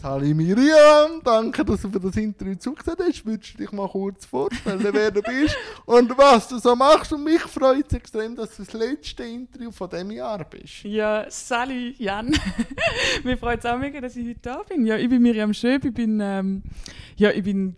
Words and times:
Sali 0.00 0.32
Miriam, 0.32 1.20
danke, 1.22 1.62
dass 1.62 1.82
du 1.82 1.90
für 1.90 2.00
das 2.00 2.16
Interview 2.16 2.54
zugesagt 2.54 3.02
hast. 3.06 3.26
Würdest 3.26 3.52
du 3.52 3.58
dich 3.58 3.70
mal 3.70 3.86
kurz 3.86 4.24
vorstellen, 4.24 4.80
wer 4.92 5.10
du 5.10 5.20
bist 5.20 5.54
und 5.84 6.16
was 6.16 6.48
du 6.48 6.58
so 6.58 6.74
machst? 6.74 7.12
Und 7.12 7.24
mich 7.24 7.42
freut 7.42 7.84
es 7.86 7.92
extrem, 7.92 8.34
dass 8.34 8.56
du 8.56 8.64
das 8.64 8.72
letzte 8.72 9.24
Interview 9.24 9.70
von 9.70 9.90
diesem 9.90 10.10
Jahr 10.12 10.42
bist. 10.46 10.84
Ja, 10.84 11.26
Sally, 11.28 11.96
Jan. 11.98 12.34
Mir 13.24 13.36
freut 13.36 13.58
es 13.58 13.66
auch 13.66 13.76
mega, 13.76 14.00
dass 14.00 14.16
ich 14.16 14.26
heute 14.26 14.40
da 14.40 14.62
bin. 14.62 14.86
Ja, 14.86 14.96
ich 14.96 15.10
bin 15.10 15.20
Miriam 15.20 15.52
Schöb, 15.52 15.84
ich 15.84 15.92
bin, 15.92 16.18
ähm, 16.22 16.62
ja, 17.16 17.30
ich 17.32 17.44
bin 17.44 17.76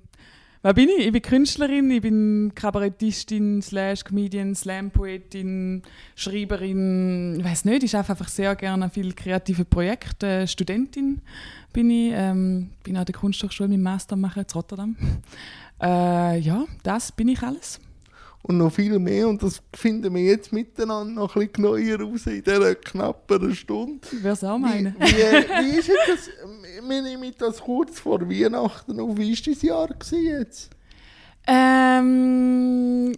was 0.63 0.75
bin 0.75 0.89
ich? 0.89 1.07
Ich 1.07 1.13
bin 1.13 1.23
Künstlerin, 1.23 1.91
ich 1.91 2.03
bin 2.03 2.53
Kabarettistin, 2.55 3.63
slash 3.63 4.05
Comedian, 4.05 4.55
Slam-Poetin, 4.55 5.83
Schreiberin, 6.15 7.37
ich 7.41 7.45
weiß 7.45 7.65
nicht, 7.65 7.83
ich 7.83 7.97
arbeite 7.97 8.13
einfach 8.13 8.29
sehr 8.29 8.55
gerne 8.55 8.85
an 8.85 8.91
vielen 8.91 9.17
kreativen 9.17 9.67
Projekten. 9.67 10.47
Studentin 10.47 11.21
bin 11.73 11.91
ich, 11.91 12.13
ähm, 12.15 12.71
bin 12.85 12.97
an 12.97 13.05
der 13.05 13.15
Kunsthochschule 13.15 13.69
mit 13.69 13.81
Master 13.81 14.15
machen 14.15 14.45
in 14.47 14.55
Rotterdam. 14.55 14.97
Äh, 15.83 16.39
ja, 16.39 16.65
das 16.85 17.11
bin 17.11 17.27
ich 17.27 17.43
alles 17.43 17.81
und 18.43 18.59
noch 18.59 18.73
viel 18.73 18.99
mehr. 18.99 19.29
Und 19.29 19.43
das 19.43 19.63
finden 19.75 20.15
wir 20.15 20.23
jetzt 20.23 20.53
miteinander 20.53 21.23
noch 21.23 21.37
ein 21.37 21.49
bisschen 21.49 21.65
neuer 21.65 22.01
raus 22.01 22.27
in 22.27 22.43
dieser 22.43 22.75
knappen 22.75 23.55
Stunde. 23.55 24.07
Ich 24.11 24.23
würde 24.23 24.31
es 24.31 24.45
auch 24.45 24.59
meinen. 24.59 24.95
Wie, 24.99 25.07
wie, 25.07 25.13
wie 25.13 25.79
ist 25.79 25.91
das? 26.09 26.31
Wir 26.89 27.03
nehmen 27.03 27.33
das 27.39 27.61
kurz 27.61 28.01
vor 28.01 28.21
Weihnachten 28.29 28.99
auf. 29.01 29.17
Wie 29.17 29.33
war 29.33 29.87
dein 29.89 30.21
Jahr 30.21 30.39
jetzt? 30.41 30.71
Ähm, 31.47 33.13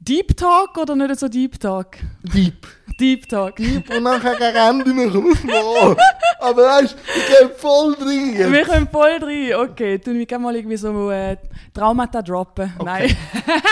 Deep 0.00 0.36
Talk 0.36 0.76
oder 0.78 0.96
nicht 0.96 1.18
so 1.18 1.28
Deep 1.28 1.60
Talk? 1.60 1.96
Deep. 2.22 2.66
Deep 3.00 3.28
Talk. 3.28 3.56
Deep 3.56 3.88
und 3.90 4.02
nachher 4.02 4.36
gegen 4.36 4.84
Ende 4.84 4.94
noch 4.94 5.96
Aber 6.40 6.62
weißt 6.62 6.92
du, 6.92 6.96
ich 7.16 7.26
gehe 7.26 7.48
voll 7.50 7.94
rein. 7.94 8.52
Wir 8.52 8.62
können 8.62 8.88
voll 8.88 9.18
rein. 9.22 9.54
Okay, 9.70 9.98
tun 9.98 10.18
wir 10.18 10.26
gerne 10.26 10.44
mal 10.44 10.54
irgendwie 10.54 10.76
so 10.76 11.10
äh, 11.10 11.36
Traumata 11.72 12.20
droppen. 12.20 12.72
Okay. 12.78 12.84
Nein. 12.84 13.16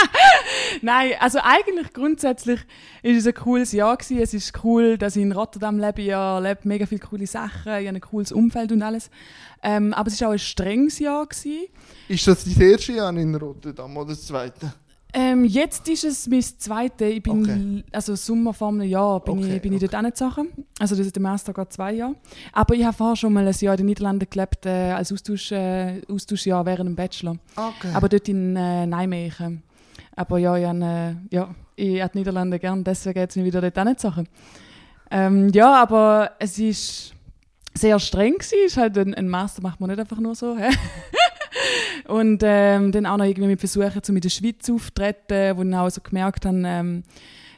Nein, 0.83 1.13
also 1.21 1.41
eigentlich 1.43 1.93
grundsätzlich 1.93 2.61
ist 3.03 3.19
es 3.19 3.27
ein 3.27 3.35
cooles 3.35 3.73
Jahr 3.73 3.97
gewesen. 3.97 4.19
Es 4.19 4.33
ist 4.35 4.53
cool, 4.65 4.97
dass 4.97 5.17
ich 5.17 5.23
in 5.23 5.33
Rotterdam 5.33 5.79
lebe. 5.79 6.03
Ich 6.03 6.09
erlebe 6.09 6.61
mega 6.65 6.87
viele 6.87 7.01
coole 7.01 7.27
Sachen. 7.27 7.73
Ich 7.81 7.87
habe 7.87 7.97
ein 7.97 8.01
cooles 8.01 8.33
Umfeld 8.33 8.73
und 8.73 8.83
alles. 8.83 9.11
Ähm, 9.63 9.93
aber 9.93 10.09
es 10.09 10.21
war 10.21 10.29
auch 10.29 10.33
ein 10.33 10.39
strenges 10.39 10.99
Jahr. 10.99 11.27
Gewesen. 11.27 11.67
Ist 12.09 12.27
das 12.27 12.45
das 12.45 12.57
erste 12.57 12.93
Jahr 12.93 13.15
in 13.15 13.35
Rotterdam 13.35 13.97
oder 13.97 14.11
das 14.11 14.27
zweite? 14.27 14.73
Ähm, 15.19 15.45
jetzt 15.45 15.89
ist 15.89 16.05
es 16.05 16.29
mein 16.29 16.43
zweites. 16.43 17.09
Ich 17.11 17.23
bin, 17.23 17.43
okay. 17.43 17.85
also 17.91 18.15
Sommer 18.15 18.55
vor 18.55 18.69
einem 18.69 18.83
Jahr 18.83 19.19
bin 19.19 19.39
okay, 19.39 19.57
ich, 19.57 19.63
bin 19.63 19.75
okay. 19.75 19.85
ich 19.85 19.91
dort 19.91 20.01
hingezogen. 20.01 20.49
Also 20.79 20.95
das 20.95 21.07
ist 21.07 21.17
der 21.17 21.23
Master 21.23 21.53
geht 21.53 21.73
zwei 21.73 21.95
Jahre. 21.95 22.15
Aber 22.53 22.75
ich 22.77 22.85
habe 22.85 22.97
vorher 22.97 23.17
schon 23.17 23.33
mal 23.33 23.45
ein 23.45 23.55
Jahr 23.59 23.75
in 23.75 23.79
den 23.79 23.87
Niederlanden 23.87 24.29
gelebt, 24.31 24.65
äh, 24.65 24.93
als 24.93 25.13
Austausch, 25.13 25.51
äh, 25.51 26.03
Austauschjahr 26.09 26.65
während 26.65 26.91
dem 26.91 26.95
Bachelor. 26.95 27.37
Aber 27.95 28.09
dort 28.09 28.29
in 28.29 28.55
äh, 28.55 28.87
Nijmegen. 28.87 29.65
Aber 30.15 30.39
ja, 30.39 30.57
ich 30.57 30.67
habe, 30.67 30.85
äh, 30.85 31.35
ja, 31.35 31.53
ich 31.75 32.01
habe 32.01 32.13
die 32.13 32.19
Niederlande 32.19 32.59
gern, 32.61 32.85
deswegen 32.85 33.19
jetzt 33.19 33.35
wieder 33.35 33.61
dort 33.61 33.77
hingezogen. 33.77 34.29
Ähm, 35.11 35.49
ja, 35.49 35.83
aber 35.83 36.33
es 36.39 36.61
ist 36.61 37.13
sehr 37.75 37.99
streng 37.99 38.35
gewesen. 38.35 38.59
Ist 38.67 38.77
halt 38.77 38.97
ein, 38.97 39.15
ein 39.15 39.29
Master 39.29 39.63
macht 39.63 39.81
man 39.81 39.91
nicht 39.91 39.99
einfach 39.99 40.21
nur 40.21 40.37
so. 40.37 40.57
Und 42.09 42.43
ähm, 42.45 42.93
dann 42.93 43.07
auch 43.07 43.17
noch 43.17 43.25
irgendwie 43.25 43.49
mit 43.49 43.61
Versuchen, 43.61 44.01
um 44.09 44.17
in 44.17 44.21
der 44.21 44.29
Schweiz 44.29 44.71
aufzutreten, 44.71 45.57
wo 45.57 45.63
ich 45.63 45.75
auch 45.75 45.91
so 45.91 46.01
gemerkt 46.01 46.47
habe, 46.47 46.63
ähm, 46.65 47.03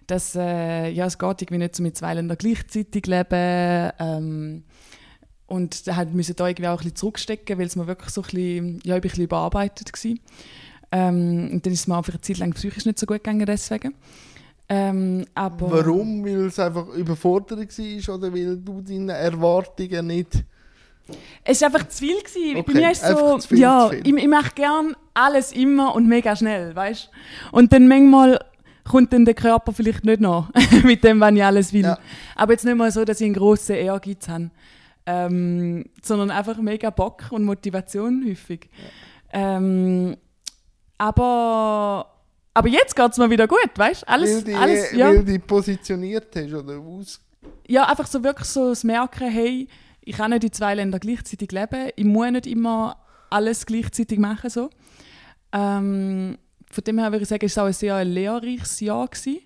dass 0.07 0.35
äh, 0.35 0.91
ja, 0.91 1.07
es 1.07 1.19
geht 1.19 1.43
irgendwie 1.43 1.59
nicht 1.59 1.77
so 1.77 1.83
mit 1.83 1.97
zwei 1.97 2.15
Ländern 2.15 2.39
gleichzeitig 2.39 3.07
leben. 3.07 3.93
Ähm, 3.99 4.65
und 5.47 5.89
da 5.89 5.97
halt 5.97 6.15
müssen 6.15 6.37
da 6.37 6.47
irgendwie 6.47 6.69
auch 6.69 6.75
ein 6.75 6.79
bisschen 6.79 6.97
zurückstecken, 6.97 7.59
weil 7.59 7.67
es 7.67 7.77
mir 7.77 7.87
wirklich 7.87 8.11
so 8.11 8.23
ein 8.23 8.25
bisschen, 8.25 8.81
ja, 8.85 8.95
ich 8.95 8.99
ein 8.99 9.01
bisschen 9.01 9.25
überarbeitet 9.25 9.93
war. 9.93 10.15
Ähm, 10.93 11.51
und 11.53 11.67
dann 11.67 11.73
ist 11.73 11.81
es 11.81 11.87
mir 11.89 11.97
einfach 11.97 12.13
eine 12.13 12.21
Zeit 12.21 12.39
lang 12.39 12.53
psychisch 12.53 12.87
nicht 12.87 12.99
so 12.99 13.07
gut 13.07 13.19
gegangen 13.25 13.47
deswegen. 13.47 13.95
Ähm, 14.69 15.25
Warum? 15.35 16.25
Weil 16.25 16.47
es 16.47 16.59
einfach 16.61 16.87
Überforderung 16.89 17.67
war 17.69 18.15
oder 18.15 18.33
weil 18.33 18.57
du 18.57 18.81
deine 18.81 19.15
Erwartungen 19.15 20.07
nicht 20.07 20.45
es 21.45 21.61
war 21.61 21.67
einfach 21.73 21.89
zu 21.89 21.99
viel. 21.99 22.19
Gewesen. 22.21 22.57
Okay, 22.57 22.73
bin 22.73 22.83
ich 22.91 22.99
so, 22.99 23.39
viel, 23.39 23.59
ja, 23.59 23.91
ich, 23.93 24.07
ich 24.07 24.29
mache 24.29 24.51
gern 24.55 24.97
alles 25.15 25.53
immer 25.53 25.95
und 25.95 26.07
mega 26.07 26.35
schnell, 26.37 26.75
weißt 26.75 27.11
Und 27.53 27.73
dann 27.73 27.89
manchmal 27.89 28.39
kommt 28.89 29.13
dann 29.13 29.25
der 29.25 29.35
Körper 29.35 29.73
vielleicht 29.73 30.05
nicht 30.05 30.21
noch 30.21 30.49
mit 30.85 31.05
dem, 31.05 31.21
was 31.21 31.33
ich 31.33 31.45
alles 31.45 31.73
will. 31.73 31.83
Ja. 31.83 31.99
Aber 32.37 32.53
jetzt 32.53 32.65
nicht 32.65 32.77
mal 32.77 32.91
so, 32.91 33.05
dass 33.05 33.21
ich 33.21 33.27
einen 33.27 33.35
grossen 33.35 33.77
Ehrgeiz 33.77 34.29
habe, 34.29 34.51
ähm, 35.07 35.85
sondern 36.03 36.31
einfach 36.31 36.57
mega 36.59 36.91
Bock 36.91 37.25
und 37.31 37.45
Motivation 37.45 38.25
häufig. 38.27 38.69
Ja. 39.33 39.57
Ähm, 39.57 40.17
aber, 40.99 42.07
aber 42.53 42.69
jetzt 42.69 42.95
geht 42.95 43.11
es 43.11 43.19
mir 43.19 43.31
wieder 43.31 43.47
gut, 43.47 43.71
weißt 43.75 44.03
du? 44.03 44.09
Alles, 44.09 44.37
weil, 44.37 44.45
die, 44.45 44.55
alles, 44.55 44.93
ja. 44.93 45.09
weil 45.09 45.19
du 45.19 45.25
dich 45.25 45.47
positioniert 45.47 46.35
hast 46.37 46.53
oder 46.53 46.79
aus 46.79 47.21
Ja, 47.67 47.85
einfach 47.85 48.07
so 48.07 48.23
wirklich 48.23 48.49
so 48.49 48.69
das 48.69 48.85
Merken, 48.85 49.31
hey, 49.31 49.69
ich 50.03 50.17
kann 50.17 50.31
nicht 50.31 50.45
in 50.45 50.53
zwei 50.53 50.75
Ländern 50.75 51.01
gleichzeitig 51.01 51.53
leben. 51.53 51.91
Ich 51.97 52.05
muss 52.05 52.31
nicht 52.31 52.47
immer 52.47 52.97
alles 53.29 53.67
gleichzeitig 53.67 54.19
machen. 54.19 54.51
So. 54.51 54.71
Ähm, 55.53 56.39
von 56.71 56.85
dem 56.85 56.99
her 56.99 57.13
würde 57.13 57.23
ich 57.23 57.29
sagen, 57.29 57.47
es 57.47 57.57
war 57.57 57.65
auch 57.65 57.69
ein 57.69 57.73
sehr 57.73 58.05
lehrreiches 58.05 58.81
Jahr. 58.81 59.09
Gewesen. 59.09 59.41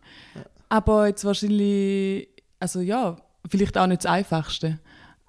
Aber 0.69 1.09
jetzt 1.09 1.25
wahrscheinlich, 1.25 2.29
also 2.59 2.81
ja, 2.81 3.17
vielleicht 3.49 3.77
auch 3.77 3.87
nicht 3.87 4.05
das 4.05 4.11
Einfachste. 4.11 4.79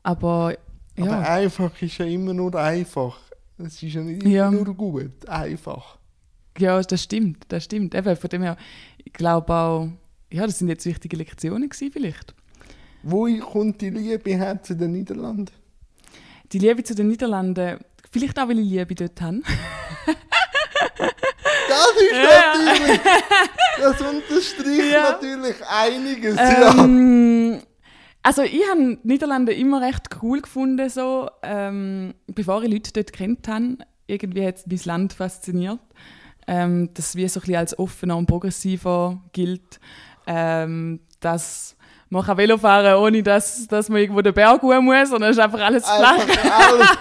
Aber 0.03 0.55
ja. 0.97 1.05
Aber 1.05 1.29
einfach 1.29 1.81
ist 1.81 1.97
ja 1.97 2.05
immer 2.05 2.33
nur 2.33 2.55
einfach. 2.55 3.19
Es 3.57 3.81
ist 3.81 3.93
ja 3.93 4.01
nicht 4.01 4.23
immer 4.23 4.31
ja. 4.31 4.51
nur 4.51 4.73
gut, 4.73 5.27
einfach. 5.27 5.97
Ja, 6.57 6.81
das 6.81 7.03
stimmt, 7.03 7.45
das 7.49 7.65
stimmt. 7.65 7.95
Eben, 7.95 8.15
von 8.15 8.29
dem 8.29 8.43
her, 8.43 8.57
ich 9.03 9.11
glaube 9.11 9.53
auch, 9.53 9.89
ja, 10.31 10.45
das 10.45 10.59
sind 10.59 10.69
jetzt 10.69 10.85
wichtige 10.85 11.17
Lektionen 11.17 11.69
gewesen, 11.69 11.91
vielleicht. 11.91 12.34
Wo 13.07 13.27
kommt 13.37 13.81
die 13.81 13.91
Liebe 13.91 14.31
her 14.31 14.63
zu 14.63 14.75
den 14.75 14.93
Niederlanden? 14.93 15.53
Die 16.51 16.57
Liebe 16.57 16.83
zu 16.83 16.95
den 16.95 17.07
Niederlanden, 17.07 17.77
vielleicht 18.11 18.39
auch, 18.39 18.47
weil 18.47 18.57
ich 18.57 18.67
Liebe 18.67 18.95
dort 18.95 19.21
habe. 19.21 19.41
das 21.69 21.91
ist 22.01 22.11
natürlich, 22.11 22.99
das 23.77 24.01
unterstreicht 24.01 24.91
ja. 24.91 25.11
natürlich 25.11 25.55
einiges. 25.69 26.35
Ähm, 26.39 27.53
ja. 27.53 27.59
Also 28.23 28.41
ich 28.41 28.63
habe 28.71 28.97
die 29.03 29.07
Niederlande 29.07 29.53
immer 29.53 29.81
recht 29.81 30.09
cool 30.23 30.41
gefunden, 30.41 30.89
so, 30.89 31.29
ähm, 31.43 32.15
bevor 32.25 32.63
ich 32.63 32.71
Leute 32.71 32.91
dort 32.91 33.13
kennt 33.13 33.47
habe. 33.47 33.77
Irgendwie 34.07 34.47
hat 34.47 34.57
es 34.57 34.65
mein 34.65 34.79
Land 34.83 35.13
fasziniert, 35.13 35.79
ähm, 36.47 36.89
das 36.95 37.15
wie 37.15 37.27
so 37.27 37.39
ein 37.39 37.41
bisschen 37.41 37.55
als 37.57 37.77
offener 37.77 38.17
und 38.17 38.25
progressiver 38.25 39.21
gilt. 39.31 39.79
Ähm, 40.25 41.01
dass 41.19 41.75
man 42.15 42.25
kann 42.25 42.37
Velo 42.37 42.57
fahren, 42.57 42.95
ohne 42.95 43.21
dass, 43.21 43.67
dass 43.67 43.89
man 43.89 43.99
irgendwo 43.99 44.21
den 44.21 44.33
Berg 44.33 44.61
hoch 44.61 44.81
muss, 44.81 45.09
sondern 45.09 45.31
es 45.31 45.37
ist 45.37 45.43
einfach 45.43 45.59
alles 45.59 45.83
flach. 45.83 46.17
alles. 46.17 46.97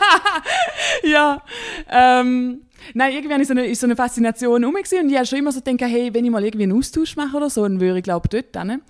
ja. 1.05 1.43
Ähm, 1.89 2.63
nein, 2.95 3.13
irgendwie 3.15 3.41
ist 3.41 3.49
so 3.49 3.55
eine, 3.55 3.67
ist 3.67 3.81
so 3.81 3.87
eine 3.87 3.97
Faszination 3.97 4.65
um 4.65 4.75
und 4.75 5.11
ich 5.11 5.17
habe 5.17 5.27
schon 5.27 5.39
immer 5.39 5.53
so 5.53 5.61
gedacht, 5.61 5.91
hey, 5.91 6.13
wenn 6.13 6.25
ich 6.25 6.31
mal 6.31 6.45
irgendwie 6.45 6.65
einen 6.65 6.77
Austausch 6.77 7.17
mache 7.17 7.37
oder 7.37 7.49
so, 7.49 7.63
dann 7.63 7.81
würde 7.81 7.99
ich 7.99 8.05
glaube 8.05 8.29
dort 8.29 8.57
hin. 8.57 8.83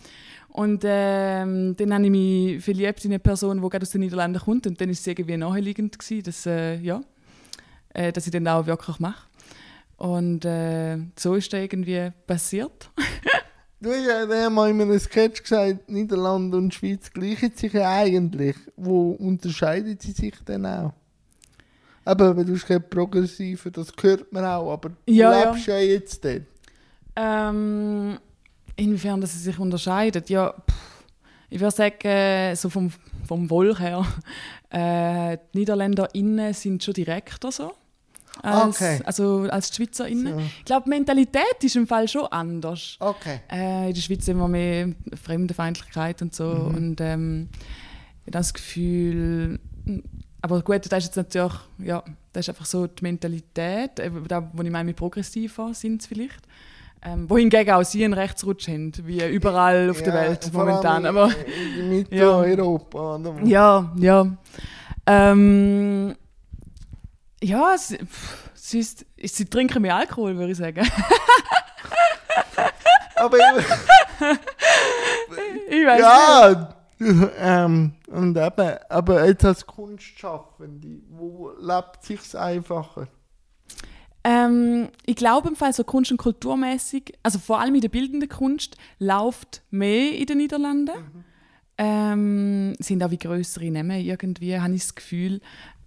Und 0.49 0.83
ähm, 0.87 1.75
dann 1.77 1.93
habe 1.93 2.05
ich 2.05 2.11
mich 2.11 2.65
verliebt 2.65 3.05
in 3.05 3.11
eine 3.11 3.19
Person, 3.19 3.61
die 3.61 3.69
gerade 3.69 3.83
aus 3.83 3.91
den 3.91 4.01
Niederlanden 4.01 4.41
kommt 4.41 4.67
und 4.67 4.81
dann 4.81 4.89
war 4.89 4.93
es 4.93 5.07
irgendwie 5.07 5.37
naheliegend 5.37 5.99
gewesen, 5.99 6.23
dass, 6.23 6.47
äh, 6.47 6.77
ja, 6.77 7.03
äh, 7.93 8.13
dass 8.13 8.27
ich 8.27 8.33
dann 8.33 8.47
auch 8.49 8.65
wirklich 8.65 8.99
mache. 8.99 9.27
Und 9.97 10.45
äh, 10.45 10.99
so 11.19 11.35
ist 11.35 11.53
das 11.53 11.61
irgendwie 11.61 12.13
passiert. 12.27 12.91
Du 13.85 13.91
hast 13.91 14.07
ja 14.07 14.49
mal 14.49 14.71
in 14.71 14.81
einem 14.81 14.99
Sketch 14.99 15.43
gesagt, 15.43 15.91
Niederlande 15.91 16.57
und 16.57 16.73
Schweiz 16.73 17.13
gleichen 17.13 17.53
sich 17.55 17.75
ja 17.75 17.91
eigentlich. 17.91 18.57
Wo 18.77 19.11
unterscheiden 19.11 19.99
sie 20.01 20.13
sich 20.13 20.35
denn 20.49 20.65
auch? 20.65 20.95
Aber 22.03 22.33
du 22.33 22.53
bist 22.53 22.67
kein 22.67 22.83
Progressiver, 22.89 23.71
das 23.71 23.93
hört 24.01 24.33
man 24.33 24.47
auch, 24.47 24.73
aber 24.73 24.89
du 24.89 25.13
ja, 25.13 25.53
lebst 25.53 25.67
ja, 25.67 25.77
ja 25.77 25.85
jetzt 25.85 26.25
dort. 26.25 26.45
Ähm, 27.15 28.19
inwiefern 28.75 29.21
dass 29.21 29.35
sie 29.35 29.41
sich 29.41 29.59
unterscheiden? 29.59 30.25
Ja, 30.29 30.55
pff, 30.55 31.05
ich 31.51 31.61
würde 31.61 31.77
sagen, 31.77 32.57
so 32.57 32.71
vom, 32.71 32.91
vom 33.29 33.51
Wohl 33.51 33.79
her, 33.79 34.07
äh, 34.71 35.37
die 35.53 35.59
NiederländerInnen 35.59 36.55
sind 36.55 36.83
schon 36.83 36.95
direkter 36.95 37.53
so 37.53 37.75
als, 38.43 38.77
okay. 38.77 39.01
also 39.05 39.47
als 39.51 39.75
Schweizerinnen. 39.75 40.35
So. 40.35 40.41
Ich 40.59 40.65
glaube, 40.65 40.85
die 40.85 40.91
Mentalität 40.91 41.63
ist 41.63 41.77
im 41.77 41.87
Fall 41.87 42.09
schon 42.09 42.27
anders. 42.27 42.97
Okay. 43.01 43.41
Äh, 43.51 43.89
in 43.89 43.95
der 43.95 44.01
Schweiz 44.01 44.29
immer 44.29 44.49
mehr 44.49 44.91
Fremdenfeindlichkeit 45.23 46.21
und 46.23 46.35
so. 46.35 46.45
Mhm. 46.45 46.75
Und 46.75 47.01
ähm, 47.01 47.49
das 48.27 48.53
Gefühl, 48.55 49.61
aber 50.43 50.63
gut, 50.63 50.81
das 50.91 51.05
ist 51.05 51.05
jetzt 51.07 51.17
natürlich, 51.17 51.55
ja, 51.79 52.03
das 52.33 52.45
ist 52.45 52.49
einfach 52.51 52.67
so 52.67 52.87
die 52.87 53.03
Mentalität, 53.03 53.99
äh, 53.99 54.11
da, 54.29 54.51
wo 54.53 54.63
ich 54.63 54.71
meine, 54.71 54.85
mit 54.85 54.97
progressiver 54.97 55.73
sind 55.73 56.03
es 56.03 56.07
vielleicht. 56.07 56.43
Ähm, 57.07 57.29
wohingegen 57.29 57.75
auch 57.75 57.83
sie 57.83 58.03
einen 58.05 58.15
Rechtsrutsch 58.15 58.67
haben, 58.69 58.93
wie 59.05 59.23
überall 59.27 59.91
auf 59.91 60.01
ja, 60.01 60.05
der 60.07 60.15
Welt 60.15 60.51
momentan. 60.55 61.05
Aber, 61.05 61.31
in 61.79 61.89
Mitteleuropa. 61.99 63.21
Ja, 63.45 63.93
ja. 63.97 64.25
ja. 64.25 64.37
Ähm, 65.07 66.15
ja, 67.45 67.77
sie, 67.79 67.99
sie, 68.55 68.79
ist, 68.81 69.05
sie 69.23 69.45
trinken 69.45 69.83
mehr 69.83 69.97
Alkohol, 69.97 70.37
würde 70.37 70.53
ich 70.53 70.59
sagen. 70.59 70.89
Aber 73.17 73.37
ich 75.69 75.87
weiß 75.87 76.01
ja, 76.01 76.75
ähm, 77.39 77.93
und 78.07 78.37
eben, 78.37 78.77
aber 78.89 79.27
jetzt 79.27 79.45
als 79.45 79.67
Kunstschaffende, 79.67 81.03
wo 81.11 81.51
lebt 81.61 82.03
sich's 82.03 82.35
einfacher? 82.35 83.09
Ähm, 84.23 84.89
ich 85.05 85.17
glaube 85.17 85.49
im 85.49 85.57
Fall 85.57 85.73
so 85.75 85.85
kunst- 85.85 86.11
und 86.11 86.17
kulturmäßig, 86.17 87.15
also 87.23 87.39
vor 87.39 87.61
allem 87.61 87.75
in 87.75 87.83
der 87.83 87.91
bildenden 87.91 88.29
Kunst, 88.29 88.77
läuft 88.99 89.63
mehr 89.71 90.17
in 90.17 90.27
den 90.27 90.39
Niederlanden. 90.39 90.97
Mhm. 90.97 91.25
Ähm, 91.77 92.75
sind 92.79 93.03
auch 93.03 93.11
wie 93.11 93.19
größere 93.19 93.69
Namen 93.71 94.01
irgendwie, 94.01 94.59
habe 94.59 94.75
ich 94.75 94.83
das 94.83 94.95
Gefühl. 94.95 95.41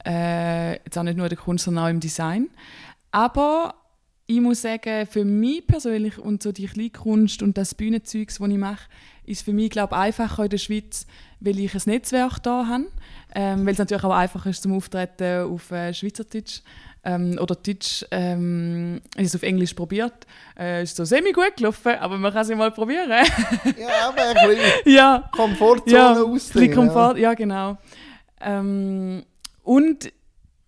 Äh, 0.06 0.74
jetzt 0.84 0.98
auch 0.98 1.04
nicht 1.04 1.18
nur 1.18 1.26
in 1.26 1.30
der 1.30 1.38
Kunst, 1.38 1.66
sondern 1.66 1.86
auch 1.86 1.90
im 1.90 2.00
Design. 2.00 2.50
Aber 3.12 3.76
ich 4.28 4.42
muss 4.42 4.62
sagen, 4.62 5.08
für 5.08 5.24
mich 5.24 5.66
persönlich 5.66 6.18
und 6.20 6.44
so 6.44 6.52
die 6.52 6.68
Kleinkunst 6.68 7.42
und 7.42 7.58
das 7.58 7.74
Bühnenzeugs, 7.74 8.38
das 8.38 8.50
ich 8.50 8.58
mache, 8.58 8.90
ist 9.26 9.44
für 9.44 9.54
mich, 9.54 9.70
glaube 9.70 9.96
einfacher 9.96 10.44
in 10.44 10.50
der 10.50 10.58
Schweiz, 10.58 11.06
weil 11.40 11.60
ich 11.60 11.74
ein 11.74 11.82
Netzwerk 11.86 12.42
da 12.44 12.68
habe. 12.68 12.88
Ähm, 13.36 13.66
weil 13.66 13.74
es 13.74 13.80
natürlich 13.80 14.04
auch 14.04 14.16
einfacher 14.16 14.50
ist 14.50 14.64
zum 14.64 14.74
Auftreten 14.74 15.52
auf 15.52 15.70
äh, 15.72 15.94
Schweizerdeutsch 15.94 16.62
ähm, 17.04 17.38
oder 17.40 17.56
Deutsch. 17.56 18.06
Ähm, 18.12 19.02
ich 19.12 19.18
habe 19.18 19.26
es 19.26 19.36
auf 19.36 19.44
Englisch 19.44 19.74
probiert. 19.74 20.26
Äh, 20.58 20.84
ist 20.84 20.96
so 20.96 21.06
semi 21.06 21.32
gut 21.32 21.56
gelaufen, 21.56 21.94
aber 22.00 22.18
man 22.18 22.34
kann 22.34 22.42
es 22.42 22.50
ja 22.50 22.56
mal 22.56 22.72
probieren. 22.72 23.10
ja, 23.10 24.10
aber 24.10 24.22
ein 24.22 24.48
bisschen 24.50 24.94
ja. 24.94 25.30
Komfortzone 25.32 25.98
ja, 25.98 26.22
ausdehnen. 26.22 26.76
Komfort, 26.76 27.16
ja. 27.16 27.30
ja, 27.30 27.34
genau. 27.34 27.78
Ähm, 28.42 29.24
und 29.68 30.14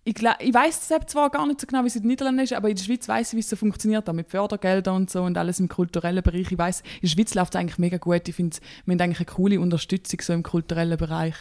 ich, 0.04 0.16
ich 0.16 0.54
weiß 0.54 0.88
zwar 1.06 1.30
gar 1.30 1.46
nicht 1.46 1.60
so 1.60 1.66
genau, 1.66 1.82
wie 1.84 1.86
es 1.86 1.96
in 1.96 2.02
den 2.02 2.08
Niederlanden 2.08 2.42
ist, 2.42 2.52
aber 2.52 2.68
in 2.68 2.76
der 2.76 2.82
Schweiz 2.82 3.08
weiß 3.08 3.32
ich, 3.32 3.36
wie 3.36 3.40
es 3.40 3.48
so 3.48 3.56
funktioniert, 3.56 4.08
auch 4.08 4.12
mit 4.12 4.28
Fördergeldern 4.28 4.96
und 4.96 5.10
so 5.10 5.22
und 5.22 5.38
alles 5.38 5.58
im 5.58 5.68
kulturellen 5.68 6.22
Bereich. 6.22 6.52
Ich 6.52 6.58
weiß, 6.58 6.80
in 6.80 7.00
der 7.02 7.08
Schweiz 7.08 7.34
läuft 7.34 7.54
es 7.54 7.60
eigentlich 7.60 7.78
mega 7.78 7.96
gut. 7.96 8.28
Ich 8.28 8.34
finde, 8.34 8.58
wir 8.84 8.92
haben 8.92 9.00
eigentlich 9.00 9.20
eine 9.20 9.34
coole 9.34 9.58
Unterstützung 9.58 10.20
so 10.20 10.32
im 10.34 10.42
kulturellen 10.42 10.98
Bereich. 10.98 11.34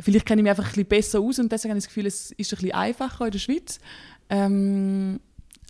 Vielleicht 0.00 0.26
kenne 0.26 0.40
ich 0.40 0.42
mich 0.42 0.50
einfach 0.50 0.64
ein 0.64 0.70
bisschen 0.70 0.86
besser 0.86 1.20
aus 1.20 1.38
und 1.38 1.52
deswegen 1.52 1.70
habe 1.70 1.78
ich 1.78 1.84
das 1.84 1.88
Gefühl, 1.88 2.06
es 2.06 2.32
ist 2.32 2.52
ein 2.52 2.56
bisschen 2.56 2.72
einfacher 2.72 3.26
in 3.26 3.30
der 3.30 3.38
Schweiz. 3.38 3.78
Ähm, 4.28 5.20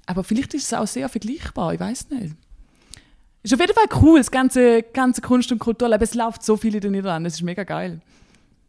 aber 0.06 0.24
vielleicht 0.24 0.54
ist 0.54 0.64
es 0.64 0.72
auch 0.72 0.86
sehr 0.86 1.10
vergleichbar, 1.10 1.74
ich 1.74 1.80
weiß 1.80 2.08
nicht. 2.10 2.36
Ist 3.42 3.52
auf 3.52 3.60
jeden 3.60 3.74
Fall 3.74 3.88
cool, 4.00 4.18
das 4.18 4.30
ganze, 4.30 4.82
ganze 4.82 5.20
Kunst- 5.20 5.52
und 5.52 5.58
Kulturleben. 5.58 6.02
Es 6.02 6.14
läuft 6.14 6.42
so 6.42 6.56
viel 6.56 6.74
in 6.74 6.80
den 6.80 6.92
Niederlanden, 6.92 7.26
es 7.26 7.34
ist 7.34 7.42
mega 7.42 7.64
geil. 7.64 8.00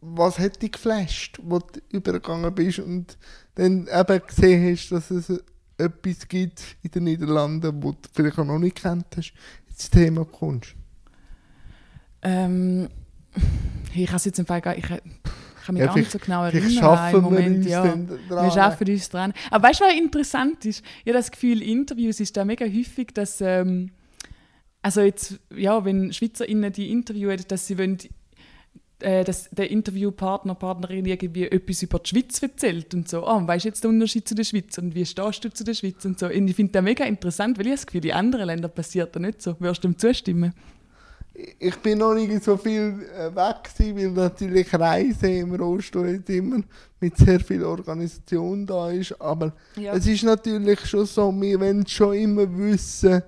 Was 0.00 0.38
hat 0.38 0.62
dich 0.62 0.72
geflasht, 0.72 1.38
wo 1.42 1.58
du 1.58 1.80
übergegangen 1.90 2.54
bist 2.54 2.78
und 2.78 3.16
dann 3.54 3.88
eben 3.88 4.26
gesehen 4.26 4.72
hast, 4.72 4.90
dass 4.90 5.10
es 5.10 5.42
etwas 5.78 6.28
gibt 6.28 6.76
in 6.82 6.90
den 6.90 7.04
Niederlanden, 7.04 7.82
wo 7.82 7.92
du 7.92 7.98
vielleicht 8.12 8.38
auch 8.38 8.44
noch 8.44 8.58
nicht 8.58 8.76
kennt 8.76 9.06
hast, 9.16 9.32
das 9.68 9.90
Thema 9.90 10.24
Kunst? 10.24 10.74
Ähm, 12.22 12.88
ich 13.94 14.06
kann 14.06 14.16
es 14.16 14.24
jetzt 14.24 14.38
im 14.38 14.46
Fall 14.46 14.60
gar 14.60 14.76
ich, 14.76 14.84
kann 14.84 15.00
mich 15.74 15.80
ja, 15.80 15.86
gar 15.86 15.96
nicht 15.96 16.10
so 16.10 16.18
genau 16.18 16.44
erinnern. 16.44 16.70
Schaffen 16.70 17.22
Moment, 17.22 17.64
wir 17.64 17.70
ja. 17.70 17.82
dran. 17.82 18.18
Wir 18.28 18.50
schaffen 18.50 18.88
uns 18.88 19.08
dran. 19.08 19.32
Aber 19.50 19.68
weißt 19.68 19.80
du, 19.80 19.84
was 19.84 19.94
interessant 19.94 20.64
ist? 20.64 20.84
Ich 21.04 21.08
habe 21.08 21.18
das 21.18 21.30
Gefühl, 21.30 21.62
Interviews 21.62 22.20
ist 22.20 22.36
da 22.36 22.44
mega 22.44 22.64
häufig, 22.64 23.08
dass 23.12 23.40
ähm, 23.40 23.90
also 24.86 25.00
jetzt, 25.00 25.40
ja, 25.52 25.84
wenn 25.84 26.12
SchweizerInnen 26.12 26.72
die 26.72 26.92
interviewen, 26.92 27.42
dass 27.48 27.66
sie 27.66 27.76
wollen, 27.76 27.98
äh, 29.00 29.24
dass 29.24 29.50
der 29.50 29.70
Interviewpartner, 29.70 30.54
Partnerin 30.54 31.04
irgendwie 31.04 31.44
etwas 31.44 31.82
über 31.82 31.98
die 31.98 32.08
Schweiz 32.08 32.40
erzählt 32.42 32.94
und 32.94 33.08
so, 33.08 33.26
oh, 33.26 33.46
weißt 33.46 33.64
du 33.64 33.68
jetzt 33.68 33.84
den 33.84 33.90
Unterschied 33.90 34.26
zu 34.26 34.34
der 34.34 34.44
Schweiz 34.44 34.78
und 34.78 34.94
wie 34.94 35.04
stehst 35.04 35.44
du 35.44 35.52
zu 35.52 35.64
der 35.64 35.74
Schweiz 35.74 36.04
und 36.04 36.18
so. 36.18 36.26
Und 36.26 36.48
ich 36.48 36.56
finde 36.56 36.72
das 36.72 36.82
mega 36.82 37.04
interessant, 37.04 37.58
weil 37.58 37.66
ich 37.66 37.72
das 37.74 37.86
Gefühl, 37.86 38.06
in 38.06 38.12
anderen 38.12 38.46
Ländern 38.46 38.72
passiert 38.72 39.14
das 39.14 39.20
nicht 39.20 39.42
so. 39.42 39.54
Würdest 39.58 39.84
du 39.84 39.88
ihm 39.88 39.98
zustimmen? 39.98 40.54
Ich 41.58 41.76
bin 41.76 41.98
noch 41.98 42.14
nicht 42.14 42.42
so 42.42 42.56
viel 42.56 43.06
äh, 43.14 43.36
weg 43.36 43.70
weil 43.78 44.10
natürlich 44.12 44.72
Reisen 44.72 45.28
im 45.28 45.54
Rollstuhl 45.54 46.08
jetzt 46.08 46.30
immer 46.30 46.62
mit 46.98 47.18
sehr 47.18 47.40
viel 47.40 47.62
Organisation 47.62 48.64
da 48.64 48.90
ist, 48.90 49.20
aber 49.20 49.52
ja. 49.76 49.92
es 49.92 50.06
ist 50.06 50.22
natürlich 50.22 50.86
schon 50.86 51.04
so, 51.04 51.30
wir 51.38 51.60
wollen 51.60 51.86
schon 51.86 52.14
immer 52.14 52.46
wissen, 52.56 53.22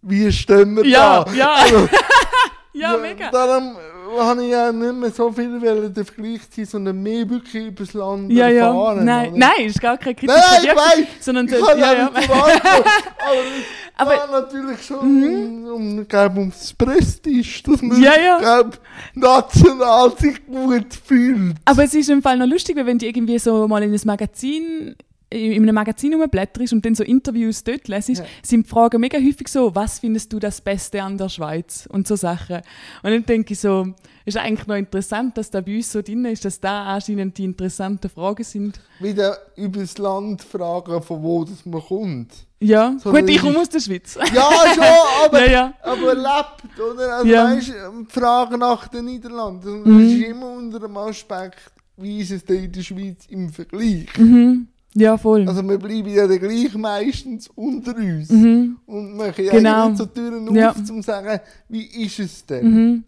wie 0.00 0.32
stehen 0.32 0.76
wir 0.76 0.86
ja, 0.86 1.24
da. 1.24 1.32
Ja, 1.34 1.54
also, 1.56 1.88
ja, 2.72 2.96
mega. 2.96 3.30
Darum 3.30 3.76
habe 4.18 4.44
ich 4.44 4.50
ja 4.50 4.72
nicht 4.72 4.94
mehr 4.94 5.10
so 5.10 5.30
viel 5.32 5.60
der 5.90 6.04
Vergleich 6.04 6.50
ziehen, 6.50 6.66
sondern 6.66 7.02
mehr 7.02 7.28
wirklich 7.28 7.66
über 7.66 7.84
das 7.84 7.94
Land 7.94 8.30
ja, 8.32 8.48
erfahren. 8.48 8.98
Ja. 8.98 9.04
Nein, 9.04 9.30
oder? 9.30 9.38
nein, 9.38 9.66
ist 9.66 9.80
gar 9.80 9.98
keine 9.98 10.14
Kritik. 10.14 10.36
Nein, 10.36 10.64
ich 10.64 10.76
weiß, 10.76 11.06
sondern 11.20 11.46
ich 11.46 11.60
kann 11.60 11.78
ja, 11.78 11.92
ja, 11.92 12.10
nicht 12.10 12.30
aber, 12.30 12.52
aber 13.96 14.14
es 14.14 14.20
geht 14.22 14.30
natürlich 14.32 14.82
schon 14.82 15.20
Mhm. 15.20 15.64
um, 15.66 15.98
um, 15.98 16.08
glaub, 16.08 16.36
ums 16.36 16.72
Prestige, 16.74 17.62
dass 17.64 17.82
man 17.82 18.02
Ja, 18.02 18.12
ja. 18.18 18.38
glaub, 18.38 18.78
national 19.14 20.16
sich 20.16 20.46
gut 20.46 20.94
fühlt. 21.04 21.56
Aber 21.64 21.84
es 21.84 21.94
ist 21.94 22.08
im 22.10 22.22
Fall 22.22 22.36
noch 22.36 22.46
lustig, 22.46 22.76
weil 22.76 22.86
wenn 22.86 22.98
du 22.98 23.06
irgendwie 23.06 23.38
so 23.38 23.66
mal 23.68 23.82
in 23.82 23.92
ein 23.92 24.00
Magazin 24.04 24.96
in 25.32 25.62
einem 25.62 25.74
Magazin 25.76 26.14
rumblätterst 26.14 26.72
und 26.72 26.84
dann 26.84 26.94
so 26.96 27.04
Interviews 27.04 27.62
dort 27.62 27.86
lesest, 27.86 28.20
Ja. 28.22 28.26
sind 28.42 28.66
die 28.66 28.68
Fragen 28.68 29.00
mega 29.00 29.16
häufig 29.16 29.46
so, 29.48 29.72
was 29.74 30.00
findest 30.00 30.32
du 30.32 30.38
das 30.40 30.60
Beste 30.60 31.02
an 31.02 31.16
der 31.16 31.28
Schweiz? 31.28 31.86
Und 31.90 32.08
so 32.08 32.16
Sachen. 32.16 32.56
Und 33.02 33.10
dann 33.10 33.24
denke 33.24 33.52
ich 33.52 33.60
so, 33.60 33.86
ist 34.24 34.36
eigentlich 34.36 34.66
noch 34.66 34.74
interessant, 34.76 35.38
dass 35.38 35.50
da 35.50 35.60
bei 35.60 35.76
uns 35.76 35.92
so 35.92 36.02
drin 36.02 36.24
ist, 36.24 36.44
dass 36.44 36.58
da 36.60 36.84
anscheinend 36.94 37.38
die 37.38 37.44
interessanten 37.44 38.10
Fragen 38.10 38.42
sind. 38.44 38.80
Wieder 38.98 39.38
über 39.56 39.80
das 39.80 39.96
Land 39.98 40.42
fragen, 40.42 41.00
von 41.02 41.22
wo 41.22 41.44
das 41.44 41.64
man 41.64 41.80
kommt. 41.80 42.32
Ja, 42.62 42.94
So, 43.02 43.10
gut, 43.12 43.28
ich 43.30 43.40
komme 43.40 43.58
aus 43.60 43.68
der 43.70 43.80
Schweiz. 43.80 44.18
Ja, 44.34 44.50
schon, 44.74 44.84
aber, 45.24 45.46
Ja, 45.46 45.50
ja. 45.50 45.74
aber 45.82 46.14
lebt, 46.14 46.78
oder? 46.80 47.14
Also, 47.16 47.26
Ja. 47.28 47.44
weißt, 47.44 47.72
Frage 48.08 48.58
nach 48.58 48.88
den 48.88 49.04
Niederlanden, 49.06 49.84
das 49.84 49.92
Mhm. 49.94 50.00
ist 50.10 50.22
immer 50.28 50.50
unter 50.50 50.80
dem 50.80 50.96
Aspekt, 50.96 51.58
wie 51.96 52.20
ist 52.20 52.32
es 52.32 52.44
denn 52.44 52.64
in 52.64 52.72
der 52.72 52.82
Schweiz 52.82 53.26
im 53.28 53.48
Vergleich? 53.50 54.06
Mhm. 54.18 54.66
Ja, 54.94 55.16
voll. 55.16 55.46
Also 55.48 55.62
wir 55.68 55.78
bleiben 55.78 56.08
ja 56.08 56.26
dann 56.26 56.38
gleich 56.38 56.74
meistens 56.74 57.48
unter 57.54 57.94
uns. 57.96 58.28
mhm. 58.28 58.78
Und 58.86 59.16
machen 59.16 59.44
ja 59.44 59.52
Genau. 59.52 59.88
nicht 59.88 59.98
so 59.98 60.06
Türen 60.06 60.54
Ja. 60.54 60.70
auf, 60.70 60.76
um 60.78 60.84
zu 60.84 61.02
sagen, 61.02 61.40
wie 61.68 61.84
ist 62.04 62.18
es 62.18 62.44
denn? 62.44 62.70
Mhm. 62.74 63.04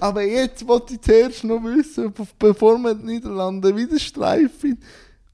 Aber 0.00 0.22
jetzt 0.22 0.66
wollte 0.68 0.94
ich 0.94 1.00
zuerst 1.00 1.44
noch 1.44 1.62
wissen, 1.64 2.12
be- 2.12 2.26
bevor 2.38 2.78
wir 2.78 2.94
die 2.94 3.06
Niederlande 3.06 3.74
wieder 3.74 3.98
streifen, 3.98 4.78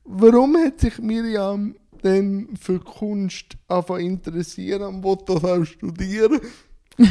warum 0.05 0.57
hat 0.59 0.81
sich 0.81 0.99
Miriam 1.01 1.75
denn 2.03 2.49
für 2.61 2.79
Kunst 2.79 3.47
angefangen 3.67 4.23
zu 4.23 4.31
interessieren 4.31 4.83
und 4.83 5.03
wollte 5.03 5.35
das 5.35 5.45
auch 5.45 5.65
studieren? 5.65 6.41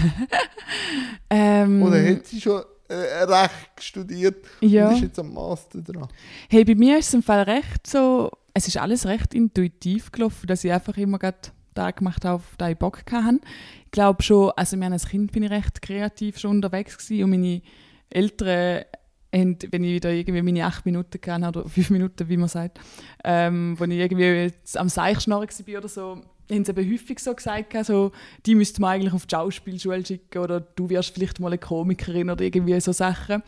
Ähm, 1.29 1.81
Oder 1.83 2.01
hat 2.09 2.25
sie 2.27 2.39
schon 2.39 2.61
äh, 2.87 2.93
Recht 3.23 3.71
studiert 3.81 4.35
ja. 4.61 4.87
und 4.89 4.95
ist 4.95 5.01
jetzt 5.01 5.19
am 5.19 5.33
Master 5.33 5.81
dran? 5.81 6.07
Hey, 6.49 6.63
bei 6.63 6.75
mir 6.75 6.99
ist 6.99 7.07
es 7.07 7.13
im 7.15 7.23
Fall 7.23 7.41
recht 7.43 7.87
so, 7.87 8.31
es 8.53 8.67
ist 8.67 8.77
alles 8.77 9.05
recht 9.05 9.33
intuitiv 9.33 10.11
gelaufen, 10.11 10.47
dass 10.47 10.63
ich 10.63 10.71
einfach 10.71 10.97
immer 10.97 11.19
gerade 11.19 11.37
da 11.73 11.91
gemacht 11.91 12.23
habe, 12.23 12.35
auf 12.35 12.55
den 12.57 12.71
ich 12.71 12.77
Bock 12.77 13.03
hatte. 13.11 13.39
Ich 13.85 13.91
glaube 13.91 14.21
schon, 14.21 14.51
also 14.55 14.77
haben 14.77 14.93
als 14.93 15.07
Kind 15.07 15.31
bin 15.31 15.43
ich 15.43 15.51
recht 15.51 15.81
kreativ 15.81 16.37
schon 16.37 16.57
unterwegs 16.57 16.97
gewesen 16.97 17.23
und 17.23 17.29
meine 17.31 17.61
Eltern 18.09 18.85
haben, 19.33 19.57
wenn 19.71 19.83
ich 19.83 19.93
wieder 19.93 20.11
irgendwie 20.11 20.41
meine 20.43 20.65
acht 20.65 20.85
Minuten 20.85 21.19
hatte, 21.43 21.59
oder 21.59 21.69
fünf 21.69 21.89
Minuten, 21.89 22.29
wie 22.29 22.37
man 22.37 22.47
sagt, 22.49 22.79
ähm, 23.23 23.75
wo 23.79 23.85
ich 23.85 23.91
irgendwie 23.91 24.51
am 24.75 24.89
Seichschnarren 24.89 25.49
war 25.49 25.77
oder 25.79 25.87
so, 25.87 26.21
haben 26.51 26.65
sie 26.65 26.71
eben 26.71 26.91
häufig 26.91 27.19
so 27.19 27.33
gesagt, 27.33 27.73
so, 27.85 28.11
die 28.45 28.53
müsste 28.53 28.81
man 28.81 28.91
eigentlich 28.91 29.13
auf 29.13 29.25
die 29.25 29.33
Schauspielschule 29.33 30.05
schicken 30.05 30.39
oder 30.39 30.59
du 30.59 30.89
wirst 30.89 31.15
vielleicht 31.15 31.39
mal 31.39 31.47
eine 31.47 31.57
Komikerin 31.57 32.29
oder 32.29 32.43
irgendwie 32.43 32.79
so 32.79 32.91
Sachen. 32.91 33.41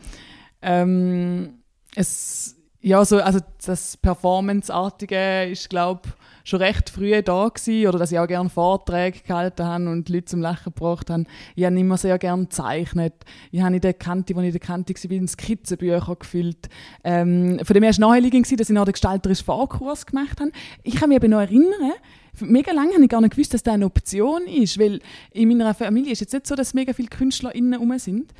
Ähm, 0.62 1.62
es, 1.94 2.55
ja, 2.86 3.04
so, 3.04 3.16
also 3.18 3.40
das 3.64 3.96
Performance-artige 3.96 5.46
ist, 5.50 5.68
glaube 5.68 6.02
schon 6.44 6.62
recht 6.62 6.88
früh 6.88 7.20
da 7.20 7.48
gewesen, 7.48 7.88
oder 7.88 7.98
dass 7.98 8.12
ich 8.12 8.18
auch 8.20 8.28
gerne 8.28 8.48
Vorträge 8.48 9.18
gehalten 9.26 9.64
habe 9.64 9.88
und 9.90 10.08
Leute 10.08 10.26
zum 10.26 10.40
Lachen 10.40 10.72
gebracht 10.72 11.10
habe. 11.10 11.24
Ich 11.56 11.64
habe 11.64 11.76
immer 11.76 11.96
sehr 11.96 12.16
gerne 12.16 12.44
gezeichnet. 12.44 13.14
Ich 13.50 13.60
habe 13.60 13.74
in 13.74 13.80
der 13.80 13.92
Kante, 13.92 14.36
als 14.36 14.42
ich 14.42 14.46
in 14.46 14.52
der 14.52 14.60
Kante 14.60 14.94
war, 14.94 15.10
wie 15.10 15.26
Skizzenbücher 15.26 16.14
gefüllt. 16.14 16.68
Ähm, 17.02 17.58
von 17.64 17.74
dem 17.74 17.82
her 17.82 17.88
war 17.88 17.90
es 17.90 17.98
naheliegend, 17.98 18.60
dass 18.60 18.70
ich 18.70 18.74
noch 18.74 18.84
den 18.84 18.92
gestalterischen 18.92 19.44
Vorkurs 19.44 20.06
gemacht 20.06 20.38
habe. 20.38 20.52
Ich 20.84 20.94
kann 20.94 21.08
mich 21.08 21.18
aber 21.18 21.26
noch 21.26 21.40
erinnern, 21.40 21.92
mega 22.38 22.70
lange 22.70 22.94
habe 22.94 23.02
ich 23.02 23.10
gar 23.10 23.20
nicht 23.20 23.32
gewusst, 23.32 23.52
dass 23.52 23.64
das 23.64 23.74
eine 23.74 23.84
Option 23.84 24.46
ist, 24.46 24.78
weil 24.78 25.00
in 25.32 25.48
meiner 25.48 25.74
Familie 25.74 26.12
ist 26.12 26.20
jetzt 26.20 26.34
nicht 26.34 26.46
so, 26.46 26.54
dass 26.54 26.72
mega 26.72 26.92
viele 26.92 27.08
KünstlerInnen 27.08 27.80
rum 27.80 27.98
sind. 27.98 28.32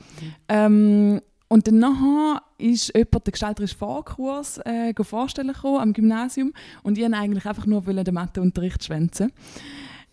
Ähm, 0.49 1.21
und 1.49 1.67
dann 1.67 1.79
nachher 1.79 2.43
ist 2.59 2.95
jemand 2.95 3.26
den 3.26 3.33
gestalterischen 3.33 3.79
Vorkurs 3.79 4.59
äh, 4.65 4.93
vorstellen 4.95 5.53
gekommen, 5.53 5.81
am 5.81 5.93
Gymnasium 5.93 6.53
und 6.83 6.99
ich 6.99 7.05
wollte 7.05 7.17
eigentlich 7.17 7.47
einfach 7.47 7.67
nur 7.67 7.83
den 7.83 8.15
Matheunterricht 8.15 8.85
schwänzen. 8.85 9.33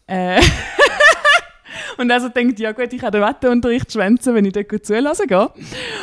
Äh, 0.07 0.41
und 1.97 2.11
also 2.11 2.29
denkt, 2.29 2.59
ja 2.59 2.71
gut, 2.71 2.91
ich 2.91 3.01
kann 3.01 3.11
den 3.11 3.21
Matheunterricht 3.21 3.91
schwänzen, 3.91 4.35
wenn 4.35 4.45
ich 4.45 4.53
dort 4.53 4.85
zulassen 4.85 5.27
gehe. 5.27 5.49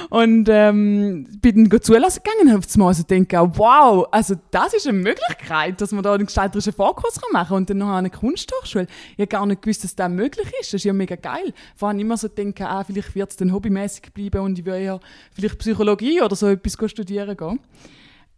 Und 0.09 0.49
ähm, 0.51 1.27
bin 1.41 1.69
dann 1.69 1.83
zulassen 1.83 2.23
gegangen 2.23 2.55
und 2.55 2.65
auf 2.65 2.75
einmal 2.75 2.89
also 2.89 3.03
denke, 3.03 3.37
wow, 3.55 4.07
also 4.11 4.35
das 4.51 4.75
ist 4.75 4.87
eine 4.87 4.99
Möglichkeit, 4.99 5.81
dass 5.81 5.93
man 5.93 6.03
da 6.03 6.15
einen 6.15 6.27
gestalterischen 6.27 6.73
Vorkurs 6.73 7.21
machen 7.33 7.49
kann 7.49 7.57
und 7.57 7.71
dann 7.71 7.79
noch 7.79 7.91
eine 7.91 8.11
Kunsthochschule. 8.11 8.87
Ich 9.13 9.21
habe 9.21 9.27
gar 9.29 9.47
nicht 9.47 9.63
gewusst, 9.63 9.85
dass 9.85 9.95
das 9.95 10.11
möglich 10.11 10.49
ist. 10.61 10.73
Das 10.73 10.75
ist 10.75 10.85
ja 10.85 10.93
mega 10.93 11.17
geil. 11.17 11.53
Vor 11.77 11.89
allem 11.89 11.99
immer 11.99 12.17
so 12.17 12.29
denken, 12.29 12.65
ah, 12.65 12.85
vielleicht 12.85 13.15
wird 13.15 13.31
es 13.31 13.37
dann 13.37 13.53
hobbymäßig 13.53 14.13
bleiben 14.13 14.41
und 14.41 14.59
ich 14.59 14.65
würde 14.65 14.85
ja 14.85 15.01
vielleicht 15.33 15.59
Psychologie 15.59 16.21
oder 16.23 16.37
so 16.37 16.49
etwas 16.49 16.91
studieren 16.91 17.37
gehen. 17.37 17.61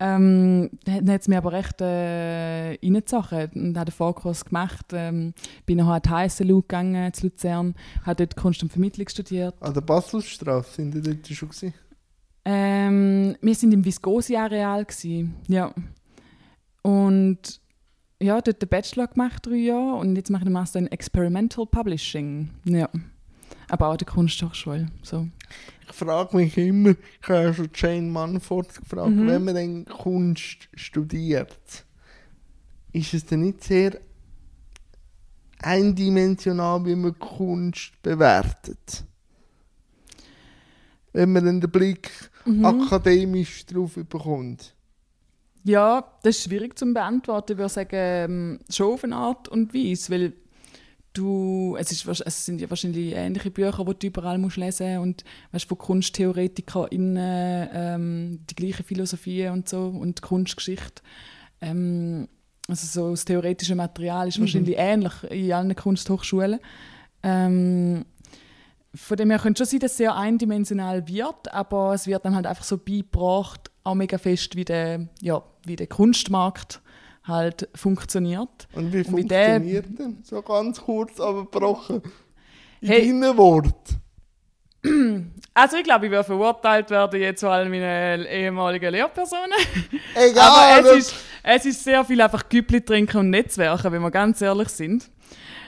Ähm, 0.05 0.71
dann 0.85 1.09
hat 1.09 1.21
es 1.21 1.29
mir 1.29 1.39
aber 1.39 1.53
recht 1.53 1.81
äh, 1.81 2.77
reingezogen 2.83 3.51
und 3.55 3.79
habe 3.79 3.91
den 3.91 3.95
Vorkurs 3.95 4.45
gemacht. 4.45 4.87
Ähm, 4.93 5.33
bin 5.65 5.79
nachher 5.79 5.93
an 5.93 6.03
die 6.03 6.09
HSLU 6.11 6.63
gegangen, 6.63 7.13
zu 7.13 7.29
Luzern, 7.29 7.77
habe 8.05 8.17
dort 8.17 8.35
Kunst 8.35 8.65
und 8.65 8.73
Vermittlung 8.73 9.09
studiert. 9.09 9.55
An 9.61 9.75
der 9.75 9.81
Baselstraße 9.81 10.75
sind 10.75 10.93
Sie 10.93 11.03
dort 11.03 11.29
schon 11.29 11.51
gewesen? 11.51 11.75
Ähm, 12.45 13.37
wir 13.41 13.55
sind 13.55 13.73
im 13.73 13.85
Viscosi-Areal, 13.85 14.85
ja. 15.47 15.73
Und 16.83 17.61
ja, 18.21 18.41
dort 18.41 18.61
den 18.61 18.69
Bachelor 18.69 19.07
gemacht, 19.07 19.47
drei 19.47 19.55
Jahre, 19.55 20.01
und 20.01 20.17
jetzt 20.17 20.31
mache 20.31 20.43
ich 20.43 20.47
den 20.47 20.53
Master 20.53 20.81
in 20.81 20.89
Experimental 20.89 21.65
Publishing, 21.65 22.51
ja. 22.65 22.89
Aber 23.73 23.89
auch 23.89 23.97
der 23.97 24.07
Kunsthochschule, 24.07 24.89
so 25.03 25.27
ich 25.89 25.95
frage 25.97 26.37
mich 26.37 26.59
immer, 26.59 26.91
ich 26.91 27.29
habe 27.29 27.55
schon 27.55 27.71
Jane 27.75 28.11
Manford 28.11 28.75
gefragt, 28.75 29.11
mhm. 29.11 29.27
wenn 29.27 29.45
man 29.45 29.55
dann 29.55 29.85
Kunst 29.87 30.69
studiert, 30.75 31.87
ist 32.93 33.15
es 33.15 33.25
dann 33.25 33.41
nicht 33.41 33.65
sehr 33.65 33.99
eindimensional, 35.63 36.85
wie 36.85 36.97
man 36.97 37.19
Kunst 37.19 37.93
bewertet? 38.03 39.05
Wenn 41.15 41.33
man 41.33 41.47
dann 41.47 41.61
den 41.63 41.71
Blick 41.71 42.11
mhm. 42.45 42.67
akademisch 42.67 43.65
drauf 43.65 43.95
bekommt. 43.95 44.75
Ja, 45.65 46.05
das 46.23 46.37
ist 46.37 46.45
schwierig 46.45 46.79
zu 46.79 46.93
beantworten. 46.93 47.53
Ich 47.53 47.59
würde 47.59 47.73
sagen, 47.73 47.91
ähm, 47.93 48.59
schon 48.69 48.93
auf 48.93 49.05
eine 49.05 49.17
Art 49.17 49.49
und 49.49 49.73
Weise, 49.73 50.13
weil 50.13 50.33
du, 51.13 51.77
es, 51.79 51.93
ist, 51.93 52.07
es 52.07 52.47
sind 52.47 52.61
ja 52.61 52.71
wahrscheinlich 52.71 53.15
ähnliche 53.15 53.51
Bücher, 53.51 53.85
die 53.85 53.99
du 53.99 54.07
überall 54.07 54.39
musst 54.39 54.57
lesen 54.57 54.99
und 54.99 55.25
weißt, 55.53 55.67
von 55.67 55.79
KunsttheoretikerInnen 55.79 57.69
ähm, 57.73 58.41
die 58.49 58.55
gleiche 58.55 58.83
Philosophie 58.83 59.49
und 59.49 59.69
so 59.69 59.87
und 59.87 60.23
Kunstgeschichte. 60.23 61.03
Ähm, 61.61 62.29
also 62.69 62.87
so 62.87 63.11
das 63.11 63.25
theoretische 63.25 63.75
Material 63.75 64.29
ist 64.29 64.39
mhm. 64.39 64.43
wahrscheinlich 64.43 64.77
ähnlich 64.79 65.13
in 65.31 65.53
allen 65.53 65.75
Kunsthochschulen. 65.75 66.61
Ähm, 67.23 68.05
von 68.95 69.17
dem 69.17 69.31
her 69.31 69.39
könnte 69.39 69.59
schon 69.59 69.71
sein, 69.71 69.81
dass 69.81 69.93
es 69.93 69.97
sehr 69.97 70.17
eindimensional 70.17 71.09
wird, 71.09 71.53
aber 71.53 71.95
es 71.95 72.07
wird 72.07 72.25
dann 72.25 72.35
halt 72.35 72.47
einfach 72.47 72.65
so 72.65 72.77
beigebracht, 72.77 73.71
auch 73.85 73.95
mega 73.95 74.19
fest 74.19 74.55
wie 74.55 74.65
der, 74.65 75.09
ja, 75.21 75.43
wie 75.65 75.77
der 75.77 75.87
Kunstmarkt 75.87 76.83
halt 77.25 77.69
funktioniert. 77.75 78.69
Und 78.73 78.93
wie 78.93 78.99
und 78.99 79.09
funktioniert 79.09 79.87
der, 79.87 80.07
denn? 80.07 80.19
So 80.23 80.43
ganz 80.43 80.81
kurz 80.81 81.21
aber 81.21 81.43
gebrochen. 81.43 82.03
In 82.81 82.89
hey, 82.89 83.07
deinen 83.09 83.37
Worten. 83.37 84.01
Also 85.55 85.77
ich 85.77 85.85
glaube, 85.85 86.07
ich 86.07 86.11
werde 86.11 86.25
verurteilt 86.25 86.89
werden 86.89 87.21
jetzt 87.21 87.41
vor 87.41 87.51
allem 87.51 87.71
meine 87.71 88.27
ehemaligen 88.27 88.91
Lehrpersonen. 88.91 89.53
Egal. 90.15 90.49
Aber 90.49 90.97
es 90.97 91.09
ist, 91.09 91.15
es 91.43 91.67
ist 91.67 91.85
sehr 91.85 92.03
viel 92.07 92.23
einfach 92.23 92.49
Güppli 92.49 92.81
trinken 92.81 93.19
und 93.19 93.29
Netzwerken, 93.29 93.93
wenn 93.93 94.01
wir 94.01 94.11
ganz 94.11 94.41
ehrlich 94.41 94.69
sind. 94.71 95.11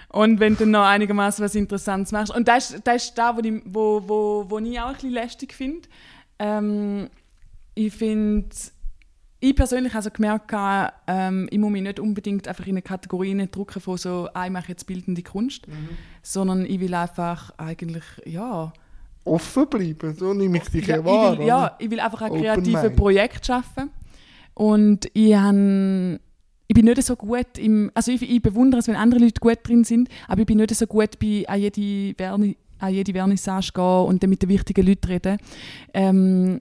Und 0.08 0.40
wenn 0.40 0.56
du 0.56 0.64
noch 0.64 0.87
einigermaßen 0.87 1.44
was 1.44 1.54
Interessantes 1.54 2.12
machst. 2.12 2.34
Und 2.34 2.49
das, 2.49 2.80
das 2.82 3.04
ist 3.04 3.18
da, 3.18 3.37
wo 3.37 3.40
ich, 3.40 3.61
wo, 3.66 4.02
wo, 4.06 4.46
wo 4.49 4.58
ich 4.58 4.80
auch 4.80 4.87
ein 4.87 4.94
bisschen 4.94 5.11
lästig 5.11 5.52
finde. 5.52 5.87
Ähm, 6.38 7.11
ich 7.75 7.92
finde 7.92 8.49
ich 9.45 9.55
persönlich 9.55 9.93
habe 9.93 9.99
also 9.99 10.11
gemerkt, 10.11 10.55
ähm, 11.07 11.49
ich 11.51 11.59
muss 11.59 11.71
mich 11.71 11.83
nicht 11.83 12.01
unbedingt 12.01 12.49
einfach 12.49 12.67
in 12.67 12.73
eine 12.73 12.83
Kategorie 12.83 13.47
drücken 13.49 13.81
von 13.81 13.99
so, 13.99 14.29
ah, 14.33 14.47
ich 14.47 14.53
mache 14.53 14.69
jetzt 14.69 14.87
bildende 14.87 15.23
Kunst, 15.23 15.69
mhm. 15.69 15.91
sondern 16.23 16.65
ich 16.65 16.81
will 16.81 16.95
einfach 16.95 17.53
eigentlich, 17.59 18.05
ja... 18.25 18.73
Offen 19.27 19.67
bleiben, 19.69 20.15
so 20.15 20.33
nehme 20.35 20.59
ich 20.59 20.65
dich 20.65 20.87
ja, 20.87 21.05
wahr. 21.05 21.35
Ich 21.35 21.39
will, 21.39 21.47
ja, 21.47 21.77
ich 21.79 21.91
will 21.91 22.01
einfach 22.01 22.23
ein 22.23 22.33
kreatives 22.33 22.95
Projekt 22.97 23.47
schaffen 23.47 23.91
und 24.55 25.09
ich 25.13 25.35
habe 25.35 26.21
ich 26.67 26.75
bin 26.75 26.87
nicht 26.87 27.03
so 27.03 27.15
gut 27.15 27.59
im, 27.59 27.91
also 27.93 28.13
ich, 28.13 28.23
ich, 28.23 28.41
bewundere 28.41 28.81
es, 28.81 28.89
wenn 28.89 28.97
andere 28.97 29.21
Leute 29.21 29.41
gut 29.41 29.59
drin 29.63 29.85
sind, 29.85 30.09
aber 30.27 30.41
ich 30.41 30.47
bin 30.47 30.57
nicht 30.57 30.75
so 30.75 30.87
gut 30.87 31.19
bei 31.19 31.45
an 31.47 31.61
jede, 31.61 32.15
Verni, 32.17 32.57
an 32.79 32.95
jede 32.95 33.13
Vernissage 33.13 33.73
gehen 33.75 34.07
und 34.07 34.23
dann 34.23 34.31
mit 34.31 34.43
den 34.43 34.49
wichtigen 34.49 34.87
Leuten 34.87 35.07
reden. 35.07 35.39
Ähm, 35.93 36.61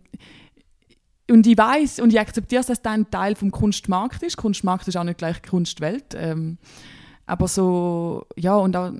und 1.29 1.47
ich 1.47 1.57
weiß 1.57 1.99
und 1.99 2.11
ich 2.11 2.19
akzeptiere, 2.19 2.59
dass 2.59 2.81
das 2.81 2.91
ein 2.91 3.09
Teil 3.09 3.35
vom 3.35 3.51
Kunstmarkt 3.51 4.23
ist. 4.23 4.37
Kunstmarkt 4.37 4.87
ist 4.87 4.97
auch 4.97 5.03
nicht 5.03 5.17
gleich 5.17 5.41
Kunstwelt. 5.41 6.13
Ähm, 6.15 6.57
aber 7.25 7.47
so, 7.47 8.25
ja, 8.35 8.55
und 8.55 8.75
auch, 8.75 8.91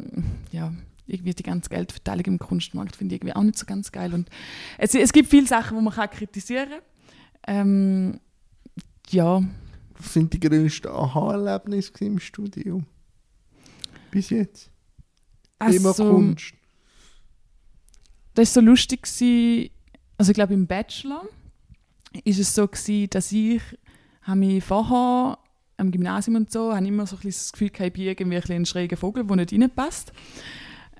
ja, 0.51 0.73
irgendwie 1.05 1.33
die 1.33 1.43
ganze 1.43 1.69
Geldverteilung 1.69 2.25
im 2.25 2.39
Kunstmarkt 2.39 2.95
finde 2.95 3.15
ich 3.15 3.21
irgendwie 3.21 3.35
auch 3.35 3.43
nicht 3.43 3.57
so 3.57 3.65
ganz 3.65 3.91
geil. 3.91 4.13
Und 4.13 4.29
es, 4.77 4.95
es 4.95 5.11
gibt 5.11 5.29
viele 5.29 5.47
Sachen, 5.47 5.77
die 5.77 5.83
man 5.83 5.93
kann 5.93 6.09
kritisieren 6.09 6.69
kann. 6.69 6.81
Ähm, 7.45 8.19
ja. 9.09 9.43
Was 9.97 10.13
sind 10.13 10.33
die 10.33 10.39
grössten 10.39 10.87
Aha-Erlebnisse 10.87 11.91
im 11.99 12.19
Studium? 12.19 12.85
Bis 14.11 14.29
jetzt? 14.29 14.69
Also, 15.59 15.77
Thema 15.77 15.93
Kunst. 15.93 16.53
Das 18.33 18.55
war 18.55 18.61
so 18.63 18.67
lustig, 18.67 19.07
also 20.17 20.31
ich 20.31 20.35
glaube 20.35 20.53
im 20.53 20.65
Bachelor 20.65 21.27
ist 22.23 22.39
es 22.39 22.53
so 22.53 22.67
gewesen, 22.67 23.09
dass 23.09 23.31
ich 23.31 23.61
mich 24.27 24.63
vorher 24.63 25.37
am 25.77 25.91
Gymnasium 25.91 26.35
und 26.35 26.51
so, 26.51 26.73
habe 26.73 26.85
immer 26.85 27.07
so 27.07 27.15
ein 27.15 27.21
das 27.23 27.51
Gefühl 27.51 27.71
ich 27.73 27.93
bin 27.93 28.03
irgendwie 28.03 28.37
ein, 28.37 28.61
ein 28.61 28.65
schräger 28.65 28.97
Vogel, 28.97 29.25
der 29.25 29.35
nicht 29.35 29.53
reinpasst. 29.53 30.13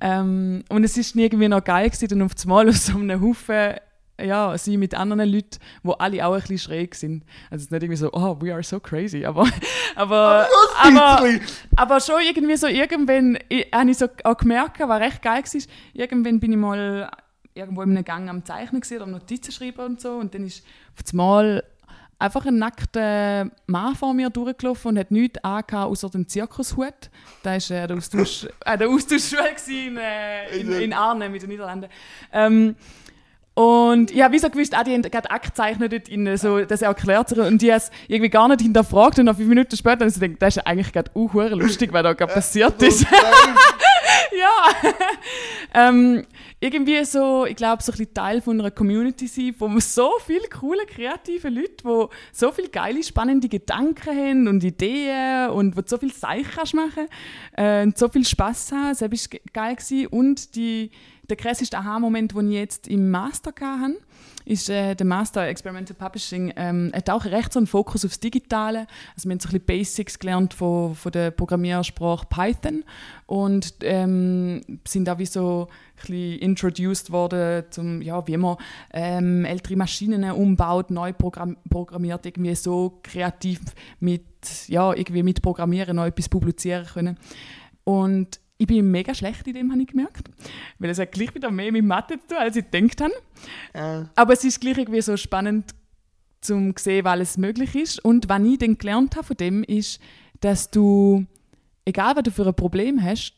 Ähm, 0.02 0.64
und 0.70 0.84
es 0.84 0.98
ist 0.98 1.16
irgendwie 1.16 1.48
noch 1.48 1.64
geil 1.64 1.90
gewesen, 1.90 2.10
dann 2.10 2.22
auf 2.24 2.32
einmal 2.44 2.68
aus 2.68 2.88
so 2.88 2.98
einem 2.98 3.22
Haufen 3.22 3.76
ja, 4.22 4.58
sie 4.58 4.78
mit 4.78 4.94
anderen 4.94 5.28
Leuten, 5.28 5.58
die 5.84 5.92
alle 5.98 6.26
auch 6.26 6.34
ein 6.34 6.42
bisschen 6.42 6.60
schräg 6.60 6.96
sind. 6.96 7.24
Also 7.50 7.56
es 7.56 7.62
ist 7.64 7.72
nicht 7.72 7.84
irgendwie 7.84 7.98
so, 7.98 8.12
oh, 8.14 8.38
we 8.40 8.54
are 8.54 8.64
so 8.64 8.80
crazy, 8.80 9.26
aber, 9.26 9.48
aber, 9.96 10.48
aber, 10.82 11.30
aber 11.76 12.00
schon 12.00 12.22
irgendwie 12.22 12.56
so, 12.56 12.68
irgendwann 12.68 13.38
habe 13.74 13.92
ich 13.92 13.98
so 13.98 14.08
auch 14.24 14.38
gemerkt, 14.38 14.80
was 14.80 15.02
recht 15.02 15.22
geil 15.22 15.44
war, 15.44 15.62
irgendwann 15.94 16.40
bin 16.40 16.52
ich 16.52 16.58
mal 16.58 17.10
irgendwo 17.54 17.82
in 17.82 17.92
einem 17.92 18.06
Gang 18.06 18.30
am 18.30 18.46
Zeichnen 18.46 18.82
gesehen 18.82 19.02
oder 19.02 19.12
Notizen 19.12 19.52
schreiben 19.52 19.86
und 19.86 20.02
so. 20.02 20.14
Und 20.14 20.34
dann 20.34 20.46
ist 20.46 20.64
auf 20.98 21.12
einmal 21.12 21.64
einfach 22.20 22.46
ein 22.46 22.58
nackter 22.58 23.50
Mann 23.68 23.96
vor 23.96 24.14
mir 24.14 24.30
durchgelaufen 24.30 24.92
und 24.92 25.00
hat 25.00 25.12
nichts 25.12 25.44
angehabt, 25.44 25.92
außer 25.92 26.10
den 26.10 26.28
Zirkushut. 26.28 27.10
Da 27.44 27.52
war 27.52 27.56
äh, 27.56 27.88
der 27.88 27.98
Austausch, 27.98 28.48
äh, 28.66 28.78
der 28.78 28.90
Austauschschule 28.90 29.56
in, 29.68 29.98
äh, 29.98 30.58
in, 30.58 30.72
in 30.72 30.94
Arnhem, 30.94 31.32
mit 31.32 31.42
den 31.42 31.50
Niederlanden. 31.50 31.90
Ähm, 32.32 32.76
und 33.56 34.10
ich 34.10 34.22
habe 34.24 34.34
wie 34.34 34.40
so 34.40 34.50
gewusst, 34.50 34.74
ah, 34.76 34.84
die 34.84 34.94
haben 34.94 35.04
gerade 35.04 35.30
Akt 35.30 35.46
gezeichnet 35.46 36.10
in 36.10 36.38
so, 36.38 36.66
das 36.66 36.82
erklärt 36.82 37.30
sich. 37.30 37.38
Und 37.38 37.62
die 37.62 37.72
haben 37.72 37.78
es 37.78 37.92
irgendwie 38.08 38.30
gar 38.30 38.48
nicht 38.48 38.62
hinterfragt. 38.62 39.20
Und 39.20 39.26
noch 39.26 39.36
fünf 39.36 39.48
Minuten 39.48 39.78
später 39.78 40.06
habe 40.06 40.08
ich 40.08 40.16
gedacht, 40.16 40.42
das 40.42 40.58
ist 40.58 40.66
eigentlich 40.66 40.92
gerade 40.92 41.12
uh, 41.14 41.30
lustig, 41.50 41.94
was 41.94 42.02
da 42.02 42.14
gerade 42.14 42.34
passiert 42.34 42.82
ist. 42.82 43.06
ja. 44.38 44.92
ähm, 45.90 46.26
irgendwie 46.60 47.04
so, 47.04 47.46
ich 47.46 47.56
glaube, 47.56 47.84
so 47.84 47.92
ein 47.92 47.98
bisschen 47.98 48.14
Teil 48.14 48.42
von 48.42 48.60
einer 48.60 48.72
Community 48.72 49.28
sein, 49.28 49.54
wo 49.60 49.68
man 49.68 49.82
so 49.82 50.12
viele 50.26 50.48
coole, 50.48 50.86
kreative 50.86 51.50
Leute, 51.50 51.84
die 51.84 52.08
so 52.32 52.52
viele 52.52 52.70
geile, 52.70 53.04
spannende 53.04 53.50
Gedanken 53.50 54.10
haben 54.10 54.48
und 54.48 54.64
Ideen 54.64 55.50
und 55.50 55.76
wo 55.76 55.82
so 55.86 55.98
viel 55.98 56.14
Seich 56.14 56.50
kannst 56.56 56.74
machen 56.74 57.08
äh, 57.58 57.84
und 57.84 57.98
so 57.98 58.08
viel 58.08 58.26
Spass 58.26 58.72
haben. 58.72 59.00
War 59.00 59.40
geil. 59.52 59.76
Gewesen. 59.76 60.08
Und 60.08 60.56
die, 60.56 60.92
der 61.30 61.38
krasseste 61.38 61.78
Aha-Moment, 61.78 62.34
den 62.34 62.52
ich 62.52 62.58
jetzt 62.58 62.88
im 62.88 63.12
Master 63.12 63.54
hatte, 63.60 63.98
ist 64.46 64.70
äh, 64.70 64.96
der 64.96 65.06
Master 65.06 65.48
Experimental 65.48 65.96
Publishing, 65.96 66.54
ähm, 66.56 66.92
hat 66.94 67.10
auch 67.10 67.26
recht 67.26 67.54
so 67.54 67.60
einen 67.60 67.68
Fokus 67.68 68.06
aufs 68.06 68.20
Digitale. 68.20 68.88
Also 69.16 69.30
wir 69.30 69.34
haben 69.34 69.40
so 69.40 69.48
ein 69.48 69.52
bisschen 69.52 69.66
Basics 69.66 70.20
gelernt 70.20 70.54
von, 70.54 70.96
von 70.96 71.12
der 71.12 71.32
Programmiersprache 71.32 72.26
Python 72.28 72.84
und 73.26 73.76
ähm, 73.82 74.62
sind 74.88 75.06
da 75.06 75.18
wie 75.18 75.26
so 75.26 75.68
ein 75.70 76.08
bisschen 76.08 76.40
introduced 76.40 77.12
worden, 77.12 77.64
zum, 77.70 78.02
ja, 78.02 78.26
wie 78.28 78.38
man 78.38 78.58
ähm, 78.94 79.46
ältere 79.46 79.76
Maschinen 79.76 80.30
umbaut, 80.32 80.92
neu 80.92 81.14
program 81.14 81.58
programmiert, 81.70 82.26
irgendwie 82.26 82.56
so 82.56 83.00
kreativ 83.04 83.60
mit, 84.00 84.24
ja, 84.68 84.94
irgendwie 84.94 85.24
mit 85.24 85.42
Programmieren 85.42 85.96
noch 85.96 86.06
etwas 86.06 86.30
publizieren 86.30 86.86
können. 86.86 87.18
Und 87.84 88.40
ich 88.64 88.68
bin 88.68 88.90
mega 88.90 89.14
schlecht 89.14 89.46
in 89.46 89.54
dem, 89.54 89.72
habe 89.72 89.82
ich 89.82 89.88
gemerkt. 89.88 90.30
Weil 90.80 90.90
es 90.90 90.98
hat 90.98 91.12
gleich 91.12 91.36
wieder 91.36 91.52
mehr 91.52 91.72
mit 91.72 91.84
Mathe 91.84 92.18
zu 92.20 92.28
tun, 92.28 92.38
als 92.38 92.56
ich 92.56 92.70
gedacht 92.72 93.02
habe. 93.02 93.14
Ja. 93.76 94.10
Aber 94.16 94.34
es 94.34 94.44
ist 94.46 94.62
gleich 94.62 94.78
irgendwie 94.78 95.02
so 95.02 95.18
spannend, 95.18 95.76
zum 96.40 96.74
sehen, 96.78 97.04
weil 97.04 97.22
es 97.22 97.38
möglich 97.38 97.76
ist. 97.76 98.04
Und 98.04 98.30
was 98.30 98.42
ich 98.42 98.58
dann 98.58 98.78
gelernt 98.78 99.16
habe 99.16 99.28
von 99.28 99.38
dem, 99.38 99.64
ist, 99.64 100.00
dass 100.40 100.70
du, 100.70 101.26
egal 101.84 102.16
was 102.16 102.24
du 102.24 102.32
für 102.32 102.48
ein 102.48 102.56
Problem 102.56 103.04
hast, 103.04 103.34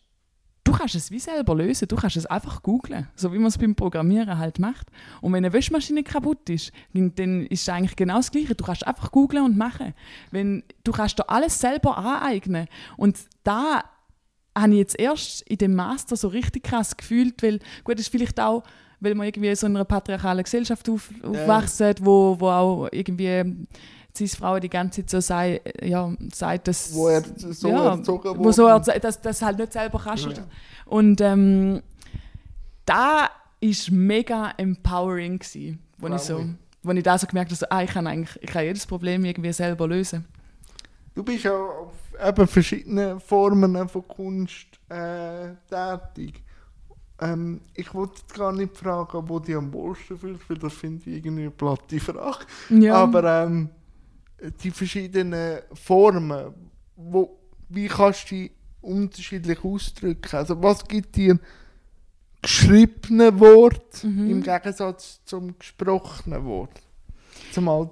du 0.64 0.72
kannst 0.74 0.94
es 0.94 1.10
wie 1.10 1.20
selber 1.20 1.56
lösen. 1.56 1.88
Du 1.88 1.96
kannst 1.96 2.18
es 2.18 2.28
einfach 2.28 2.62
googlen, 2.62 3.08
so 3.16 3.34
wie 3.34 3.38
man 3.40 3.48
es 3.48 3.58
beim 3.58 3.76
Programmieren 3.76 4.38
halt 4.38 4.60
macht. 4.60 4.88
Und 5.22 5.34
wenn 5.34 5.44
eine 5.44 5.54
Wäschmaschine 5.54 6.04
kaputt 6.04 6.50
ist, 6.52 6.72
dann 6.94 7.48
ist 7.48 7.64
es 7.64 7.70
eigentlich 7.70 7.96
genau 7.96 8.18
das 8.18 8.30
Gleiche. 8.30 8.54
Du 8.54 8.64
kannst 8.64 8.86
einfach 8.86 9.12
googlen 9.12 9.44
und 9.44 9.58
machen. 9.58 9.96
Wenn, 10.30 10.64
du 10.84 10.92
kannst 10.92 11.18
dir 11.18 11.30
alles 11.30 11.60
selber 11.60 11.98
aneignen. 11.98 12.68
Und 12.98 13.18
da 13.44 13.84
habe 14.58 14.72
ich 14.72 14.78
jetzt 14.78 15.00
erst 15.00 15.42
in 15.44 15.58
dem 15.58 15.76
Master 15.76 16.16
so 16.16 16.30
richtig 16.30 16.64
krass 16.64 16.96
gefühlt, 16.96 17.42
weil, 17.44 17.60
gut, 17.84 18.00
ist 18.00 18.10
vielleicht 18.10 18.40
auch, 18.40 18.64
weil 19.00 19.16
man 19.16 19.28
irgendwie 19.28 19.50
in 19.50 19.56
so 19.56 19.66
einer 19.66 19.84
patriarchalen 19.84 20.44
Gesellschaft 20.44 20.90
auf, 20.90 21.10
aufwachsen, 21.24 21.88
ja. 21.88 22.06
wo, 22.06 22.40
wo 22.40 22.50
auch 22.50 22.88
irgendwie 22.92 23.68
Cis-Frauen 24.16 24.62
die 24.62 24.70
ganze 24.70 25.02
Zeit 25.02 25.10
so 25.10 25.20
sei, 25.20 25.62
ja, 25.82 26.14
sagt, 26.34 26.70
dass... 26.70 26.94
Wo 26.94 27.10
er 27.10 27.24
so 27.38 27.68
ja, 27.70 27.96
erzogen 27.96 28.36
wo 28.38 28.52
so 28.52 28.68
erzogen, 28.68 29.02
dass 29.02 29.22
das 29.22 29.42
halt 29.42 29.60
nicht 29.60 29.74
selber 29.74 30.02
kannst. 30.04 30.26
Ja. 30.26 30.44
Und 30.86 31.20
ähm, 31.20 31.82
da 32.86 33.30
war 33.62 33.92
mega 33.92 34.54
empowering 34.58 35.40
gewesen, 35.40 35.80
wo 35.98 36.08
ich 36.08 36.22
so, 36.22 36.46
wo 36.84 36.92
ich 36.92 37.04
da 37.04 37.18
so 37.18 37.28
gemerkt 37.28 37.52
habe, 37.52 37.58
so, 37.58 37.66
ah, 37.70 37.84
ich 37.84 37.92
kann 37.92 38.08
eigentlich, 38.08 38.42
ich 38.42 38.50
kann 38.50 38.64
jedes 38.64 38.86
Problem 38.86 39.26
irgendwie 39.26 39.52
selber 39.52 39.88
lösen. 39.88 40.26
Du 41.14 41.24
bist 41.24 41.44
ja 41.44 41.54
auf 41.54 41.94
eben 42.24 42.48
verschiedenen 42.48 43.20
Formen 43.20 43.88
von 43.90 44.08
Kunst 44.08 44.68
äh, 44.90 45.54
tätig. 45.70 46.44
Ähm, 47.20 47.62
ich 47.74 47.94
wollte 47.94 48.22
gar 48.34 48.52
nicht 48.52 48.76
fragen, 48.76 49.30
wo 49.30 49.40
du 49.40 49.58
am 49.58 49.72
wohlsten 49.72 50.18
fühlst, 50.18 50.50
weil 50.50 50.58
das 50.58 50.74
finde 50.74 51.10
ich 51.10 51.18
irgendwie 51.18 51.44
eine 51.44 51.52
platte 51.52 52.00
Frage. 52.00 52.46
Ja. 52.70 52.96
Aber 52.96 53.44
ähm, 53.44 53.70
die 54.62 54.72
verschiedenen 54.72 55.60
Formen, 55.74 56.54
wo, 56.96 57.40
wie 57.70 57.88
kannst 57.88 58.32
du 58.32 58.36
die 58.36 58.52
unterschiedlich 58.82 59.64
ausdrücken? 59.64 60.36
Also 60.36 60.62
was 60.62 60.86
gibt 60.88 61.16
dir 61.16 61.40
geschriebene 62.42 63.40
Wort 63.40 64.04
mhm. 64.04 64.30
im 64.30 64.44
Gegensatz 64.44 65.22
zum 65.26 65.58
gesprochenen 65.58 66.44
Wort? 66.46 66.82
Zumal 67.52 67.90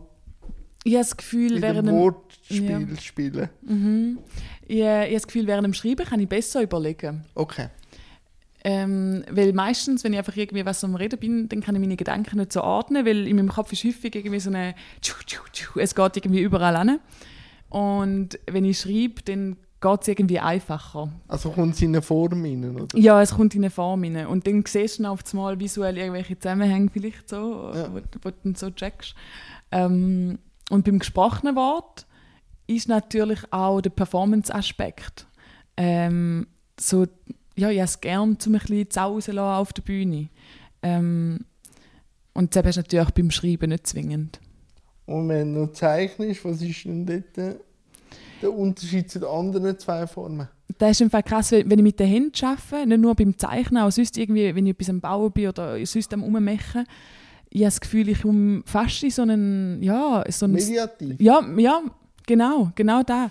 ich 0.83 0.93
habe 0.93 1.03
das 1.03 1.17
Gefühl, 1.17 1.61
während 1.61 1.87
dem 1.87 1.95
Wortspiel 1.95 2.87
ja. 2.89 3.01
spielen. 3.01 3.49
Mhm. 3.61 4.19
Ich, 4.67 4.77
ich 4.77 4.83
habe 4.83 5.13
das 5.13 5.27
Gefühl, 5.27 5.47
während 5.47 5.65
dem 5.65 5.73
Schreiben 5.73 6.05
kann 6.05 6.19
ich 6.19 6.27
besser 6.27 6.61
überlegen. 6.61 7.25
Okay. 7.35 7.69
Ähm, 8.65 9.25
weil 9.29 9.51
meistens, 9.51 10.03
wenn 10.03 10.13
ich 10.13 10.19
einfach 10.19 10.37
irgendwie 10.37 10.65
was 10.65 10.83
am 10.83 10.95
Reden 10.95 11.19
bin, 11.19 11.49
dann 11.49 11.61
kann 11.61 11.75
ich 11.75 11.81
meine 11.81 11.97
Gedanken 11.97 12.37
nicht 12.37 12.53
so 12.53 12.61
ordnen, 12.61 13.05
weil 13.05 13.27
in 13.27 13.35
meinem 13.35 13.49
Kopf 13.49 13.73
ist 13.73 13.83
häufig 13.83 14.15
irgendwie 14.15 14.39
so 14.39 14.49
eine 14.49 14.73
es 15.75 15.95
geht 15.95 16.17
irgendwie 16.17 16.41
überall 16.41 16.75
an. 16.77 16.99
Und 17.69 18.39
wenn 18.49 18.63
ich 18.63 18.79
schreibe, 18.79 19.21
dann 19.25 19.57
geht 19.81 20.01
es 20.01 20.07
irgendwie 20.07 20.39
einfacher. 20.39 21.11
Also 21.27 21.51
kommt 21.51 21.75
es 21.75 21.81
in 21.81 21.89
eine 21.89 22.01
Form 22.01 22.43
rein, 22.43 22.75
oder? 22.75 22.87
Ja, 22.97 23.21
es 23.21 23.33
kommt 23.33 23.53
in 23.53 23.63
eine 23.63 23.69
Form 23.69 24.03
rein. 24.03 24.27
Und 24.27 24.47
dann 24.47 24.63
siehst 24.65 24.99
du 24.99 25.05
auf 25.07 25.21
einmal 25.31 25.59
visuell 25.59 25.97
irgendwelche 25.97 26.39
Zusammenhänge 26.39 26.89
vielleicht 26.91 27.27
so, 27.27 27.71
ja. 27.73 27.93
wo, 27.93 27.97
wo, 28.21 28.29
du 28.29 28.35
dann 28.43 28.55
so 28.55 28.69
checkst. 28.69 29.13
Ähm, 29.71 30.39
und 30.69 30.85
beim 30.85 30.99
gesprochenen 30.99 31.55
Wort 31.55 32.05
ist 32.67 32.87
natürlich 32.87 33.39
auch 33.51 33.81
der 33.81 33.89
Performance-Aspekt. 33.89 35.27
Ähm, 35.75 36.47
so 36.79 37.07
ja, 37.55 37.69
ich 37.69 37.79
es 37.79 38.01
gerne, 38.01 38.23
um 38.23 38.29
ein 38.31 38.35
bisschen 38.37 38.89
zu 38.89 39.39
auf 39.39 39.73
der 39.73 39.81
Bühne. 39.81 40.29
Ähm, 40.81 41.45
und 42.33 42.55
das 42.55 42.65
hast 42.65 42.75
du 42.75 42.81
natürlich 42.81 43.11
beim 43.11 43.31
Schreiben 43.31 43.69
nicht 43.69 43.87
zwingend. 43.87 44.39
Und 45.05 45.29
wenn 45.29 45.53
du 45.53 45.67
zeichnest, 45.67 46.43
was 46.45 46.61
ist 46.61 46.85
denn 46.85 47.05
dort 47.05 47.55
der 48.41 48.53
Unterschied 48.53 49.11
zu 49.11 49.19
den 49.19 49.29
anderen 49.29 49.77
zwei 49.77 50.07
Formen? 50.07 50.47
Das 50.77 50.91
ist 50.91 51.01
einfach 51.03 51.23
krass, 51.23 51.51
wenn 51.51 51.69
ich 51.69 51.83
mit 51.83 51.99
den 51.99 52.07
Händen 52.07 52.45
arbeite, 52.45 52.87
nicht 52.87 53.01
nur 53.01 53.13
beim 53.13 53.37
Zeichnen, 53.37 53.83
auch 53.83 53.91
sonst 53.91 54.17
irgendwie, 54.17 54.55
wenn 54.55 54.65
ich 54.65 54.73
etwas 54.73 54.89
am 54.89 55.01
Bauen 55.01 55.31
bin 55.31 55.49
oder 55.49 55.85
sonst 55.85 56.13
am 56.13 56.23
Ummachen, 56.23 56.87
ich 57.53 57.61
habe 57.61 57.67
das 57.67 57.81
Gefühl, 57.81 58.09
ich 58.09 58.21
komme 58.21 58.63
fast 58.65 59.03
in 59.03 59.11
so 59.11 59.21
einen, 59.21 59.81
ja, 59.83 60.23
so 60.29 60.45
einen... 60.45 60.55
Mediativ? 60.55 61.19
Ja, 61.19 61.41
ja, 61.57 61.81
genau, 62.25 62.71
genau 62.75 63.03
da 63.03 63.29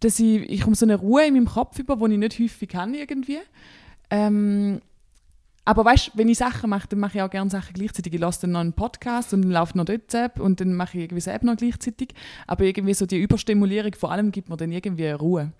dass 0.00 0.18
ich, 0.18 0.50
ich 0.50 0.62
komme 0.62 0.74
so 0.74 0.86
eine 0.86 0.96
Ruhe 0.96 1.26
in 1.26 1.34
meinem 1.34 1.46
Kopf 1.46 1.78
über, 1.78 1.96
die 1.96 2.14
ich 2.14 2.18
nicht 2.18 2.38
häufig 2.40 2.74
habe 2.74 2.96
irgendwie. 2.96 3.38
Ähm, 4.08 4.80
aber 5.64 5.84
weißt 5.84 6.08
du, 6.08 6.10
wenn 6.14 6.28
ich 6.28 6.38
Sachen 6.38 6.70
mache, 6.70 6.88
dann 6.88 6.98
mache 6.98 7.18
ich 7.18 7.22
auch 7.22 7.30
gerne 7.30 7.50
Sachen 7.50 7.74
gleichzeitig. 7.74 8.14
Ich 8.14 8.20
lasse 8.20 8.42
dann 8.42 8.52
noch 8.52 8.60
einen 8.60 8.72
Podcast 8.72 9.34
und 9.34 9.42
dann 9.42 9.52
läuft 9.52 9.76
noch 9.76 9.84
dort 9.84 10.12
App 10.14 10.40
und 10.40 10.60
dann 10.60 10.74
mache 10.74 10.96
ich 10.96 11.04
irgendwie 11.04 11.20
selber 11.20 11.46
noch 11.46 11.56
gleichzeitig. 11.56 12.14
Aber 12.46 12.64
irgendwie 12.64 12.94
so 12.94 13.06
die 13.06 13.20
Überstimulierung 13.20 13.92
vor 13.94 14.10
allem 14.10 14.32
gibt 14.32 14.48
mir 14.48 14.56
dann 14.56 14.72
irgendwie 14.72 15.08
Ruhe. 15.10 15.52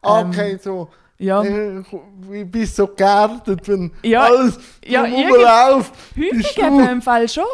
Okay, 0.00 0.52
ähm, 0.52 0.58
so. 0.60 0.88
Ja. 1.18 1.42
Ich 1.42 2.50
bin 2.50 2.66
so 2.66 2.88
geerdet, 2.88 3.68
wenn 3.68 3.92
ja, 4.02 4.22
alles 4.22 4.58
ja, 4.84 5.06
läuft. 5.06 5.94
Häufig 6.16 6.58
eben 6.58 6.88
im 6.88 7.02
Fall 7.02 7.28
schon. 7.28 7.44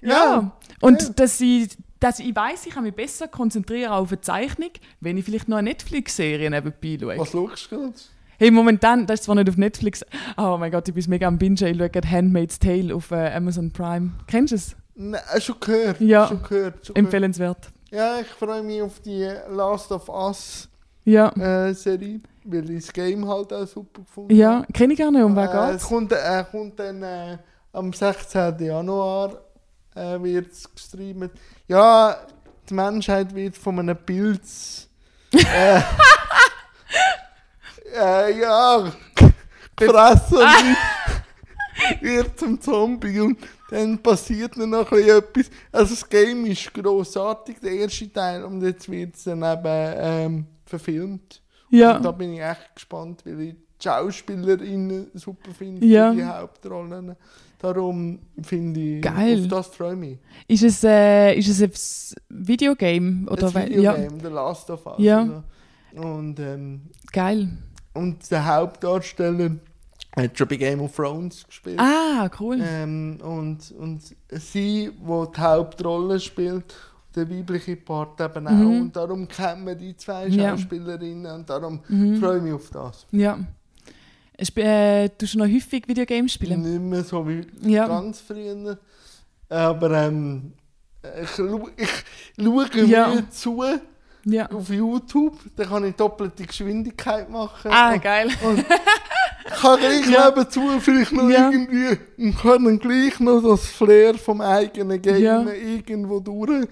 Ja. 0.00 0.08
ja. 0.10 0.52
Und 0.80 1.02
ja. 1.02 1.08
dass 1.10 1.40
ich 1.40 1.76
dass 2.00 2.20
ich 2.20 2.34
weiß, 2.34 2.66
ich 2.66 2.74
kann 2.74 2.84
mich 2.84 2.94
besser 2.94 3.28
konzentrieren 3.28 3.90
auf 3.90 4.12
eine 4.12 4.20
Zeichnung, 4.20 4.70
wenn 5.00 5.16
ich 5.16 5.24
vielleicht 5.24 5.48
noch 5.48 5.56
eine 5.56 5.70
Netflix-Serie 5.70 6.50
nebenbei 6.50 6.96
schaue. 7.00 7.18
Was 7.18 7.30
schaust 7.32 7.72
du 7.72 7.76
gerade? 7.76 7.94
Hey, 8.38 8.52
momentan, 8.52 9.04
das 9.06 9.20
ist 9.20 9.24
zwar 9.24 9.34
nicht 9.34 9.48
auf 9.48 9.56
Netflix, 9.56 10.04
oh 10.36 10.56
mein 10.60 10.70
Gott, 10.70 10.86
ich 10.86 10.94
bin 10.94 11.04
mega 11.08 11.26
am 11.26 11.38
Binge, 11.38 11.68
ich 11.68 11.76
schaue 11.76 11.90
gerade 11.90 12.08
Handmaid's 12.08 12.60
Tale 12.60 12.94
auf 12.94 13.10
äh, 13.10 13.32
Amazon 13.34 13.72
Prime. 13.72 14.12
Kennst 14.28 14.52
du 14.52 14.56
es? 14.56 14.76
Nein, 14.94 15.20
schon 15.40 15.56
gehört. 15.58 16.00
Ja, 16.00 16.28
schon 16.28 16.42
gehört, 16.44 16.86
schon 16.86 16.94
Empfehlenswert. 16.94 17.68
Ja, 17.90 18.20
ich 18.20 18.28
freue 18.28 18.62
mich 18.62 18.80
auf 18.80 19.00
die 19.00 19.28
Last 19.48 19.90
of 19.90 20.08
Us 20.08 20.68
ja. 21.04 21.30
äh, 21.30 21.74
Serie, 21.74 22.20
weil 22.50 22.70
ich 22.70 22.86
das 22.86 22.92
Game 22.92 23.28
halt 23.28 23.52
auch 23.52 23.66
super 23.66 24.02
gefunden 24.02 24.34
Ja, 24.34 24.64
kenne 24.72 24.94
ich 24.94 24.98
gar 24.98 25.10
nicht, 25.10 25.22
um 25.22 25.36
wer 25.36 25.44
äh, 25.44 25.70
geht's? 25.70 25.82
Es 25.82 25.88
kommt, 25.88 26.12
äh, 26.12 26.44
kommt 26.50 26.78
dann 26.78 27.02
äh, 27.02 27.38
am 27.72 27.92
16. 27.92 28.58
Januar 28.58 29.32
äh, 29.94 30.22
wird 30.22 30.48
gestreamt. 30.74 31.32
Ja, 31.66 32.16
die 32.68 32.74
Menschheit 32.74 33.34
wird 33.34 33.56
von 33.56 33.78
einem 33.78 33.96
Pilz. 33.96 34.88
äh, 35.32 35.80
äh, 37.94 38.40
ja, 38.40 38.92
gefressen 39.76 40.38
wird 42.00 42.38
zum 42.38 42.60
Zombie 42.60 43.20
und 43.20 43.38
dann 43.70 43.98
passiert 43.98 44.56
noch 44.56 44.90
etwas. 44.92 45.50
Also 45.70 45.94
das 45.94 46.08
Game 46.08 46.46
ist 46.46 46.72
grossartig, 46.72 47.58
der 47.60 47.72
erste 47.72 48.12
Teil, 48.12 48.44
und 48.44 48.62
jetzt 48.62 48.90
wird 48.90 49.14
es 49.14 49.24
dann 49.24 49.42
eben 49.42 49.94
ähm, 49.98 50.46
verfilmt. 50.64 51.42
Ja. 51.70 51.96
Und 51.96 52.04
da 52.04 52.12
bin 52.12 52.34
ich 52.34 52.40
echt 52.40 52.74
gespannt, 52.74 53.22
weil 53.24 53.40
ich 53.40 53.54
die 53.54 53.88
Schauspielerinnen 53.88 55.10
super 55.14 55.52
finde, 55.52 55.86
ja. 55.86 56.12
die 56.12 56.24
Hauptrollen. 56.24 57.14
Darum 57.58 58.20
finde 58.40 58.80
ich, 58.80 59.02
Geil. 59.02 59.42
auf 59.42 59.48
das 59.48 59.66
freue 59.68 59.94
ich 59.94 59.98
mich. 59.98 60.18
Ist 60.46 60.62
es, 60.62 60.84
äh, 60.84 61.34
ist 61.34 61.48
es 61.48 62.14
ein 62.30 62.46
Videogame? 62.46 63.28
Oder 63.28 63.48
ein 63.48 63.68
Videogame, 63.68 64.16
ja. 64.16 64.22
The 64.22 64.28
Last 64.28 64.70
of 64.70 64.86
Us. 64.86 64.94
Ja. 64.98 65.42
Und, 65.94 66.38
ähm, 66.38 66.82
Geil. 67.12 67.48
Und 67.94 68.30
der 68.30 68.46
Hauptdarsteller 68.46 69.56
hat 70.14 70.38
schon 70.38 70.48
bei 70.48 70.56
Game 70.56 70.80
of 70.80 70.94
Thrones 70.94 71.44
gespielt. 71.46 71.80
Ah, 71.80 72.30
cool. 72.38 72.58
Ähm, 72.60 73.18
und, 73.22 73.72
und 73.72 74.02
sie, 74.30 74.90
die 75.02 75.26
die 75.36 75.40
Hauptrolle 75.40 76.20
spielt, 76.20 76.74
der 77.18 77.30
weibliche 77.30 77.76
Part 77.76 78.20
eben 78.20 78.46
auch. 78.46 78.52
Mhm. 78.52 78.80
Und 78.80 78.96
darum 78.96 79.28
kennen 79.28 79.66
wir 79.66 79.74
die 79.74 79.96
zwei 79.96 80.30
Schauspielerinnen 80.30 81.24
ja. 81.24 81.34
und 81.34 81.48
darum 81.48 81.80
mhm. 81.88 82.16
freue 82.20 82.38
ich 82.38 82.42
mich 82.42 82.52
auf 82.52 82.70
das. 82.70 83.06
Ja. 83.10 83.38
Äh, 84.36 85.10
du 85.18 85.26
noch 85.38 85.46
häufig 85.46 85.88
Videogames 85.88 86.32
spielen? 86.32 86.62
Nicht 86.62 86.80
mehr 86.80 87.02
so 87.02 87.26
wie 87.26 87.46
ja. 87.62 87.88
ganz 87.88 88.20
früher. 88.20 88.78
Aber 89.48 89.90
ähm, 89.90 90.52
ich, 91.02 91.38
ich 91.76 91.90
schaue 92.44 92.68
ja. 92.86 93.08
mir 93.08 93.30
zu 93.30 93.64
ja. 94.24 94.50
auf 94.50 94.68
YouTube. 94.68 95.38
Dann 95.56 95.68
kann 95.68 95.84
ich 95.84 95.94
doppelte 95.96 96.44
Geschwindigkeit 96.44 97.28
machen. 97.28 97.70
Ah, 97.72 97.94
und, 97.94 98.02
geil. 98.02 98.28
Und 98.42 98.64
kann 99.50 99.80
gleich 99.80 100.08
ja. 100.08 100.30
nebenzu 100.30 100.80
vielleicht 100.80 101.12
noch 101.12 101.28
ja. 101.28 101.50
irgendwie 101.50 101.98
und 102.18 102.38
kann 102.38 102.64
dann 102.64 102.78
gleich 102.78 103.18
noch 103.20 103.42
das 103.42 103.66
Flair 103.66 104.14
vom 104.14 104.40
eigenen 104.40 105.00
Game 105.00 105.48
irgendwo 105.48 106.20
durch. 106.20 106.68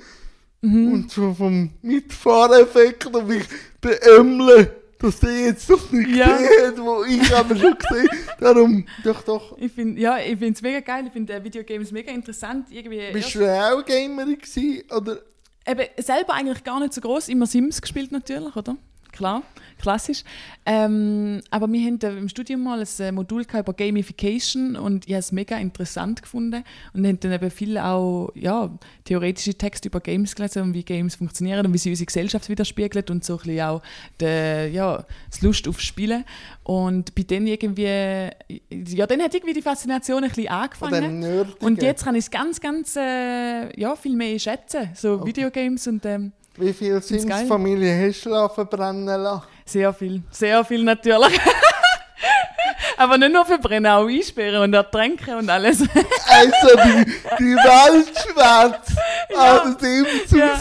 Mhm. 0.60 0.92
Und 0.92 1.10
so 1.10 1.34
vom 1.34 1.70
Mitfahreffekt, 1.82 3.06
ob 3.14 3.30
ich 3.30 3.44
beömmle 3.80 4.74
dass 4.98 5.20
der 5.20 5.40
jetzt 5.40 5.68
doch 5.68 5.92
nicht 5.92 6.08
ja. 6.16 6.38
sieht, 6.38 6.78
wo 6.78 7.04
ich 7.04 7.34
aber 7.34 7.54
schon 7.54 7.76
gesehen 7.76 8.08
Darum, 8.40 8.86
doch, 9.04 9.22
doch. 9.22 9.56
Ich 9.58 9.72
find, 9.72 9.98
ja, 9.98 10.18
ich 10.18 10.38
finde 10.38 10.52
es 10.52 10.62
mega 10.62 10.80
geil. 10.80 11.04
Ich 11.06 11.12
finde 11.12 11.34
äh, 11.34 11.44
Videogames 11.44 11.92
mega 11.92 12.10
interessant. 12.10 12.68
Irgendwie 12.70 13.12
Bist 13.12 13.34
du 13.34 13.46
auch 13.46 13.84
Gamer 13.84 14.24
gewesen, 14.24 14.82
oder? 14.90 15.20
Eben, 15.66 15.86
selber 15.98 16.32
eigentlich 16.32 16.64
gar 16.64 16.80
nicht 16.80 16.94
so 16.94 17.02
groß. 17.02 17.28
Immer 17.28 17.46
Sims 17.46 17.82
gespielt 17.82 18.10
natürlich, 18.10 18.56
oder? 18.56 18.76
klar, 19.16 19.42
klassisch. 19.78 20.24
Ähm, 20.64 21.40
aber 21.50 21.70
wir 21.70 21.80
haben 21.86 21.98
im 22.18 22.28
Studium 22.28 22.62
mal 22.62 22.80
ein 22.80 23.04
äh, 23.04 23.12
Modul 23.12 23.42
über 23.42 23.72
Gamification 23.72 24.76
und 24.76 25.06
ich 25.06 25.12
habe 25.12 25.20
es 25.20 25.32
mega 25.32 25.56
interessant 25.56 26.22
gefunden 26.22 26.64
und 26.92 27.06
haben 27.06 27.20
dann 27.20 27.32
eben 27.32 27.50
viel 27.50 27.78
auch 27.78 28.30
ja, 28.34 28.70
theoretische 29.04 29.54
Texte 29.54 29.88
über 29.88 30.00
Games 30.00 30.34
gelesen 30.34 30.62
und 30.62 30.74
wie 30.74 30.82
Games 30.82 31.16
funktionieren 31.16 31.66
und 31.66 31.72
wie 31.72 31.78
sie 31.78 31.90
unsere 31.90 32.06
Gesellschaft 32.06 32.48
widerspiegeln 32.48 33.04
und 33.10 33.24
so 33.24 33.34
ein 33.34 33.38
bisschen 33.38 33.60
auch 33.60 33.82
die, 34.20 34.24
ja, 34.72 35.04
das 35.30 35.42
Lust 35.42 35.68
auf 35.68 35.80
Spielen. 35.80 36.24
Und 36.62 37.14
bei 37.14 37.22
denen 37.22 37.46
irgendwie, 37.46 37.84
ja, 37.84 39.06
dann 39.06 39.22
hat 39.22 39.34
irgendwie 39.34 39.54
die 39.54 39.62
Faszination 39.62 40.24
ein 40.24 40.30
bisschen 40.30 40.48
angefangen. 40.48 41.22
Und 41.60 41.82
jetzt 41.82 42.04
kann 42.04 42.14
ich 42.14 42.24
es 42.24 42.30
ganz, 42.30 42.60
ganz, 42.60 42.96
äh, 42.96 43.78
ja, 43.78 43.94
viel 43.96 44.16
mehr 44.16 44.38
schätzen, 44.38 44.90
so 44.94 45.14
okay. 45.14 45.26
Videogames 45.28 45.86
und 45.86 46.04
ähm, 46.06 46.32
wie 46.58 46.72
viel 46.72 47.02
Sims-Familie 47.02 48.08
hast 48.08 48.24
du 48.24 48.48
verbrennen 48.48 49.04
lassen? 49.04 49.55
Sehr 49.66 49.92
viel, 49.92 50.22
sehr 50.30 50.64
viel 50.64 50.84
natürlich. 50.84 51.38
Aber 52.96 53.18
nicht 53.18 53.32
nur 53.32 53.44
verbrennen, 53.44 53.90
auch 53.92 54.06
einsperren 54.06 54.62
und 54.62 54.72
ertränken 54.72 55.34
und 55.34 55.50
alles. 55.50 55.80
also 56.26 56.68
die, 56.84 57.04
die 57.38 57.54
Welt 57.56 58.08
schwärzt 58.16 58.96
ja. 59.28 59.62
aus 59.62 59.76
dem 59.76 60.06
ja. 60.30 60.58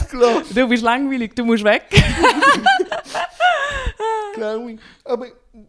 Du 0.54 0.68
bist 0.68 0.84
langweilig, 0.84 1.34
du 1.36 1.46
musst 1.46 1.64
weg. 1.64 1.84
Aber 5.06 5.28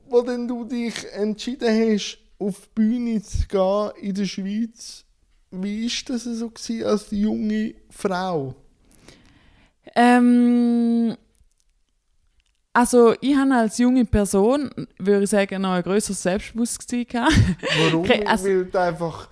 wo 0.08 0.22
denn 0.22 0.48
du 0.48 0.64
dich 0.64 0.94
entschieden 1.12 1.94
hast, 1.94 2.18
auf 2.38 2.60
die 2.60 2.68
Bühne 2.74 3.22
zu 3.22 3.46
gehen 3.46 3.90
in 4.00 4.14
der 4.14 4.24
Schweiz, 4.24 5.04
wie 5.50 5.88
war 5.88 6.14
das 6.14 6.24
so 6.24 6.50
als 6.84 7.06
junge 7.10 7.74
Frau? 7.90 8.56
Ähm, 9.94 11.16
also 12.76 13.14
ich 13.22 13.34
habe 13.34 13.54
als 13.54 13.78
junge 13.78 14.04
Person, 14.04 14.70
würde 14.98 15.24
ich 15.24 15.30
sagen, 15.30 15.62
noch 15.62 15.72
ein 15.72 15.82
grösseres 15.82 16.22
Selbstbewusstsein 16.22 17.06
gehabt. 17.08 17.32
Warum? 17.90 18.06
also, 18.26 18.44
Weil 18.44 18.64
du 18.66 18.78
einfach 18.78 19.28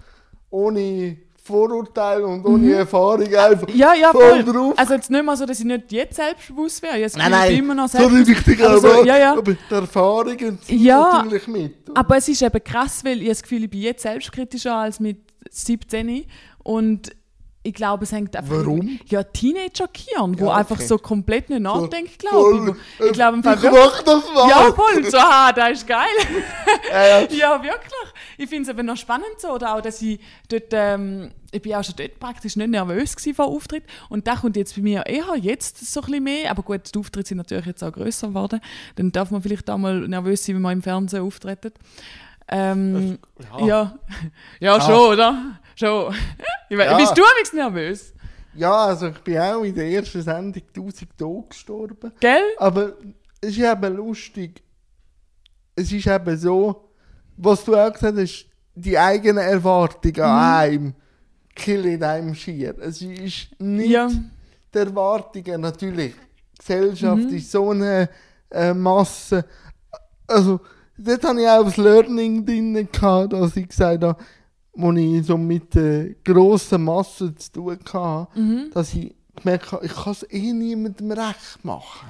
ohne 0.49 1.19
Vorurteile 1.43 2.27
und 2.27 2.43
ohne 2.47 2.69
mhm. 2.69 2.73
Erfahrung 2.73 3.35
einfach 3.35 3.69
ja, 3.69 3.93
ja, 3.93 4.13
voll, 4.13 4.43
voll 4.43 4.45
drauf. 4.45 4.75
Also 4.79 4.95
jetzt 4.95 5.11
nicht 5.11 5.23
mal 5.23 5.37
so, 5.37 5.45
dass 5.45 5.59
ich 5.59 5.67
nicht 5.67 5.93
jetzt 5.93 6.17
selbstbewusst 6.17 6.83
wäre. 6.83 6.97
Jetzt 6.97 7.19
nein, 7.19 7.33
nein, 7.33 7.55
immer 7.55 7.75
noch 7.75 7.89
so 7.89 7.99
richtig, 8.07 8.65
aber, 8.65 8.81
so, 8.81 9.05
ja, 9.05 9.19
ja. 9.19 9.33
aber 9.33 9.53
die 9.53 9.75
Erfahrungen 9.75 10.59
ja, 10.69 11.21
natürlich 11.23 11.47
mit. 11.47 11.91
Oder? 11.91 12.01
Aber 12.01 12.17
es 12.17 12.27
ist 12.29 12.41
eben 12.41 12.65
krass, 12.65 13.05
weil 13.05 13.21
ich 13.21 13.29
das 13.29 13.43
Gefühl, 13.43 13.65
ich 13.65 13.71
bin 13.71 13.83
jetzt 13.83 14.05
selbstkritischer 14.05 14.75
als 14.75 15.01
mit 15.01 15.19
17 15.51 16.25
und 16.63 17.11
ich 17.67 17.73
glaube, 17.73 18.05
es 18.05 18.13
hängt 18.13 18.37
einfach. 18.37 18.59
Warum? 18.59 19.01
Ja, 19.07 19.23
Teenager 19.23 19.89
Kian, 19.89 20.39
wo 20.39 20.45
ja, 20.45 20.51
okay. 20.51 20.59
einfach 20.61 20.81
so 20.83 20.99
komplett 20.99 21.49
nicht 21.49 21.63
nachdenkt, 21.63 22.19
glaube 22.19 22.77
ich. 23.01 23.07
Ich 23.07 23.13
glaube, 23.15 23.39
im 23.39 23.43
Fall. 23.43 23.57
Ich 23.57 23.71
mach 23.71 24.03
das 24.03 24.23
mal. 24.35 24.49
Ja, 24.51 24.73
voll. 24.73 25.11
So, 25.11 25.19
ha, 25.19 25.51
das 25.51 25.71
ist 25.79 25.87
geil. 25.87 26.07
Ja, 26.93 27.07
ja. 27.07 27.21
ja 27.31 27.63
wirklich. 27.63 28.13
Ich 28.37 28.51
finde 28.51 28.65
es 28.65 28.69
eben 28.69 28.87
noch 28.87 28.99
spannend 28.99 29.39
so. 29.39 29.49
Oder 29.49 29.75
auch, 29.75 29.81
dass 29.81 30.03
ich 30.03 30.21
dort. 30.49 30.73
Ähm, 30.73 31.31
ich 31.53 31.63
bin 31.63 31.75
auch 31.75 31.83
schon 31.83 31.95
dort 31.97 32.21
praktisch 32.21 32.57
nicht 32.57 32.69
nervös 32.69 33.17
vor 33.35 33.47
Auftritt. 33.47 33.85
Und 34.11 34.27
da 34.27 34.37
kommt 34.37 34.57
jetzt 34.57 34.77
bei 34.77 34.83
mir 34.83 35.07
eher 35.07 35.35
jetzt 35.41 35.91
so 35.91 36.01
ein 36.01 36.07
bisschen 36.07 36.25
mehr. 36.25 36.51
Aber 36.51 36.63
gut, 36.63 36.95
die 36.95 36.99
Auftritte 36.99 37.29
sind 37.29 37.39
natürlich 37.39 37.65
jetzt 37.65 37.83
auch 37.83 37.93
grösser 37.93 38.29
geworden. 38.29 38.61
Dann 38.97 39.11
darf 39.11 39.31
man 39.31 39.41
vielleicht 39.41 39.71
auch 39.71 39.79
mal 39.79 40.07
nervös 40.07 40.45
sein, 40.45 40.57
wenn 40.57 40.63
man 40.63 40.75
im 40.75 40.83
Fernsehen 40.83 41.23
auftritt. 41.23 41.73
Ähm, 42.47 43.19
ja. 43.59 43.67
ja. 43.67 43.99
ja. 44.61 44.81
schon, 44.83 45.13
oder? 45.13 45.59
Schon. 45.77 46.15
Ja. 46.71 46.97
Bist 46.97 47.17
du 47.17 47.23
übrigens 47.23 47.53
nervös? 47.53 48.15
Ja, 48.55 48.87
also 48.87 49.09
ich 49.09 49.19
bin 49.19 49.39
auch 49.39 49.63
in 49.63 49.75
der 49.75 49.87
ersten 49.87 50.23
Sendung 50.23 50.63
1000 50.75 51.17
Tage 51.17 51.45
gestorben. 51.49 52.13
Gell? 52.19 52.43
Aber 52.59 52.95
es 53.41 53.51
ist 53.51 53.59
eben 53.59 53.97
lustig. 53.97 54.63
Es 55.77 55.93
ist 55.93 56.07
eben 56.07 56.37
so, 56.37 56.89
was 57.37 57.65
du 57.65 57.77
auch 57.77 57.93
gesagt 57.93 58.17
hast, 58.19 58.47
die 58.75 58.99
eigenen 58.99 59.45
Erwartungen 59.45 60.21
an 60.21 60.31
mhm. 60.31 60.73
einem 60.73 60.95
killen 61.55 62.03
einem 62.03 62.35
schier. 62.35 62.77
Es 62.81 63.03
ist 63.03 63.61
nicht 63.61 63.91
ja. 63.91 64.09
die 64.09 64.79
Erwartungen, 64.79 65.61
natürlich. 65.61 66.15
Die 66.15 66.59
Gesellschaft 66.59 67.23
mhm. 67.23 67.37
ist 67.37 67.51
so 67.51 67.71
eine 67.71 68.09
äh, 68.51 68.75
Masse. 68.75 69.45
Also, 70.27 70.61
dort 70.97 71.25
hatte 71.25 71.41
ich 71.41 71.49
auch 71.49 71.65
das 71.65 71.77
Learning 71.77 72.45
drin, 72.45 72.89
gehabt, 72.91 73.33
dass 73.33 73.57
ich 73.57 73.69
gesagt 73.69 74.03
habe, 74.03 74.23
wo 74.75 74.93
ich 74.93 75.27
so 75.27 75.37
mit 75.37 75.75
der 75.75 76.15
grossen 76.25 76.85
Masse 76.85 77.35
zu 77.35 77.53
tun 77.53 77.79
hatte, 77.93 78.29
mhm. 78.39 78.71
dass 78.73 78.95
ich 78.95 79.15
gemerkt 79.37 79.73
habe, 79.73 79.87
ich 79.87 79.95
kann 79.95 80.13
es 80.13 80.23
eh 80.31 80.53
niemandem 80.53 81.13
recht 81.13 81.65
machen. 81.65 82.09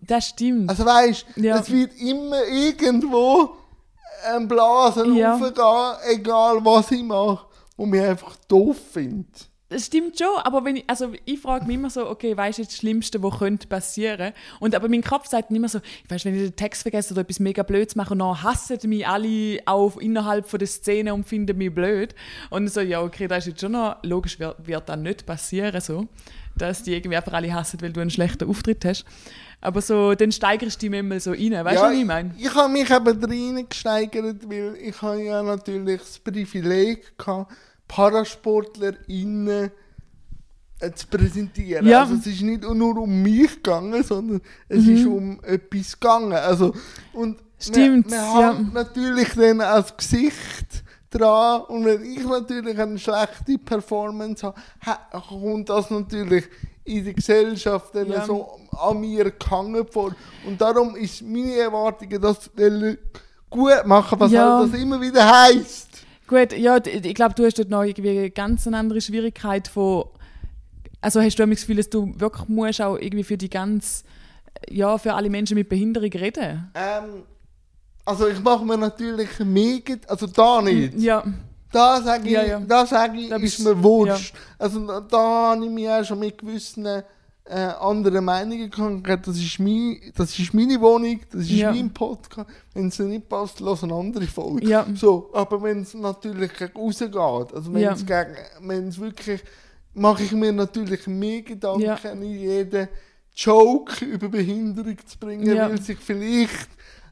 Das 0.00 0.28
stimmt. 0.28 0.68
Also 0.68 0.84
weißt 0.84 1.26
du, 1.36 1.40
ja. 1.40 1.58
es 1.58 1.70
wird 1.70 1.92
immer 2.00 2.44
irgendwo 2.44 3.50
ein 4.26 4.48
Blasen 4.48 5.14
ja. 5.14 5.36
raufgehen, 5.36 6.16
egal 6.18 6.64
was 6.64 6.90
ich 6.90 7.02
mache, 7.02 7.46
wo 7.76 7.86
mich 7.86 8.02
einfach 8.02 8.36
doof 8.48 8.76
findet. 8.92 9.48
Das 9.70 9.84
stimmt 9.84 10.18
schon, 10.18 10.34
aber 10.44 10.64
wenn 10.64 10.76
ich, 10.76 10.84
also 10.86 11.12
ich 11.26 11.40
frage 11.40 11.66
mich 11.66 11.76
immer 11.76 11.90
so, 11.90 12.08
okay, 12.08 12.34
weißt 12.34 12.58
du 12.58 12.64
das 12.64 12.74
Schlimmste, 12.74 13.22
was 13.22 13.38
könnte 13.38 13.66
passieren? 13.66 14.32
Und 14.60 14.74
aber 14.74 14.88
mein 14.88 15.02
Kopf 15.02 15.26
sagt 15.26 15.50
immer 15.50 15.68
so, 15.68 15.80
weißt 16.08 16.24
wenn 16.24 16.34
ich 16.34 16.42
den 16.42 16.56
Text 16.56 16.82
vergesse 16.82 17.12
oder 17.12 17.20
etwas 17.20 17.38
mega 17.38 17.62
Blödes 17.62 17.94
mache 17.94 18.14
und 18.14 18.20
dann 18.20 18.42
hassen 18.42 18.78
mich 18.88 19.06
alle 19.06 19.60
auch 19.66 19.98
innerhalb 19.98 20.48
von 20.48 20.58
der 20.58 20.68
Szene 20.68 21.12
und 21.12 21.24
finden 21.24 21.58
mich 21.58 21.74
blöd. 21.74 22.14
Und 22.48 22.72
so, 22.72 22.80
ja, 22.80 23.02
okay, 23.02 23.28
das 23.28 23.40
ist 23.40 23.46
jetzt 23.48 23.60
schon 23.60 23.72
noch, 23.72 23.96
logisch 24.04 24.38
wird, 24.38 24.66
wird 24.66 24.88
dann 24.88 25.02
nicht 25.02 25.26
passieren, 25.26 25.82
so, 25.82 26.08
dass 26.56 26.82
die 26.82 26.94
irgendwie 26.94 27.18
einfach 27.18 27.34
alle 27.34 27.52
hassen, 27.52 27.82
weil 27.82 27.92
du 27.92 28.00
einen 28.00 28.10
schlechten 28.10 28.48
Auftritt 28.48 28.86
hast. 28.86 29.04
Aber 29.60 29.82
so, 29.82 30.14
dann 30.14 30.32
steigerst 30.32 30.80
du 30.80 30.88
dich 30.88 30.98
immer 30.98 31.20
so 31.20 31.32
rein, 31.32 31.52
weißt 31.52 31.76
du, 31.76 31.82
ja, 31.82 31.90
was 31.90 31.92
ich 31.92 32.04
meine? 32.06 32.34
Ich, 32.38 32.46
ich 32.46 32.54
habe 32.54 32.72
mich 32.72 32.88
eben 32.88 33.24
rein 33.24 33.68
gesteigert, 33.68 34.48
weil 34.48 34.76
ich 34.80 35.02
habe 35.02 35.22
ja 35.22 35.42
natürlich 35.42 36.00
das 36.00 36.18
Privileg 36.20 37.18
gehabt, 37.18 37.52
ParasportlerInnen 37.88 39.70
äh, 40.80 40.92
zu 40.92 41.06
präsentieren. 41.08 41.86
Ja. 41.86 42.02
Also 42.02 42.14
es 42.14 42.26
ist 42.26 42.42
nicht 42.42 42.62
nur 42.62 42.96
um 42.98 43.22
mich 43.22 43.56
gegangen, 43.56 44.02
sondern 44.04 44.40
es 44.68 44.84
mhm. 44.84 44.96
ist 44.96 45.06
um 45.06 45.40
etwas 45.42 45.98
gegangen. 45.98 46.32
Also, 46.34 46.74
und 47.12 47.38
Stimmt, 47.58 48.10
wir, 48.10 48.12
wir 48.12 48.16
ja. 48.18 48.46
haben 48.46 48.70
natürlich 48.72 49.34
dann 49.34 49.60
als 49.60 49.96
Gesicht 49.96 50.84
dran 51.10 51.62
und 51.62 51.84
wenn 51.84 52.04
ich 52.04 52.24
natürlich 52.24 52.78
eine 52.78 52.98
schlechte 52.98 53.58
Performance 53.58 54.46
habe, 54.46 55.26
kommt 55.28 55.68
das 55.68 55.90
natürlich 55.90 56.44
in 56.84 57.04
der 57.04 57.14
Gesellschaft 57.14 57.94
dann 57.94 58.08
ja. 58.08 58.24
so 58.24 58.60
an 58.78 59.00
mir 59.00 59.30
gehangen 59.30 59.86
vor. 59.90 60.14
Und 60.46 60.60
darum 60.60 60.94
ist 60.96 61.22
meine 61.22 61.56
Erwartung, 61.56 62.08
dass 62.20 62.50
die 62.56 62.96
gut 63.50 63.84
machen, 63.86 64.20
was 64.20 64.32
ja. 64.32 64.58
halt 64.58 64.72
das 64.72 64.80
immer 64.80 65.00
wieder 65.00 65.28
heisst. 65.28 65.87
Gut, 66.28 66.52
ja, 66.52 66.76
ich 66.84 67.14
glaube, 67.14 67.34
du 67.34 67.44
hast 67.46 67.58
dort 67.58 67.70
noch 67.70 67.82
irgendwie 67.82 68.10
eine 68.10 68.30
ganz 68.30 68.66
andere 68.66 69.00
Schwierigkeit 69.00 69.66
von. 69.66 70.04
Also 71.00 71.22
hast 71.22 71.38
du 71.38 71.46
das 71.46 71.60
Gefühl, 71.60 71.76
dass 71.76 71.90
du 71.90 72.12
wirklich 72.20 72.48
musst 72.48 72.82
auch 72.82 72.96
irgendwie 72.96 73.24
für 73.24 73.38
die 73.38 73.48
ganz, 73.48 74.04
ja, 74.68 74.98
für 74.98 75.14
alle 75.14 75.30
Menschen 75.30 75.54
mit 75.54 75.68
Behinderung 75.68 76.10
reden? 76.10 76.70
Ähm, 76.74 77.22
also 78.04 78.28
ich 78.28 78.40
mache 78.40 78.64
mir 78.64 78.76
natürlich 78.76 79.30
mega, 79.40 79.94
also 80.06 80.26
da 80.26 80.60
nicht. 80.60 80.94
Ja. 80.98 81.24
Da 81.72 82.02
sage 82.02 82.26
ich, 82.26 82.32
ja, 82.32 82.44
ja. 82.44 82.60
Da 82.60 82.84
sag 82.84 83.14
ich 83.14 83.28
da 83.28 83.36
ist 83.36 83.60
mir 83.60 83.82
wurscht. 83.82 84.34
Ja. 84.34 84.40
Also 84.58 85.00
da 85.00 85.52
habe 85.52 85.64
ich 85.64 85.70
mich 85.70 85.88
auch 85.88 86.04
schon 86.04 86.18
mit 86.18 86.36
gewissen 86.36 86.86
äh, 87.48 87.72
andere 87.80 88.20
Meinungen 88.20 88.70
gehabt. 88.70 89.26
Das 89.26 89.36
ist, 89.36 89.58
mein, 89.58 90.00
das 90.14 90.38
ist 90.38 90.52
meine 90.54 90.80
Wohnung, 90.80 91.20
das 91.30 91.42
ist 91.42 91.50
ja. 91.50 91.72
mein 91.72 91.92
Podcast. 91.92 92.48
Wenn 92.74 92.88
es 92.88 92.98
nicht 92.98 93.28
passt, 93.28 93.60
lass 93.60 93.82
eine 93.82 93.94
andere 93.94 94.26
Folge. 94.26 94.66
Ja. 94.66 94.86
So, 94.94 95.30
aber 95.32 95.62
wenn 95.62 95.82
es 95.82 95.94
natürlich 95.94 96.50
rausgeht, 96.74 97.14
also 97.16 97.72
wenn 97.72 97.84
es 97.84 98.04
ja. 98.06 98.98
wirklich, 98.98 99.42
mache 99.94 100.22
ich 100.24 100.32
mir 100.32 100.52
natürlich 100.52 101.06
mehr 101.06 101.42
Gedanken, 101.42 101.82
ja. 101.82 101.98
jeden 102.22 102.88
Joke 103.34 104.04
über 104.04 104.28
Behinderung 104.28 104.96
zu 105.06 105.18
bringen, 105.18 105.56
weil 105.56 105.80
sich 105.80 105.98
vielleicht 105.98 106.68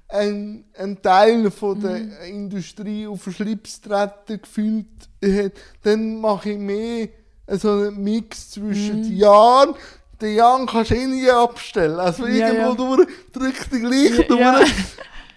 ein, 0.08 0.64
ein 0.76 1.00
Teil 1.00 1.50
von 1.50 1.80
der 1.80 1.98
mhm. 1.98 2.12
Industrie 2.28 3.06
auf 3.06 3.24
den 3.24 3.32
Schlips 3.32 3.80
treten 3.80 4.40
gefühlt 4.40 4.86
hat, 5.24 5.52
dann 5.82 6.20
mache 6.20 6.50
ich 6.50 6.58
mehr 6.58 7.08
so 7.48 7.70
einen 7.70 8.02
Mix 8.02 8.50
zwischen 8.50 9.02
mhm. 9.02 9.16
Jahren, 9.16 9.74
den 10.20 10.36
Jan 10.36 10.66
kannst 10.66 10.90
du 10.90 10.94
eh 10.94 11.06
nie 11.06 11.30
abstellen. 11.30 11.98
Also 11.98 12.26
ja, 12.26 12.48
irgendwo 12.48 12.70
ja. 12.70 12.96
durch 12.96 13.08
drückt 13.32 13.72
er 13.72 13.78
gleich 13.78 14.18
ja, 14.18 14.24
durch. 14.24 14.74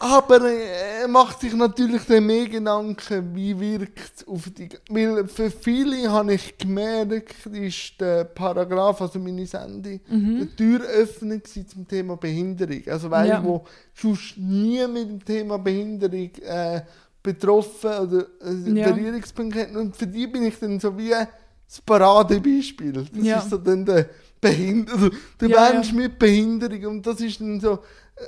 Aber 0.01 0.41
äh, 0.49 1.01
er 1.01 1.07
macht 1.09 1.41
sich 1.41 1.53
natürlich 1.53 2.03
dann 2.05 2.25
mehr 2.25 2.47
Gedanken, 2.47 3.35
wie 3.35 3.59
wirkt 3.59 4.11
es 4.15 4.27
auf 4.27 4.49
die... 4.49 4.69
Weil 4.89 5.27
für 5.27 5.51
viele 5.51 6.09
habe 6.09 6.35
ich 6.35 6.57
gemerkt, 6.57 7.45
ist 7.47 7.99
der 7.99 8.23
Paragraph, 8.23 9.01
also 9.01 9.19
meine 9.19 9.45
Sendung, 9.45 9.99
mhm. 10.07 10.35
eine 10.37 10.55
Türöffnung 10.55 11.41
zum 11.43 11.85
Thema 11.85 12.15
Behinderung. 12.15 12.81
Also 12.87 13.11
weil 13.11 13.27
ja. 13.27 13.43
wo 13.43 13.65
sonst 13.93 14.37
nie 14.37 14.87
mit 14.87 15.09
dem 15.09 15.25
Thema 15.25 15.59
Behinderung 15.59 16.31
äh, 16.45 16.81
betroffen 17.21 17.91
oder 17.91 18.25
äh, 18.41 18.71
ja. 18.71 18.91
Berührungspunkte 18.91 19.67
Und 19.77 19.97
für 19.97 20.07
die 20.07 20.27
bin 20.27 20.43
ich 20.43 20.57
dann 20.59 20.79
so 20.79 20.97
wie 20.97 21.09
das 21.09 21.81
Paradebeispiel. 21.85 22.93
Das 22.93 23.07
ja. 23.21 23.39
ist 23.39 23.49
so 23.49 23.57
dann 23.57 23.85
der 23.85 24.09
behindert. 24.41 24.93
Also, 24.95 25.09
du 25.37 25.45
Ja, 25.47 25.69
Mensch 25.73 25.91
mit 25.93 26.17
Behinderung 26.19 26.85
und 26.85 27.07
das 27.07 27.19
ist 27.21 27.39
dann 27.39 27.59
so, 27.59 27.79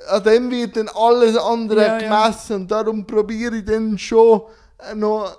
an 0.09 0.23
dem 0.23 0.49
wird 0.51 0.77
dann 0.77 0.89
alles 0.93 1.35
andere 1.37 1.81
Ja, 1.81 1.99
ja. 1.99 2.23
gemessen 2.23 2.55
und 2.61 2.71
darum 2.71 3.05
probiere 3.05 3.57
ich 3.57 3.65
dann 3.65 3.97
schon 3.97 4.41
äh, 4.79 4.95
noch 4.95 5.37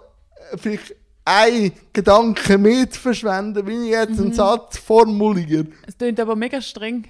äh, 0.52 0.56
vielleicht 0.58 0.94
einen 1.24 1.70
Gedanken 1.92 2.90
zu 2.90 2.98
verschwenden, 3.00 3.64
wenn 3.64 3.84
ich 3.84 3.90
jetzt 3.90 4.18
Mhm. 4.18 4.24
einen 4.24 4.32
Satz 4.32 4.76
formuliere. 4.78 5.66
Es 5.86 5.96
klingt 5.96 6.18
aber 6.18 6.34
mega 6.34 6.60
streng. 6.60 7.04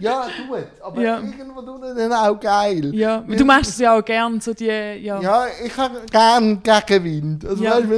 Ja, 0.00 0.26
gut, 0.48 0.64
aber 0.82 1.00
Ja. 1.00 1.18
irgendwo 1.20 1.62
tut 1.62 1.80
dann 1.96 2.12
auch 2.12 2.40
geil. 2.40 2.92
Ja, 2.92 3.22
Weil- 3.24 3.36
du 3.36 3.44
machst 3.44 3.70
es 3.70 3.78
ja 3.78 3.96
auch 3.96 4.04
gern, 4.04 4.40
so 4.40 4.52
die, 4.52 4.64
ja. 4.66 5.20
Ja, 5.20 5.46
ich 5.64 5.76
habe 5.76 6.00
gern 6.10 6.60
Gegenwind. 6.60 7.46
Also 7.46 7.62
Ja. 7.62 7.76
weißt, 7.78 7.88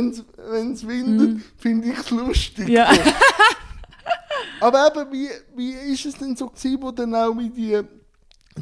wenn 0.51 0.73
es 0.73 0.87
windet, 0.87 1.43
finde 1.57 1.89
ich 1.89 1.99
es 1.99 2.11
lustig. 2.11 2.69
Ja. 2.69 2.91
Aber 4.61 4.87
eben, 4.89 5.13
wie, 5.13 5.29
wie 5.57 5.71
ist 5.93 6.05
es 6.07 6.15
denn 6.15 6.37
so 6.37 6.49
gewesen, 6.49 6.79
wo 6.83 6.91
du 6.91 7.03
dann 7.07 7.15
auch 7.15 7.37
in 7.39 7.53
die 7.55 7.81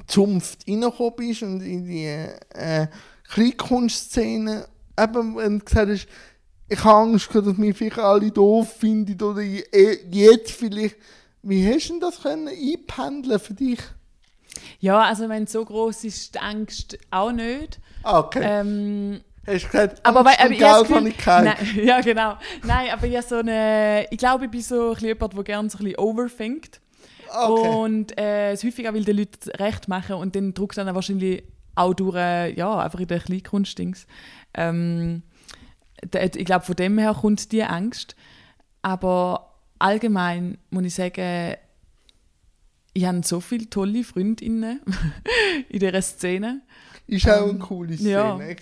Zunft 0.07 0.67
reingekommen 0.69 1.13
bist 1.17 1.43
und 1.43 1.61
in 1.63 1.85
die 1.87 2.07
äh, 2.07 2.87
Kleinkunstszene, 3.29 4.67
eben, 4.99 5.37
wenn 5.37 5.59
du 5.59 5.65
gesagt 5.65 5.91
hast, 5.91 6.07
ich 6.69 6.85
habe 6.85 7.11
Angst, 7.11 7.29
dass 7.35 7.57
mich 7.59 7.77
vielleicht 7.77 7.99
alle 7.99 8.31
doof 8.31 8.73
finden 8.79 9.21
oder 9.23 9.43
je- 9.43 9.65
jetzt 10.11 10.53
vielleicht. 10.53 10.97
Wie 11.43 11.67
hast 11.67 11.89
du 11.89 11.93
denn 11.95 12.01
das 12.01 12.23
können 12.23 12.49
einpendeln 12.49 13.39
für 13.41 13.55
dich? 13.55 13.81
ja, 14.81 15.01
also 15.03 15.29
wenn 15.29 15.45
es 15.45 15.53
so 15.53 15.65
groß 15.65 16.05
ist, 16.05 16.35
die 16.35 16.39
Angst 16.39 16.99
auch 17.11 17.33
nicht. 17.33 17.79
Ah, 18.03 18.21
okay. 18.21 18.41
Ähm, 18.43 19.21
hast 19.47 19.65
du 19.65 19.69
gesagt, 19.69 20.07
aber 20.07 20.25
weil, 20.25 20.37
aber 20.39 20.49
Geld 20.51 20.91
habe 20.91 21.09
ich 21.09 21.19
keinen. 21.19 21.55
ja 21.85 22.01
genau. 22.01 22.37
Nein, 22.65 22.91
aber 22.91 23.07
ich 23.07 23.23
so 23.23 23.37
eine, 23.37 24.07
ich 24.11 24.19
glaube, 24.19 24.47
ich 24.47 24.51
bin 24.51 24.63
so 24.63 24.93
ein 24.93 24.99
jemand, 24.99 25.37
der 25.37 25.45
gerne 25.45 25.71
so 25.71 25.79
ein 25.79 25.85
bisschen 25.85 25.99
overthinkt. 25.99 26.81
Okay. 27.35 27.69
Und 27.69 28.19
äh, 28.19 28.53
es 28.53 28.63
häufig 28.63 28.89
auch 28.89 28.93
will 28.93 29.05
den 29.05 29.17
Leuten 29.17 29.51
recht 29.53 29.89
machen 29.89 30.17
und 30.17 30.37
dann 30.37 30.53
druckt 30.55 30.77
dann 30.77 30.95
wahrscheinlich 30.95 31.43
auch 31.75 31.95
durch, 31.95 32.17
äh, 32.17 32.53
ja, 32.55 32.79
einfach 32.79 33.01
in 33.01 33.07
den 33.07 33.21
Kleinkunstdings. 33.21 34.07
Ähm, 34.55 35.23
ich 36.03 36.45
glaube, 36.45 36.65
von 36.65 36.77
dem 36.77 36.99
her 36.99 37.17
kommt 37.19 37.53
die 37.53 37.63
Angst. 37.63 38.17
Aber 38.83 39.55
allgemein 39.79 40.59
muss 40.71 40.85
ich 40.85 40.95
sagen, 40.95 41.57
ich 42.95 43.05
habe 43.07 43.21
so 43.25 43.41
viele 43.41 43.69
tolle 43.71 44.05
Freundinnen 44.05 44.81
in 45.69 45.79
dieser 45.81 46.03
Szene. 46.03 46.63
Ist 47.07 47.29
auch 47.29 47.43
eine 47.43 47.51
Ähm, 47.51 47.59
coole 47.59 47.97
Szene. 47.97 48.11
ja. 48.11 48.41
Ich 48.51 48.59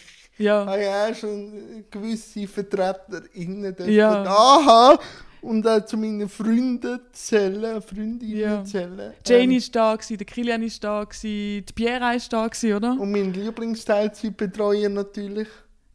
Ja, 0.46 0.64
habe 0.66 0.82
ja 0.82 1.08
auch 1.10 1.14
schon 1.14 1.84
gewisse 1.90 2.46
VertreterInnen 2.46 3.74
Ja. 3.88 4.24
da 4.24 4.64
haben 4.64 4.98
und 5.42 5.66
auch 5.66 5.84
zu 5.84 5.96
meinen 5.98 6.28
Freunden 6.28 7.00
zählen, 7.12 7.82
Freundinnen 7.82 8.36
Ja. 8.38 8.64
zählen. 8.64 9.12
Jane 9.26 9.42
Ähm, 9.42 9.50
ist 9.52 9.74
da, 9.76 9.96
der 9.96 10.16
Kilian 10.26 10.62
ist 10.62 10.82
da, 10.82 11.06
die 11.22 11.62
Pierre 11.74 12.16
ist 12.16 12.32
da, 12.32 12.46
oder? 12.46 12.96
und 12.98 13.10
mein 13.10 13.32
Lieblingsteilzeitbetreuer 13.34 14.88
natürlich. 14.88 15.48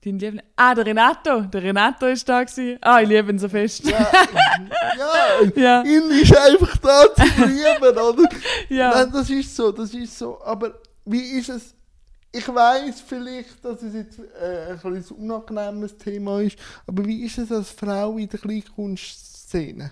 Dein 0.06 0.20
Liebling. 0.20 0.42
Ah, 0.56 0.76
der 0.76 0.86
Renato. 0.86 1.42
Der 1.42 1.64
Renato 1.64 2.06
ist 2.06 2.30
da. 2.30 2.44
Gewesen. 2.44 2.78
Ah, 2.82 3.02
ich 3.02 3.10
liebe 3.10 3.32
ihn 3.32 3.40
so 3.40 3.50
fest. 3.50 3.84
Ja, 3.86 3.98
ja, 5.00 5.52
Ja. 5.56 5.84
ihn 5.84 6.12
ist 6.12 6.38
einfach 6.38 6.78
da 6.78 7.06
zu 7.16 7.46
lieben, 7.46 7.98
oder? 7.98 8.30
Ja. 8.70 8.92
Nein, 8.92 9.12
das 9.12 9.30
ist 9.32 9.56
so, 9.56 9.72
das 9.72 9.92
ist 9.96 10.16
so. 10.18 10.40
Aber 10.44 10.76
wie 11.06 11.40
ist 11.40 11.50
es? 11.50 11.74
Ich 12.32 12.48
weiß 12.48 13.02
vielleicht, 13.02 13.64
dass 13.66 13.82
es 13.82 13.94
jetzt 13.96 14.20
äh, 14.20 14.74
ein 14.74 14.80
kleines 14.80 15.10
unangenehmes 15.10 15.98
Thema 15.98 16.42
ist, 16.42 16.58
aber 16.86 17.06
wie 17.06 17.24
ist 17.24 17.38
es 17.38 17.52
als 17.52 17.72
Frau 17.72 18.18
in 18.18 18.28
der 18.30 18.40
Kleinkunstszene? 18.40 19.92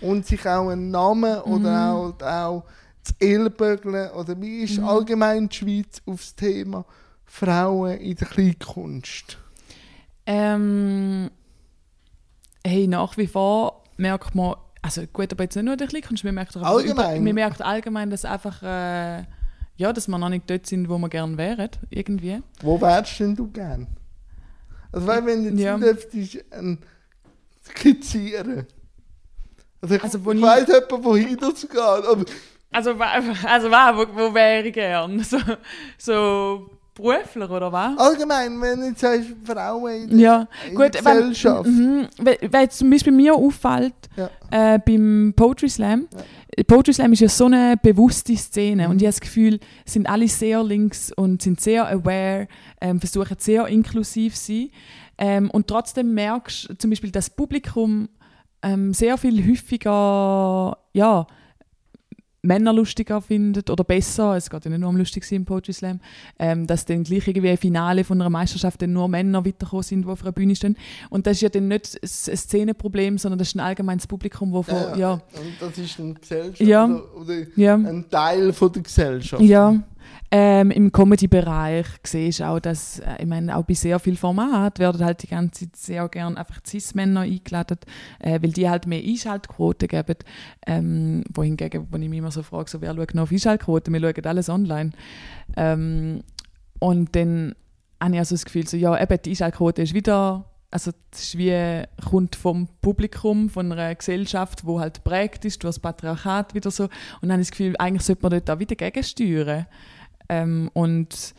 Und 0.00 0.24
sich 0.24 0.46
auch 0.46 0.68
einen 0.70 0.90
Namen 0.90 1.40
oder 1.40 1.90
auch, 1.92 2.22
auch 2.22 2.64
zu 3.02 3.12
Ellbögeln, 3.18 4.10
oder 4.12 4.40
wie 4.40 4.62
ist 4.62 4.78
allgemein 4.78 5.48
die 5.48 5.56
Schweiz 5.56 6.00
auf 6.06 6.20
das 6.20 6.34
Thema 6.36 6.84
Frauen 7.26 7.98
in 7.98 8.16
der 8.16 8.26
Kleinkunst? 8.28 9.38
Ähm, 10.26 11.30
hey, 12.64 12.86
nach 12.86 13.16
wie 13.16 13.26
vor 13.26 13.82
merkt 13.96 14.34
man, 14.34 14.54
also 14.82 15.02
gut, 15.06 15.32
aber 15.32 15.44
jetzt 15.44 15.56
nicht 15.56 15.64
nur 15.64 15.76
der 15.76 15.86
Kleinkunst, 15.88 16.24
man 16.24 16.34
merkt 16.34 16.56
Allgemein? 16.56 17.16
Über, 17.16 17.24
man 17.24 17.34
merkt 17.34 17.62
allgemein, 17.62 18.10
dass 18.10 18.24
einfach, 18.24 18.62
äh, 18.62 19.24
ja, 19.76 19.92
dass 19.92 20.08
wir 20.08 20.18
noch 20.18 20.28
nicht 20.28 20.48
dort 20.48 20.66
sind, 20.66 20.88
wo 20.88 20.98
wir 20.98 21.08
gerne 21.08 21.36
wären, 21.36 21.70
irgendwie. 21.90 22.40
Wo 22.62 22.80
wärst 22.80 23.18
denn 23.20 23.34
du 23.34 23.50
gern? 23.50 23.86
Also, 24.92 25.06
weil, 25.06 25.26
wenn 25.26 25.42
du 25.44 25.50
jetzt 25.50 25.58
Ja. 25.60 25.72
ja. 25.72 25.78
dürftest, 25.78 26.44
ähm, 26.52 26.78
skizzieren. 27.66 28.66
Also, 29.80 29.94
ich, 29.96 30.02
Also, 30.04 30.24
wo 30.24 30.32
ich 30.32 30.40
weiss 30.42 30.68
etwa, 30.68 31.02
wohin 31.02 31.36
das 31.36 31.60
geht. 31.62 31.78
Aber 31.78 32.24
Also, 32.70 32.92
also 32.94 33.70
wa- 33.70 33.96
wo, 33.96 34.06
wo 34.14 34.34
wäre 34.34 34.66
ich 34.68 34.72
gern? 34.74 35.18
So, 35.24 35.38
so 35.98 36.70
beruflich, 36.94 37.50
oder 37.50 37.72
was? 37.72 37.98
allgemein, 37.98 38.60
wenn 38.60 38.80
du 38.80 38.86
jetzt 38.86 39.00
sagst, 39.00 39.28
Frauen 39.44 39.92
in 40.04 40.08
der, 40.10 40.18
Ja, 40.18 40.48
in 40.68 40.74
gut, 40.74 40.94
der 40.94 41.04
wenn, 41.04 41.16
Gesellschaft. 41.18 41.66
mhm, 41.68 42.06
weil 42.18 42.38
weil 42.50 42.62
jetzt 42.62 42.78
zum 42.78 42.90
Beispiel 42.90 43.12
mir 43.12 43.34
auffällt, 43.34 43.94
Ja. 44.16 44.30
äh, 44.74 44.78
beim 44.78 45.32
Poetry 45.36 45.68
Slam, 45.68 46.06
Poetry 46.68 46.92
Slam 46.94 47.12
ist 47.12 47.20
ja 47.20 47.28
so 47.28 47.46
eine 47.46 47.76
bewusste 47.82 48.36
Szene 48.36 48.88
und 48.88 48.96
ich 49.02 49.06
habe 49.06 49.14
das 49.14 49.20
Gefühl, 49.20 49.58
sind 49.84 50.08
alle 50.08 50.28
sehr 50.28 50.62
links 50.62 51.10
und 51.12 51.42
sind 51.42 51.60
sehr 51.60 51.88
aware, 51.88 52.46
ähm, 52.80 53.00
versuchen 53.00 53.36
sehr 53.38 53.66
inklusiv 53.66 54.34
zu 54.36 54.52
sein. 54.52 54.70
Ähm, 55.18 55.50
und 55.50 55.66
trotzdem 55.68 56.14
merkst 56.14 56.68
du 56.70 56.74
zum 56.78 56.90
Beispiel, 56.90 57.10
dass 57.10 57.26
das 57.26 57.34
Publikum 57.36 58.08
ähm, 58.62 58.94
sehr 58.94 59.16
viel 59.18 59.44
häufiger 59.48 60.76
ja, 60.92 61.26
Männer 62.44 62.72
lustiger 62.72 63.20
findet 63.20 63.70
oder 63.70 63.84
besser, 63.84 64.36
es 64.36 64.50
geht 64.50 64.64
ja 64.64 64.70
nicht 64.70 64.80
nur 64.80 64.90
um 64.90 64.96
lustig 64.96 65.24
sein 65.24 65.36
im 65.38 65.44
Poetry 65.44 65.72
Slam, 65.72 66.00
ähm, 66.38 66.66
dass 66.66 66.84
dann 66.84 67.02
gleich 67.04 67.26
irgendwie 67.26 67.48
ein 67.50 67.56
Finale 67.56 68.04
von 68.04 68.20
einer 68.20 68.30
Meisterschaft 68.30 68.82
dann 68.82 68.92
nur 68.92 69.08
Männer 69.08 69.44
weitergekommen 69.44 69.82
sind, 69.82 70.04
die 70.04 70.08
auf 70.08 70.22
einer 70.22 70.32
Bühne 70.32 70.54
stehen. 70.54 70.76
Und 71.10 71.26
das 71.26 71.38
ist 71.38 71.40
ja 71.42 71.48
dann 71.48 71.68
nicht 71.68 71.98
ein 72.02 72.36
Szenenproblem, 72.36 73.18
sondern 73.18 73.38
das 73.38 73.48
ist 73.48 73.54
ein 73.56 73.60
allgemeines 73.60 74.06
Publikum, 74.06 74.52
das 74.52 74.66
von, 74.66 74.76
ja, 74.76 74.96
ja, 74.96 75.12
Und 75.12 75.22
das 75.60 75.78
ist 75.78 75.98
eine 75.98 76.14
Gesellschaft 76.14 76.60
Ja. 76.60 76.84
oder, 76.84 77.16
oder 77.20 77.34
ja, 77.56 77.74
ein 77.74 78.04
Teil 78.10 78.52
von 78.52 78.72
der 78.72 78.82
Gesellschaft. 78.82 79.42
Ähm, 80.30 80.70
Im 80.70 80.90
Comedy-Bereich 80.90 81.86
siehst 82.02 82.42
auch, 82.42 82.58
dass, 82.58 82.98
äh, 82.98 83.16
ich 83.20 83.26
meine, 83.26 83.56
auch 83.56 83.64
bei 83.64 83.74
sehr 83.74 83.98
vielen 83.98 84.16
Formaten 84.16 84.80
werden 84.80 85.04
halt 85.04 85.22
die 85.22 85.28
ganze 85.28 85.70
Zeit 85.70 85.76
sehr 85.76 86.08
gerne 86.08 86.36
einfach 86.36 86.60
Cis-Männer 86.66 87.20
eingeladen, 87.20 87.78
äh, 88.18 88.40
weil 88.42 88.52
die 88.52 88.68
halt 88.68 88.86
mehr 88.86 89.02
Einschaltquoten 89.02 89.88
geben. 89.88 90.16
Ähm, 90.66 91.24
wohingegen, 91.32 91.86
wo 91.90 91.96
ich 91.96 92.08
mich 92.08 92.18
immer 92.18 92.30
so 92.30 92.42
frage, 92.42 92.68
so, 92.68 92.80
wer 92.80 92.94
schaut 92.94 93.14
noch 93.14 93.24
auf 93.24 93.32
Einschaltquoten? 93.32 93.92
Wir 93.92 94.00
schauen 94.00 94.26
alles 94.26 94.48
online. 94.48 94.90
Ähm, 95.56 96.22
und 96.80 97.14
dann 97.14 97.54
habe 98.00 98.14
ich 98.14 98.18
also 98.18 98.34
das 98.34 98.44
Gefühl, 98.44 98.66
so, 98.66 98.76
ja, 98.76 99.00
eben, 99.00 99.18
die 99.22 99.30
Einschaltquote 99.30 99.82
ist 99.82 99.94
wieder, 99.94 100.44
also 100.74 100.90
das 101.12 101.36
kommt 102.04 102.34
vom 102.34 102.66
Publikum, 102.80 103.48
von 103.48 103.70
einer 103.70 103.94
Gesellschaft, 103.94 104.66
wo 104.66 104.80
halt 104.80 105.04
prägt 105.04 105.44
ist 105.44 105.62
durch 105.62 105.76
das 105.76 105.78
Patriarchat 105.78 106.52
wieder 106.52 106.72
so. 106.72 106.84
Und 106.84 106.90
dann 107.22 107.32
habe 107.32 107.42
ich 107.42 107.48
das 107.48 107.56
Gefühl, 107.56 107.76
eigentlich 107.78 108.02
sollte 108.02 108.22
man 108.22 108.32
dort 108.32 108.50
auch 108.50 108.58
wieder 108.58 108.74
gegensteuern. 108.74 109.66
Ähm, 110.28 110.68
und 110.72 111.34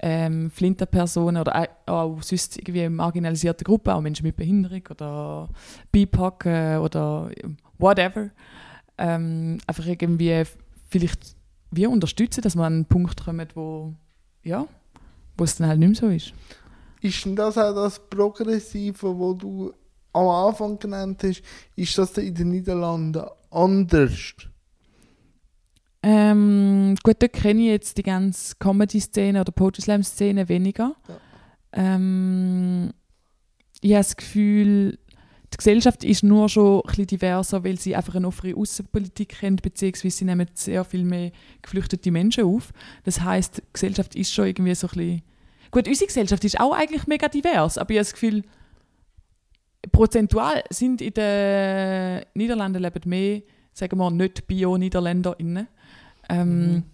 ähm, 0.00 0.50
Flinterpersonen 0.50 1.40
oder 1.40 1.62
auch- 1.86 1.88
auch 2.18 2.22
sonst 2.22 2.58
irgendwie 2.58 2.86
marginalisierte 2.90 3.64
Gruppen, 3.64 3.90
auch 3.90 4.02
Menschen 4.02 4.26
mit 4.26 4.36
Behinderung 4.36 4.82
oder 4.90 5.48
BIPOC 5.90 6.44
äh, 6.44 6.76
oder 6.76 7.30
whatever, 7.78 8.28
ähm, 8.98 9.60
einfach 9.66 9.86
irgendwie 9.86 10.42
vielleicht 10.90 11.36
wir 11.70 11.88
unterstützen, 11.88 12.42
dass 12.42 12.54
man 12.54 12.66
an 12.66 12.72
einen 12.74 12.84
Punkt 12.84 13.24
kommt, 13.24 13.56
wo 13.56 13.94
ja, 14.42 14.66
wo 15.38 15.44
es 15.44 15.56
dann 15.56 15.68
halt 15.68 15.78
nicht 15.78 15.88
mehr 15.88 16.10
so 16.10 16.14
ist. 16.14 16.34
Ist 17.04 17.22
denn 17.26 17.36
das 17.36 17.58
auch 17.58 17.74
das 17.74 18.00
Progressive, 18.08 19.18
wo 19.18 19.34
du 19.34 19.70
am 20.14 20.26
Anfang 20.26 20.78
genannt 20.78 21.22
hast, 21.22 21.42
ist 21.76 21.98
das 21.98 22.16
in 22.16 22.34
den 22.34 22.48
Niederlanden 22.48 23.26
anders? 23.50 24.32
Ähm, 26.02 26.94
gut, 27.02 27.16
dort 27.18 27.34
kenne 27.34 27.60
ich 27.60 27.66
jetzt 27.66 27.98
die 27.98 28.02
ganze 28.04 28.54
Comedy-Szene 28.58 29.38
oder 29.42 29.52
Poetry 29.52 29.82
Slam-Szene 29.82 30.48
weniger. 30.48 30.96
Ja. 31.06 31.16
Ähm, 31.72 32.94
ich 33.82 33.92
habe 33.92 34.02
das 34.02 34.16
Gefühl, 34.16 34.98
die 35.52 35.56
Gesellschaft 35.58 36.04
ist 36.04 36.22
nur 36.22 36.48
schon 36.48 36.84
ein 36.86 37.06
diverser, 37.06 37.64
weil 37.64 37.78
sie 37.78 37.94
einfach 37.94 38.14
eine 38.14 38.28
offene 38.28 38.56
Außenpolitik 38.56 39.40
kennt, 39.40 39.60
beziehungsweise 39.60 40.16
sie 40.16 40.24
nehmen 40.24 40.48
sehr 40.54 40.84
viel 40.84 41.04
mehr 41.04 41.32
geflüchtete 41.60 42.10
Menschen 42.10 42.44
auf. 42.44 42.72
Das 43.02 43.20
heißt, 43.20 43.58
die 43.58 43.62
Gesellschaft 43.74 44.14
ist 44.14 44.32
schon 44.32 44.46
irgendwie 44.46 44.74
so 44.74 44.86
ein 44.86 44.94
bisschen... 44.94 45.22
Gut, 45.74 45.88
unsere 45.88 46.06
Gesellschaft 46.06 46.44
ist 46.44 46.60
auch 46.60 46.72
eigentlich 46.72 47.08
mega 47.08 47.26
divers, 47.26 47.78
aber 47.78 47.90
ich 47.90 47.96
habe 47.96 48.04
das 48.04 48.12
Gefühl, 48.12 48.44
prozentual 49.90 50.62
sind 50.70 51.02
in 51.02 51.12
den 51.12 52.22
Niederlanden 52.34 52.80
leben 52.80 53.10
mehr, 53.10 53.42
sagen 53.72 53.98
wir, 53.98 54.08
nicht 54.12 54.46
Bio-NiederländerInnen. 54.46 55.66
Ähm, 56.28 56.84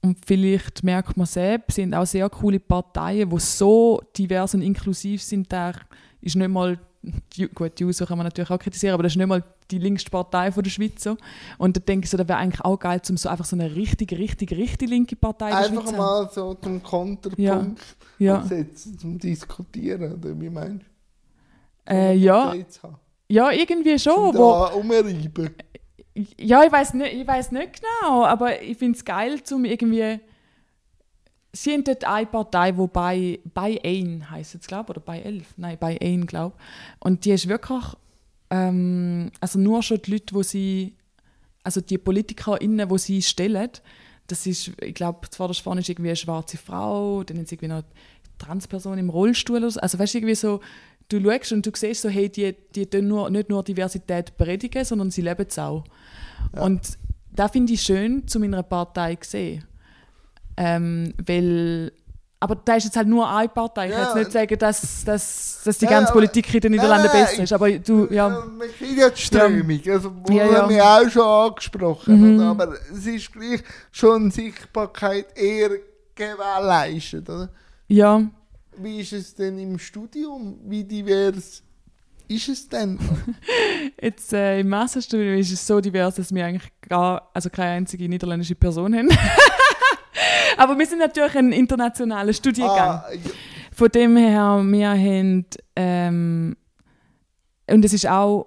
Und 0.00 0.18
vielleicht 0.26 0.82
merkt 0.82 1.16
man 1.16 1.26
selbst, 1.26 1.76
sind 1.76 1.94
auch 1.94 2.06
sehr 2.06 2.28
coole 2.28 2.58
Parteien, 2.58 3.30
die 3.30 3.38
so 3.38 4.02
divers 4.16 4.54
und 4.54 4.62
inklusiv 4.62 5.22
sind, 5.22 5.52
da 5.52 5.74
ist 6.20 6.34
nicht 6.34 6.48
mal 6.48 6.76
gut, 7.54 7.78
die 7.78 7.84
USO 7.84 8.06
kann 8.06 8.18
man 8.18 8.26
natürlich 8.26 8.50
auch 8.50 8.58
kritisieren, 8.58 8.94
aber 8.94 9.02
das 9.02 9.12
ist 9.12 9.16
nicht 9.16 9.26
mal 9.26 9.42
die 9.70 9.78
linkste 9.78 10.10
Partei 10.10 10.52
von 10.52 10.62
der 10.62 10.70
Schweiz. 10.70 11.02
So. 11.02 11.16
Und 11.58 11.76
da 11.76 11.80
denke 11.80 12.04
ich 12.04 12.10
so, 12.10 12.16
das 12.16 12.28
wäre 12.28 12.38
eigentlich 12.38 12.64
auch 12.64 12.78
geil, 12.78 13.00
um 13.08 13.16
so 13.16 13.28
einfach 13.28 13.44
so 13.44 13.56
eine 13.56 13.74
richtige, 13.74 14.18
richtige, 14.18 14.56
richtig 14.56 14.88
linke 14.88 15.16
Partei 15.16 15.48
der 15.48 15.58
Einfach 15.58 15.82
Schweiz 15.82 15.96
mal 15.96 16.30
so 16.32 16.54
zum 16.54 16.82
Konterpunkt 16.82 17.80
ja. 18.18 18.36
ja. 18.36 18.42
setzen, 18.42 18.98
zum 18.98 19.18
Diskutieren, 19.18 20.14
oder 20.14 20.40
wie 20.40 20.50
meinst 20.50 20.84
du? 21.86 21.92
Äh, 21.92 22.14
ja. 22.14 22.54
Ja, 23.28 23.50
irgendwie 23.50 23.98
schon. 23.98 24.32
Zum 24.32 24.34
wo, 24.34 24.52
da 24.52 24.66
umreiben. 24.74 25.54
Ja, 26.38 26.64
ich 26.64 26.72
weiß 26.72 26.94
nicht, 26.94 27.12
ich 27.12 27.26
weiß 27.26 27.52
nicht 27.52 27.80
genau, 27.80 28.24
aber 28.24 28.62
ich 28.62 28.78
finde 28.78 28.96
es 28.96 29.04
geil, 29.04 29.42
zum 29.42 29.64
irgendwie. 29.64 30.20
Sie 31.56 31.72
haben 31.72 31.84
dort 31.84 32.04
eine 32.04 32.26
Partei, 32.26 32.76
wo 32.76 32.86
bei, 32.86 33.40
bei 33.54 33.80
ein 33.82 34.30
heißt 34.30 34.56
es, 34.56 34.66
glaube 34.66 34.90
oder 34.90 35.00
bei 35.00 35.20
elf, 35.20 35.54
nein, 35.56 35.78
bei 35.80 35.98
ein, 36.00 36.26
glaube 36.26 36.56
Und 37.00 37.24
die 37.24 37.30
ist 37.30 37.48
wirklich, 37.48 37.82
ähm, 38.50 39.30
also 39.40 39.58
nur 39.58 39.82
schon 39.82 40.02
die 40.02 40.12
Leute, 40.12 40.34
wo 40.34 40.42
sie, 40.42 40.94
also 41.64 41.80
die 41.80 41.98
PolitikerInnen, 41.98 42.88
die 42.88 42.98
sie 42.98 43.22
stellen, 43.22 43.70
das 44.26 44.46
ist, 44.46 44.72
ich 44.82 44.94
glaube, 44.94 45.28
zuvorderst 45.30 45.60
vorne 45.60 45.80
ist 45.80 45.88
irgendwie 45.88 46.10
eine 46.10 46.16
schwarze 46.16 46.58
Frau, 46.58 47.22
dann 47.22 47.38
ist 47.38 47.52
irgendwie 47.52 47.68
noch 47.68 47.76
eine 47.76 47.84
Transperson 48.38 48.98
im 48.98 49.08
Rollstuhl 49.08 49.58
oder 49.58 49.70
so. 49.70 49.80
Also 49.80 49.98
weißt 49.98 50.14
du, 50.14 50.18
irgendwie 50.18 50.34
so, 50.34 50.60
du 51.08 51.22
schaust 51.22 51.52
und 51.52 51.64
du 51.64 51.70
siehst 51.74 52.02
so, 52.02 52.08
hey, 52.08 52.28
die, 52.28 52.54
die 52.74 52.86
tun 52.86 53.08
nur, 53.08 53.30
nicht 53.30 53.48
nur 53.48 53.62
Diversität 53.62 54.36
predigen, 54.36 54.84
sondern 54.84 55.10
sie 55.10 55.22
leben 55.22 55.46
es 55.48 55.58
auch. 55.58 55.84
Ja. 56.54 56.62
Und 56.62 56.98
da 57.32 57.48
finde 57.48 57.72
ich 57.72 57.82
schön 57.82 58.26
zu 58.26 58.40
meiner 58.40 58.62
Partei 58.62 59.14
gesehen. 59.14 59.64
Ähm, 60.56 61.12
weil, 61.24 61.92
aber 62.40 62.56
da 62.56 62.76
ist 62.76 62.84
jetzt 62.84 62.96
halt 62.96 63.08
nur 63.08 63.28
eine 63.28 63.48
Partei. 63.48 63.86
Ich 63.86 63.92
ja. 63.92 63.98
kann 63.98 64.06
jetzt 64.06 64.16
nicht 64.16 64.32
sagen, 64.32 64.58
dass, 64.58 65.04
dass, 65.04 65.60
dass 65.64 65.78
die 65.78 65.84
ja, 65.84 65.90
ganze 65.90 66.12
Politik 66.12 66.52
in 66.54 66.60
den 66.60 66.72
Niederlanden 66.72 67.08
nein, 67.12 67.24
besser 67.24 67.42
ist. 67.42 67.52
Aber 67.52 67.70
du, 67.70 68.08
ja. 68.10 68.28
Man 68.28 68.68
kennt 68.78 68.98
ja 68.98 69.10
die 69.10 69.20
Strömung, 69.20 69.80
also, 69.88 70.12
wo 70.24 70.32
ja, 70.32 70.52
haben 70.52 70.70
wir 70.70 70.84
auch 70.84 71.10
schon 71.10 71.22
angesprochen. 71.22 72.36
Mhm. 72.36 72.40
Aber 72.40 72.74
es 72.92 73.06
ist 73.06 73.32
gleich 73.32 73.62
schon 73.90 74.30
Sichtbarkeit 74.30 75.26
eher 75.36 75.70
gewährleistet. 76.14 77.28
Oder? 77.28 77.50
Ja. 77.88 78.22
Wie 78.78 79.00
ist 79.00 79.12
es 79.12 79.34
denn 79.34 79.58
im 79.58 79.78
Studium? 79.78 80.58
Wie 80.64 80.84
divers 80.84 81.62
ist 82.28 82.48
es 82.48 82.68
denn? 82.68 82.98
Jetzt 84.00 84.32
äh, 84.32 84.60
im 84.60 84.68
Masterstudium 84.68 85.38
ist 85.38 85.52
es 85.52 85.66
so 85.66 85.80
divers, 85.80 86.16
dass 86.16 86.34
wir 86.34 86.44
eigentlich 86.44 86.72
gar, 86.82 87.30
also 87.32 87.48
keine 87.50 87.72
einzige 87.72 88.08
niederländische 88.08 88.54
Person 88.54 88.94
haben. 88.94 89.08
Aber 90.56 90.78
wir 90.78 90.86
sind 90.86 90.98
natürlich 90.98 91.36
ein 91.36 91.52
internationaler 91.52 92.32
Studiengang. 92.32 92.78
Ah, 92.78 93.06
ja. 93.12 93.30
Von 93.72 93.88
dem 93.90 94.16
her, 94.16 94.62
wir 94.64 94.90
haben 94.90 95.46
ähm, 95.74 96.56
und 97.68 97.84
es 97.84 97.92
ist 97.92 98.08
auch 98.08 98.46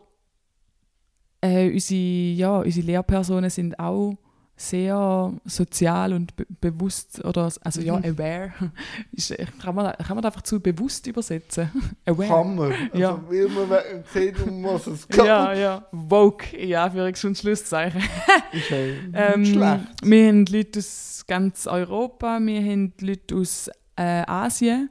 äh, 1.42 1.72
unsere, 1.72 2.00
ja, 2.00 2.58
unsere 2.60 2.86
Lehrpersonen 2.86 3.50
sind 3.50 3.80
auch 3.80 4.18
sehr 4.60 5.32
sozial 5.46 6.12
und 6.12 6.36
be 6.36 6.46
bewusst 6.60 7.24
oder 7.24 7.50
also 7.62 7.80
ja 7.80 7.98
mhm. 7.98 8.04
aware 8.04 8.52
ist, 9.14 9.34
kann 9.62 9.74
man 9.74 9.94
kann 9.94 10.18
man 10.18 10.26
einfach 10.26 10.42
zu 10.42 10.60
bewusst 10.60 11.08
übersetzen. 11.08 11.72
Aware. 12.06 12.28
Kann 12.28 12.56
man. 12.56 12.74
Also, 12.74 12.98
ja 12.98 13.24
weil 13.30 13.48
man 13.48 13.80
sieht 14.14 14.38
um 14.42 14.62
was 14.66 14.88
es 14.88 15.08
geht. 15.08 15.26
ja. 15.26 15.54
Ja 15.54 15.88
woke 15.94 16.62
ja 16.62 16.90
für 16.90 17.06
und 17.06 17.38
Schlusszeichen. 17.38 18.02
Ist 18.52 18.72
ähm, 19.14 19.46
schlecht. 19.46 19.86
wir 20.04 20.28
haben 20.28 20.46
Leute 20.46 20.80
aus 20.80 21.24
ganz 21.26 21.66
Europa 21.66 22.40
wir 22.42 22.62
haben 22.62 22.94
Leute 23.00 23.36
aus 23.36 23.70
äh, 23.96 24.24
Asien 24.28 24.90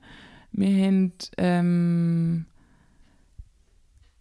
wir 0.53 0.87
haben 0.87 1.13
ähm, 1.37 2.47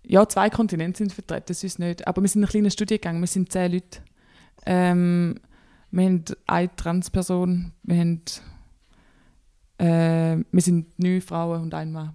ja 0.03 0.27
zwei 0.27 0.49
Kontinente 0.49 0.97
sind 0.97 1.13
vertreten 1.13 1.45
das 1.47 1.63
ist 1.63 1.79
nicht. 1.79 2.05
Aber 2.05 2.21
wir 2.21 2.27
sind 2.27 2.43
ein 2.43 2.49
kleiner 2.49 2.69
Studiengang 2.69 3.21
wir 3.21 3.27
sind 3.27 3.49
zehn 3.49 3.71
Leute 3.71 4.01
ähm, 4.67 5.39
wir 5.91 6.05
haben 6.05 6.25
eine 6.45 6.75
Transperson, 6.75 7.71
wir 7.83 7.97
haben 7.97 8.21
äh, 9.79 10.43
wir 10.51 10.61
sind 10.61 10.99
neun 10.99 11.21
Frauen 11.21 11.61
und 11.63 11.73
ein 11.73 11.91
Mann. 11.91 12.11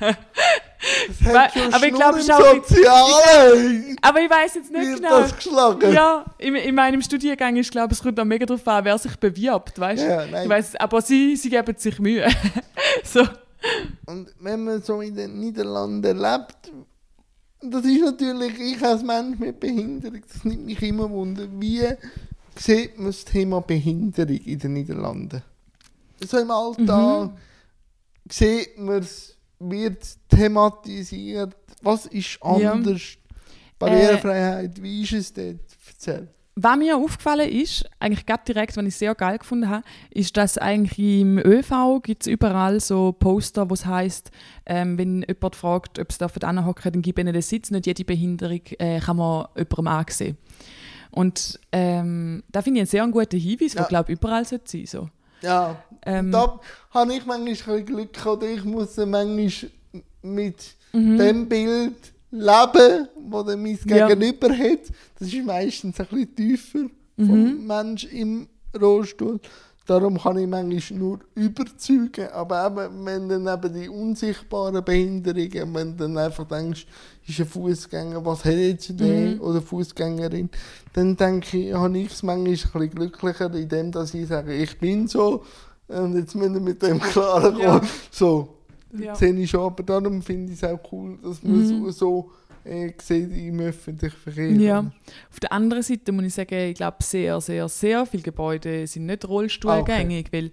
aber 0.00 1.86
ich 1.86 1.94
glaube 1.94 2.20
schon. 2.20 2.62
Aber 4.02 4.20
ich 4.20 4.30
weiß 4.30 4.54
jetzt 4.54 4.70
nicht 4.70 4.96
genau. 4.96 5.20
Das 5.20 5.34
geschlagen. 5.34 5.92
Ja, 5.92 6.24
in, 6.38 6.54
in 6.54 6.74
meinem 6.74 7.02
Studiengang 7.02 7.56
ist 7.56 7.72
glaube 7.72 7.94
es 7.94 8.02
kommt 8.02 8.20
auch 8.20 8.24
mega 8.24 8.46
darauf 8.46 8.66
an, 8.68 8.84
wer 8.84 8.98
sich 8.98 9.16
bewirbt, 9.16 9.80
weißt 9.80 10.02
ja, 10.04 10.42
ich 10.42 10.48
weiß, 10.48 10.76
aber 10.76 11.00
sie, 11.00 11.36
sie 11.36 11.50
geben 11.50 11.74
sich 11.76 11.98
Mühe. 11.98 12.28
so. 13.04 13.26
Und 14.04 14.32
wenn 14.38 14.64
man 14.64 14.82
so 14.82 15.00
in 15.00 15.16
den 15.16 15.40
Niederlanden 15.40 16.18
lebt, 16.18 16.70
das 17.60 17.84
ist 17.84 18.00
natürlich, 18.00 18.58
ich 18.58 18.82
als 18.82 19.02
Mensch 19.02 19.38
mit 19.38 19.60
Behinderung, 19.60 20.22
das 20.32 20.44
nimmt 20.44 20.66
mich 20.66 20.82
immer 20.82 21.08
wunder, 21.10 21.46
wie 21.58 21.82
sieht 22.56 22.96
man 22.96 23.06
das 23.06 23.24
Thema 23.24 23.60
Behinderung 23.60 24.36
in 24.36 24.58
den 24.58 24.72
Niederlanden? 24.74 25.42
So 26.20 26.38
im 26.38 26.50
Alltag 26.50 27.30
mhm. 27.30 27.36
sieht 28.30 28.78
man 28.78 28.98
es, 28.98 29.36
wird 29.58 30.06
thematisiert, 30.28 31.56
was 31.82 32.06
ist 32.06 32.38
anders? 32.42 33.14
Ja. 33.14 33.20
Barrierefreiheit, 33.78 34.78
äh, 34.78 34.82
wie 34.82 35.02
ist 35.02 35.12
es 35.12 35.32
dort? 35.32 35.60
Erzähl. 35.88 36.28
Was 36.58 36.78
mir 36.78 36.96
aufgefallen 36.96 37.50
ist, 37.50 37.84
eigentlich 38.00 38.24
gerade 38.24 38.44
direkt, 38.46 38.78
was 38.78 38.84
ich 38.86 38.96
sehr 38.96 39.14
geil 39.14 39.36
gefunden 39.36 39.68
habe, 39.68 39.84
ist, 40.08 40.38
dass 40.38 40.56
eigentlich 40.56 40.98
im 40.98 41.36
ÖV 41.36 42.00
gibt 42.02 42.22
es 42.22 42.32
überall 42.32 42.80
so 42.80 43.12
Poster, 43.12 43.68
wo 43.68 43.74
es 43.74 43.84
heisst, 43.84 44.30
ähm, 44.64 44.96
wenn 44.96 45.22
jemand 45.28 45.54
fragt, 45.54 45.98
ob 45.98 46.08
es 46.08 46.16
da 46.16 46.28
von 46.28 46.64
hocken, 46.64 46.92
dann 46.92 47.02
gib 47.02 47.18
ihnen 47.18 47.34
den 47.34 47.42
Sitz. 47.42 47.70
Nicht 47.70 47.86
jede 47.86 48.06
Behinderung 48.06 48.62
äh, 48.78 49.00
kann 49.00 49.18
man 49.18 49.48
jemandem 49.54 49.86
ansehen. 49.86 50.38
Und 51.10 51.60
ähm, 51.72 52.42
da 52.50 52.62
finde 52.62 52.78
ich 52.78 52.82
einen 52.82 52.86
sehr 52.86 53.06
guten 53.08 53.38
Hinweis, 53.38 53.74
ja. 53.74 53.82
der 53.82 53.88
glaube 53.88 54.12
überall 54.12 54.46
sein 54.46 54.60
sollte. 54.64 54.86
So. 54.86 55.10
Ja, 55.42 55.76
ähm, 56.06 56.32
da 56.32 56.58
habe 56.90 57.14
ich 57.14 57.26
manchmal 57.26 57.82
Glück, 57.82 58.24
oder 58.24 58.48
ich 58.48 58.64
muss 58.64 58.96
manchmal 58.96 59.70
mit 60.22 60.74
mhm. 60.94 61.18
dem 61.18 61.48
Bild 61.50 62.15
leben, 62.30 63.08
das 63.30 63.46
der 63.46 63.56
mein 63.56 63.78
ja. 63.86 64.08
Gegenüber 64.08 64.48
hat. 64.50 64.80
Das 65.18 65.28
ist 65.28 65.44
meistens 65.44 65.98
ein 66.00 66.06
bisschen 66.06 66.34
tiefer 66.34 66.86
mhm. 67.16 67.26
vom 67.26 67.66
Mensch 67.66 68.04
im 68.04 68.48
Rollstuhl. 68.80 69.40
Darum 69.86 70.18
kann 70.18 70.36
ich 70.36 70.48
manchmal 70.48 70.98
nur 70.98 71.20
überzeugen. 71.36 72.28
Aber 72.32 72.66
eben, 72.66 73.06
wenn 73.06 73.28
dann 73.28 73.46
eben 73.46 73.72
die 73.72 73.88
unsichtbaren 73.88 74.84
Behinderungen, 74.84 75.74
wenn 75.74 75.96
du 75.96 76.04
dann 76.04 76.18
einfach 76.18 76.44
denkst, 76.48 76.86
ist 77.26 77.38
ein 77.38 77.46
Fußgänger, 77.46 78.24
was 78.24 78.44
hat 78.44 78.54
jetzt 78.54 78.98
der 78.98 79.34
mhm. 79.34 79.40
oder 79.40 79.62
Fußgängerin, 79.62 80.50
dann 80.92 81.16
denke 81.16 81.58
ich, 81.58 81.72
habe 81.72 81.98
ich 81.98 82.12
es 82.12 82.24
manchmal 82.24 82.48
ein 82.48 82.54
bisschen 82.56 82.90
glücklicher, 82.90 83.54
indem 83.54 83.92
dass 83.92 84.12
ich 84.12 84.26
sage, 84.26 84.54
ich 84.54 84.76
bin 84.78 85.06
so 85.06 85.44
und 85.88 86.16
jetzt 86.16 86.34
müssen 86.34 86.54
wir 86.54 86.60
mit 86.60 86.82
dem 86.82 87.00
klarkommen. 87.12 87.60
Ja. 87.60 87.80
So, 88.10 88.55
ja. 88.92 89.14
sehe 89.14 89.34
ich 89.34 89.50
schon. 89.50 89.60
Aber 89.60 89.82
darum 89.82 90.22
finde 90.22 90.52
ich 90.52 90.62
es 90.62 90.68
auch 90.68 90.80
cool, 90.92 91.18
dass 91.22 91.42
man 91.42 91.58
mhm. 91.58 91.66
so, 91.66 91.90
so 91.90 92.30
äh, 92.64 92.92
sieht 93.00 93.36
im 93.36 93.60
öffentlichen 93.60 94.16
Verkehr. 94.16 94.50
Ja. 94.52 94.90
Auf 95.30 95.40
der 95.40 95.52
anderen 95.52 95.82
Seite 95.82 96.12
muss 96.12 96.24
ich 96.24 96.34
sagen, 96.34 96.70
ich 96.70 96.74
glaube, 96.74 96.96
sehr, 97.02 97.40
sehr, 97.40 97.68
sehr 97.68 98.06
viele 98.06 98.22
Gebäude 98.22 98.86
sind 98.86 99.06
nicht 99.06 99.26
rollstuhlgängig, 99.26 100.26
okay. 100.28 100.36
weil 100.36 100.50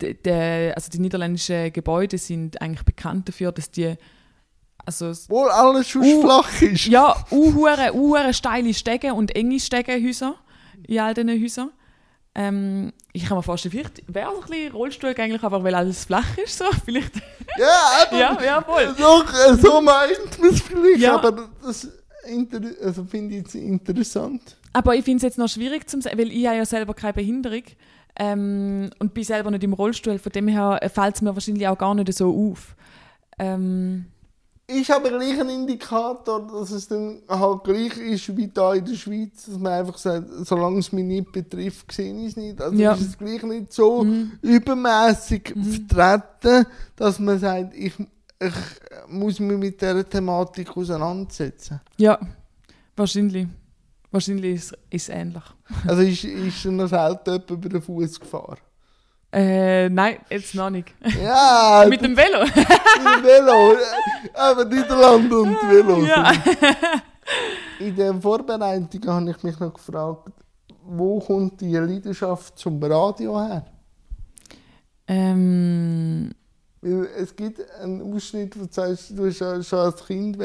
de, 0.00 0.14
de, 0.14 0.72
also 0.72 0.90
die 0.90 0.98
niederländischen 0.98 1.72
Gebäude 1.72 2.18
sind 2.18 2.60
eigentlich 2.60 2.84
bekannt 2.84 3.28
dafür, 3.28 3.52
dass 3.52 3.70
die 3.70 3.94
also 4.86 5.06
Wohl 5.28 5.48
alles 5.48 5.88
schon 5.88 6.02
uh, 6.02 6.20
flach 6.22 6.62
ist. 6.62 6.86
Ja, 6.86 7.16
uhure, 7.30 7.94
uhure 7.94 8.34
steile 8.34 8.74
Stege 8.74 9.14
und 9.14 9.34
enge 9.34 9.58
Stegenhäuser 9.58 10.36
in 10.86 10.98
all 10.98 11.14
diesen 11.14 11.30
Häusern. 11.30 11.70
Ähm, 12.34 12.92
ich 13.12 13.26
kann 13.26 13.36
mir 13.36 13.42
vorstellen, 13.42 13.72
vielleicht 13.72 14.02
wäre 14.12 14.30
es 14.32 14.44
ein 14.44 14.50
bisschen 14.50 14.72
rollstuhlgängig, 14.72 15.34
einfach 15.34 15.62
weil 15.62 15.74
alles 15.74 16.04
flach 16.04 16.36
ist. 16.38 16.58
So. 16.58 16.64
Vielleicht. 16.84 17.14
Ja, 17.56 17.68
aber 18.02 18.18
ja, 18.18 18.42
ja, 18.42 18.62
voll. 18.62 18.94
So, 18.98 19.22
so 19.56 19.80
meint 19.80 20.40
man 20.40 20.50
es 20.50 20.60
vielleicht, 20.62 21.00
ja. 21.00 21.14
aber 21.14 21.48
das 21.62 21.88
also 22.82 23.04
finde 23.04 23.36
ich 23.36 23.54
interessant. 23.54 24.56
Aber 24.72 24.96
ich 24.96 25.04
finde 25.04 25.18
es 25.18 25.22
jetzt 25.22 25.38
noch 25.38 25.48
schwierig 25.48 25.88
zu 25.88 26.00
sagen, 26.00 26.18
weil 26.18 26.32
ich 26.32 26.46
habe 26.46 26.56
ja 26.56 26.66
selber 26.66 26.94
keine 26.94 27.12
Behinderung 27.12 27.62
ähm, 28.16 28.90
und 28.98 29.14
bin 29.14 29.22
selber 29.22 29.50
nicht 29.50 29.62
im 29.62 29.72
Rollstuhl. 29.72 30.18
Von 30.18 30.32
dem 30.32 30.48
her 30.48 30.80
fällt 30.92 31.16
es 31.16 31.22
mir 31.22 31.34
wahrscheinlich 31.34 31.68
auch 31.68 31.78
gar 31.78 31.94
nicht 31.94 32.12
so 32.12 32.50
auf. 32.50 32.74
Ähm, 33.38 34.06
ist 34.66 34.90
aber 34.90 35.10
gleich 35.10 35.38
ein 35.40 35.48
Indikator, 35.48 36.46
dass 36.46 36.70
es 36.70 36.88
dann 36.88 37.20
halt 37.28 37.64
gleich 37.64 37.96
ist 37.98 38.34
wie 38.36 38.48
da 38.48 38.74
in 38.74 38.84
der 38.84 38.94
Schweiz, 38.94 39.44
dass 39.46 39.58
man 39.58 39.72
einfach 39.72 39.98
sagt, 39.98 40.26
solange 40.44 40.78
es 40.78 40.90
mich 40.92 41.04
nicht 41.04 41.32
betrifft, 41.32 41.92
sehe 41.92 42.14
ich 42.14 42.28
es 42.28 42.36
nicht. 42.36 42.60
Also 42.60 42.76
ja. 42.76 42.92
ist 42.94 43.08
es 43.08 43.18
gleich 43.18 43.42
nicht 43.42 43.72
so 43.72 44.04
mhm. 44.04 44.32
übermäßig 44.40 45.54
mhm. 45.54 45.64
vertreten, 45.64 46.66
dass 46.96 47.18
man 47.18 47.38
sagt, 47.38 47.74
ich, 47.74 47.92
ich 48.40 48.54
muss 49.08 49.38
mich 49.38 49.58
mit 49.58 49.80
dieser 49.80 50.08
Thematik 50.08 50.74
auseinandersetzen. 50.76 51.80
Ja, 51.98 52.18
wahrscheinlich. 52.96 53.46
Wahrscheinlich 54.10 54.54
ist, 54.54 54.78
es 54.90 55.08
ähnlich. 55.08 55.42
Also 55.86 56.02
ist, 56.02 56.24
ist 56.24 56.64
noch 56.66 56.88
selten 56.88 57.32
jemand 57.32 57.50
über 57.50 57.68
den 57.68 57.82
Fuß 57.82 58.20
gefahren? 58.20 58.58
Äh, 59.34 59.88
nein, 59.88 60.18
jetzt 60.30 60.54
noch 60.54 60.70
nicht. 60.70 60.94
Ja, 61.22 61.84
Mit 61.88 62.00
dem 62.02 62.16
Velo? 62.16 62.44
mit 62.44 62.54
dem 62.54 63.24
Velo. 63.24 63.76
Aber 64.34 64.64
Niederlande 64.64 65.36
und 65.38 65.56
Velo. 65.70 66.04
ja. 66.04 66.32
In 67.80 67.96
der 67.96 68.14
Vorbereitung 68.14 69.06
habe 69.12 69.30
ich 69.30 69.42
mich 69.42 69.58
noch 69.58 69.74
gefragt, 69.74 70.28
wo 70.84 71.18
kommt 71.18 71.60
die 71.60 71.74
Leidenschaft 71.74 72.56
zum 72.58 72.80
Radio 72.82 73.40
her? 73.42 73.64
ähm, 75.08 76.30
Weil 76.84 77.08
es 77.16 77.34
gibt 77.34 77.60
einen 77.80 78.14
Ausschnitt, 78.14 78.54
wo 78.60 78.66
du 78.66 78.70
sagst, 78.70 79.10
du 79.16 79.26
hast 79.26 79.38
ja 79.40 79.62
schon 79.62 79.78
als 79.78 80.04
Kind 80.06 80.38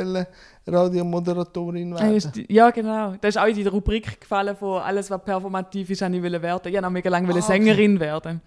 Radiomoderatorin 0.66 1.94
Ah, 1.94 2.00
werden. 2.00 2.46
Ja, 2.50 2.70
genau. 2.72 3.16
Da 3.20 3.28
ist 3.28 3.38
auch 3.38 3.46
in 3.46 3.56
die 3.56 3.68
Rubrik 3.68 4.22
gefallen 4.22 4.56
von 4.56 4.82
alles, 4.82 5.10
was 5.12 5.22
performativ 5.24 5.90
ist, 5.90 6.02
wollte 6.02 6.16
ich 6.16 6.24
werden. 6.42 6.68
Ich 6.68 6.74
wollte 6.76 6.90
mega 6.90 7.10
lange 7.10 7.28
Ah, 7.28 7.32
okay. 7.32 7.54
Sängerin 7.54 8.00
werden. 8.00 8.42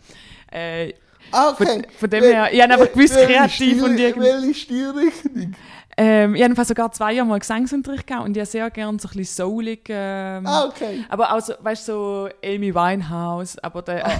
Äh, 0.50 0.94
Ah, 1.30 1.54
von, 1.54 1.66
okay. 1.66 1.82
von 1.98 2.10
dem 2.10 2.24
her, 2.24 2.48
ich 2.52 2.60
habe 2.60 2.72
einfach 2.74 2.92
gewusst, 2.92 3.14
kreativ 3.14 3.54
Stil- 3.54 3.84
und 3.84 3.96
irgendwie. 3.98 4.26
Welche 4.26 4.54
Stilrichtung? 4.54 5.54
Ähm, 5.98 6.34
ich 6.34 6.42
habe 6.42 6.64
sogar 6.64 6.90
zwei 6.92 7.12
Jahre 7.12 7.28
mal 7.28 7.38
Gesangsunterricht 7.38 8.06
gehabt 8.06 8.24
und 8.24 8.34
ich 8.36 8.48
sehr 8.48 8.70
gerne 8.70 8.98
so 8.98 9.08
ein 9.08 9.16
bisschen 9.16 9.44
soulig. 9.46 9.80
Ähm, 9.90 10.46
Ah, 10.46 10.64
okay. 10.66 11.04
Aber 11.10 11.34
auch 11.34 11.40
so, 11.40 11.52
weißt 11.60 11.88
du, 11.88 11.92
so 11.92 12.28
Amy 12.44 12.74
Winehouse. 12.74 13.58
Aber, 13.58 13.82
der, 13.82 14.04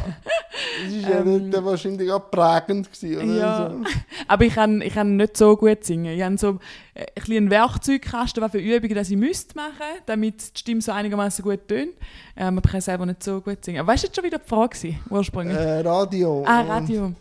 Das 0.84 0.92
ist 0.92 1.08
ja 1.08 1.20
Ähm, 1.20 1.48
nicht, 1.48 1.64
wahrscheinlich 1.64 2.10
auch 2.12 2.30
prägend 2.30 2.92
gewesen, 2.92 3.16
oder? 3.30 3.38
Ja. 3.40 3.70
So. 3.70 3.76
aber 4.28 4.44
ich 4.44 4.54
kann, 4.54 4.82
ich 4.82 4.92
kann 4.94 5.16
nicht 5.16 5.36
so 5.36 5.56
gut 5.56 5.82
singen. 5.84 6.12
Ich 6.14 6.22
habe 6.22 6.36
so 6.36 6.58
äh, 6.94 7.00
ein 7.00 7.06
bisschen 7.14 7.36
einen 7.38 7.50
Werkzeugkasten, 7.50 8.42
was 8.42 8.50
für 8.52 8.58
Übungen 8.58 8.94
dass 8.94 9.10
ich 9.10 9.16
müsste 9.16 9.56
machen 9.56 9.72
damit 10.06 10.54
die 10.54 10.58
Stimme 10.58 10.82
so 10.82 10.92
einigermaßen 10.92 11.42
gut 11.42 11.66
tönt. 11.68 11.92
Ähm, 12.36 12.58
aber 12.58 12.66
ich 12.66 12.70
kann 12.72 12.80
selber 12.82 13.06
nicht 13.06 13.22
so 13.22 13.40
gut 13.40 13.64
singen. 13.64 13.80
Aber 13.80 13.88
weißt 13.92 14.02
du 14.04 14.06
jetzt 14.08 14.16
schon 14.16 14.24
wieder 14.24 14.38
die 14.38 14.48
Frage 14.48 14.76
gewesen, 14.76 15.00
ursprünglich? 15.08 15.56
Äh, 15.56 15.80
Radio. 15.80 16.44
ah, 16.46 16.60
und- 16.60 16.68
Radio. 16.68 17.12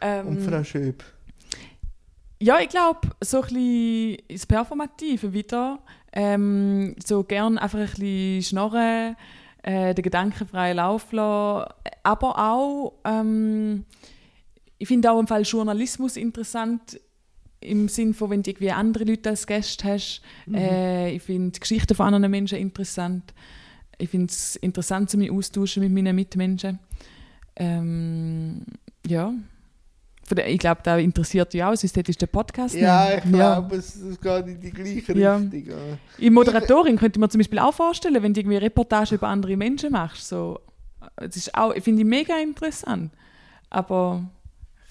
Ähm, 0.00 0.26
Und 0.26 0.42
Frau 0.42 0.64
Schöb. 0.64 1.04
Ja, 2.42 2.58
ich 2.60 2.70
glaube, 2.70 3.00
so 3.20 3.42
ein 3.42 3.48
bisschen 3.48 4.16
das 4.28 4.46
Performative 4.46 5.32
wieder. 5.32 5.78
Ähm, 6.12 6.96
so 7.04 7.22
gern 7.22 7.58
einfach 7.58 7.78
ein 7.78 7.86
bisschen 7.86 8.42
schnurren, 8.42 9.14
äh, 9.62 9.94
den 9.94 10.02
Gedanken 10.02 10.48
frei 10.48 10.72
Lauf 10.72 11.12
lassen. 11.12 11.70
Aber 12.02 12.38
auch, 12.38 12.94
ähm, 13.04 13.84
ich 14.78 14.88
finde 14.88 15.12
auch 15.12 15.20
im 15.20 15.26
Fall 15.26 15.42
Journalismus 15.42 16.16
interessant, 16.16 16.98
im 17.60 17.88
Sinn 17.88 18.14
von, 18.14 18.30
wenn 18.30 18.42
du 18.42 18.50
irgendwie 18.50 18.70
andere 18.70 19.04
Leute 19.04 19.28
als 19.28 19.46
Gäste 19.46 19.92
hast. 19.92 20.22
Äh, 20.50 21.16
ich 21.16 21.22
finde 21.22 21.60
Geschichten 21.60 21.94
von 21.94 22.06
anderen 22.06 22.30
Menschen 22.30 22.56
interessant. 22.56 23.34
Ich 23.98 24.08
finde 24.08 24.26
es 24.26 24.56
interessant, 24.56 25.12
mich 25.14 25.30
austauschen 25.30 25.82
mit 25.82 25.92
meinen 25.92 26.16
Mitmenschen. 26.16 26.78
Ähm, 27.56 28.64
ja. 29.06 29.34
Der- 30.30 30.48
Ich 30.48 30.58
glaube, 30.58 30.80
da 30.84 30.96
interessiert 30.98 31.52
dich 31.52 31.62
auch, 31.64 31.74
sonst 31.74 31.96
hättest 31.96 32.20
du 32.22 32.26
den 32.26 32.32
Podcast 32.32 32.74
Ja, 32.74 33.10
nicht. 33.14 33.24
ich 33.26 33.32
glaube, 33.32 33.76
es, 33.76 33.96
es 33.96 34.20
geht 34.20 34.46
in 34.46 34.60
die 34.60 34.70
gleiche 34.70 35.18
Ja. 35.18 35.36
Richtung. 35.36 35.64
Ja. 36.18 36.30
Moderatorin 36.30 36.96
könnte 36.96 37.18
mir 37.18 37.28
zum 37.28 37.38
Beispiel 37.40 37.58
auch 37.58 37.74
vorstellen, 37.74 38.22
wenn 38.22 38.32
du 38.34 38.40
irgendwie 38.40 38.56
Reportage 38.58 39.14
über 39.16 39.28
andere 39.28 39.56
Menschen 39.56 39.92
machst. 39.92 40.28
So, 40.28 40.60
das 41.16 41.36
ist 41.36 41.54
auch, 41.54 41.74
ich 41.74 41.82
finde 41.82 42.02
ich 42.02 42.08
mega 42.08 42.34
interessant. 42.38 43.10
Aber 43.70 44.22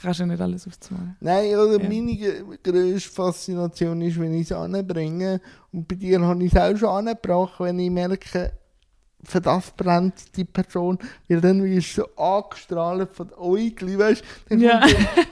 kannst 0.02 0.20
du 0.22 0.26
nicht 0.26 0.40
alles 0.42 0.66
aufzumalen. 0.68 1.16
Nein, 1.20 1.56
oder 1.56 1.82
Ja. 1.82 1.90
meine 1.90 2.58
grösste 2.64 3.10
Faszination 3.10 4.02
ist, 4.02 4.20
wenn 4.20 4.34
ich 4.34 4.50
es 4.50 4.52
anbringe. 4.52 5.42
Und 5.72 5.88
bei 5.88 5.96
dir 5.96 6.22
habe 6.22 6.44
ich 6.44 6.54
es 6.54 6.60
auch 6.60 6.76
schon 6.78 7.08
angebracht, 7.08 7.60
wenn 7.60 7.80
ich 7.80 7.90
merke, 7.92 8.52
für 9.24 9.42
das 9.42 9.72
brennt 9.72 10.36
die 10.36 10.46
Person. 10.46 10.98
Weil 11.28 11.42
dann 11.42 11.64
wirst 11.64 11.98
du 11.98 12.02
so 12.04 12.22
angestrahlt 12.24 13.10
von 13.14 13.32
Äugli, 13.38 13.98
weißt 14.00 14.22
du? 14.22 14.26
Dann 14.50 14.60
Ja. 14.62 14.82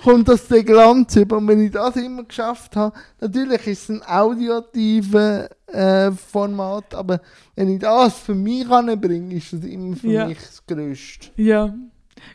kommt, 0.03 0.27
das 0.27 0.47
der 0.47 0.63
Glanz 0.63 1.15
über. 1.15 1.37
Und 1.37 1.47
wenn 1.47 1.61
ich 1.65 1.71
das 1.71 1.95
immer 1.95 2.23
geschafft 2.23 2.75
habe, 2.75 2.95
natürlich 3.21 3.65
ist 3.67 3.83
es 3.83 3.89
ein 3.89 4.03
audiotives 4.03 5.49
äh, 5.67 6.11
Format, 6.11 6.93
aber 6.95 7.21
wenn 7.55 7.73
ich 7.73 7.79
das 7.79 8.17
für 8.19 8.35
mich 8.35 8.69
anbringe, 8.69 9.35
ist 9.35 9.53
das 9.53 9.61
immer 9.63 9.95
für 9.95 10.07
Ja. 10.07 10.25
mich 10.27 10.37
das 10.37 10.63
Größte. 10.65 11.27
Ja. 11.35 11.73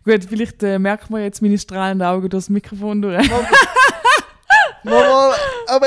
Gut, 0.05 0.25
vielleicht 0.29 0.63
äh, 0.63 0.79
merkt 0.79 1.11
man 1.11 1.23
jetzt 1.23 1.43
meine 1.43 1.59
strahlenden 1.59 2.07
Augen 2.07 2.29
durchs 2.29 2.49
Mikrofon 2.49 3.03
durch. 3.03 3.29
Mal, 4.85 5.33
aber 5.69 5.87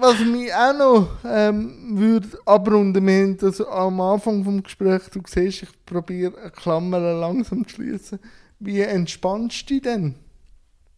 was 0.00 0.20
mich 0.20 0.52
auch 0.54 0.76
noch 0.76 1.08
ähm, 1.24 1.98
würde 1.98 2.28
abrunden, 2.46 3.06
wir 3.06 3.22
haben 3.22 3.36
das 3.36 3.60
am 3.60 4.00
Anfang 4.00 4.44
vom 4.44 4.62
Gespräch, 4.62 5.02
du 5.12 5.20
siehst, 5.26 5.62
ich 5.64 5.68
probiere 5.86 6.36
eine 6.38 6.50
Klammer 6.50 6.98
langsam 7.00 7.66
zu 7.66 7.76
schließen. 7.76 8.18
Wie 8.60 8.80
entspannst 8.80 9.62
du 9.70 9.74
dich 9.74 9.82
denn? 9.82 10.14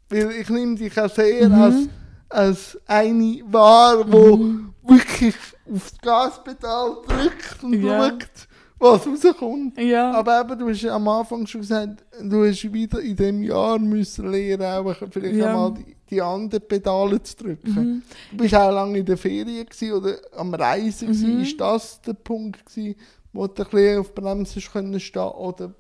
Weil 0.09 0.31
ich 0.33 0.49
nehme 0.49 0.77
dich 0.77 0.99
auch 1.01 1.11
sehr 1.15 1.49
Mhm. 1.49 1.55
als, 1.55 1.89
als 2.29 2.79
eine 2.87 3.43
wahr, 3.47 4.05
die 4.05 4.59
wirklich 4.83 5.35
aufs 5.73 5.93
Gaspedal 6.01 6.97
drückt 7.07 7.63
und 7.63 7.83
Ja. 7.83 8.09
schaut, 8.11 8.49
was 8.81 9.07
rauskommt. 9.07 9.79
Ja. 9.79 10.13
Aber 10.13 10.41
eben, 10.41 10.59
du 10.59 10.69
hast 10.69 10.85
am 10.87 11.07
Anfang 11.09 11.47
schon 11.47 11.61
gesagt, 11.61 12.05
du 12.23 12.45
hast 12.45 12.73
wieder 12.73 13.01
in 13.01 13.15
diesem 13.17 13.43
Jahr 13.43 13.79
müssen 13.79 14.31
lernen, 14.31 14.63
auch 14.65 14.95
vielleicht 15.11 15.37
Ja. 15.37 15.49
einmal 15.49 15.75
die, 15.75 15.97
die 16.09 16.21
anderen 16.23 16.67
Pedale 16.67 17.23
zu 17.23 17.37
drücken. 17.37 17.71
Mhm. 17.75 18.03
Du 18.33 18.37
bist 18.39 18.55
auch 18.55 18.73
lange 18.73 18.99
in 18.99 19.05
der 19.07 19.17
Ferien 19.17 19.67
gewesen 19.67 19.93
oder 19.93 20.17
am 20.37 20.53
Reisen. 20.55 21.09
Gewesen. 21.09 21.37
Mhm. 21.37 21.43
Ist 21.43 21.61
das 21.61 22.01
der 22.03 22.15
Punkt, 22.15 22.65
gewesen, 22.67 22.97
wo 23.33 23.47
du 23.47 23.63
ein 23.63 23.69
bisschen 23.71 23.99
auf 24.01 24.13
die 24.15 24.21
Bremse 24.21 24.61
können 24.61 24.99
stehen 24.99 25.23
oder 25.23 25.73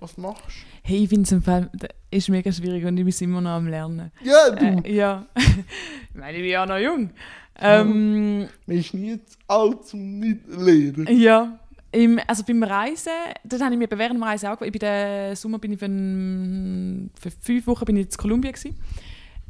was 0.00 0.16
machst 0.18 0.58
Hey, 0.82 1.04
ich 1.04 1.08
finde 1.08 1.22
es 1.22 1.32
im 1.32 1.42
Fall 1.42 1.70
ist 2.10 2.28
mega 2.28 2.52
schwierig 2.52 2.84
und 2.84 2.96
ich 2.98 3.04
bin 3.04 3.28
immer 3.30 3.40
noch 3.40 3.50
am 3.50 3.66
Lernen. 3.66 4.10
du? 4.22 4.28
Ja, 4.28 4.50
du. 4.50 4.64
Äh, 4.88 4.94
ja. 4.94 5.26
ich 5.36 6.14
meine, 6.14 6.36
ich 6.36 6.42
bin 6.42 6.50
ja 6.50 6.66
noch 6.66 6.78
jung. 6.78 7.10
Ähm, 7.58 8.40
Man 8.66 8.76
ist 8.76 8.92
nie 8.92 9.18
zu 9.24 9.36
alt 9.48 9.86
zum 9.86 10.18
nicht 10.18 10.40
lernen. 10.46 11.06
Ja, 11.10 11.58
im, 11.96 12.20
also 12.26 12.44
beim 12.44 12.62
Reisen, 12.62 13.12
das 13.42 13.60
habe 13.62 13.72
ich 13.74 13.78
mir 13.78 13.88
während 13.90 14.16
dem 14.16 14.22
Reisen 14.22 14.48
auch, 14.48 14.60
ich 14.60 14.70
bin 14.70 14.80
den 14.80 15.34
Sommer 15.34 15.58
bin 15.58 15.72
ich 15.72 15.78
für, 15.78 15.86
ein, 15.86 17.10
für 17.18 17.30
fünf 17.30 17.66
Wochen 17.66 17.84
bin 17.86 17.96
ich 17.96 18.06
in 18.06 18.16
Kolumbien 18.16 18.52
gewesen. 18.52 18.76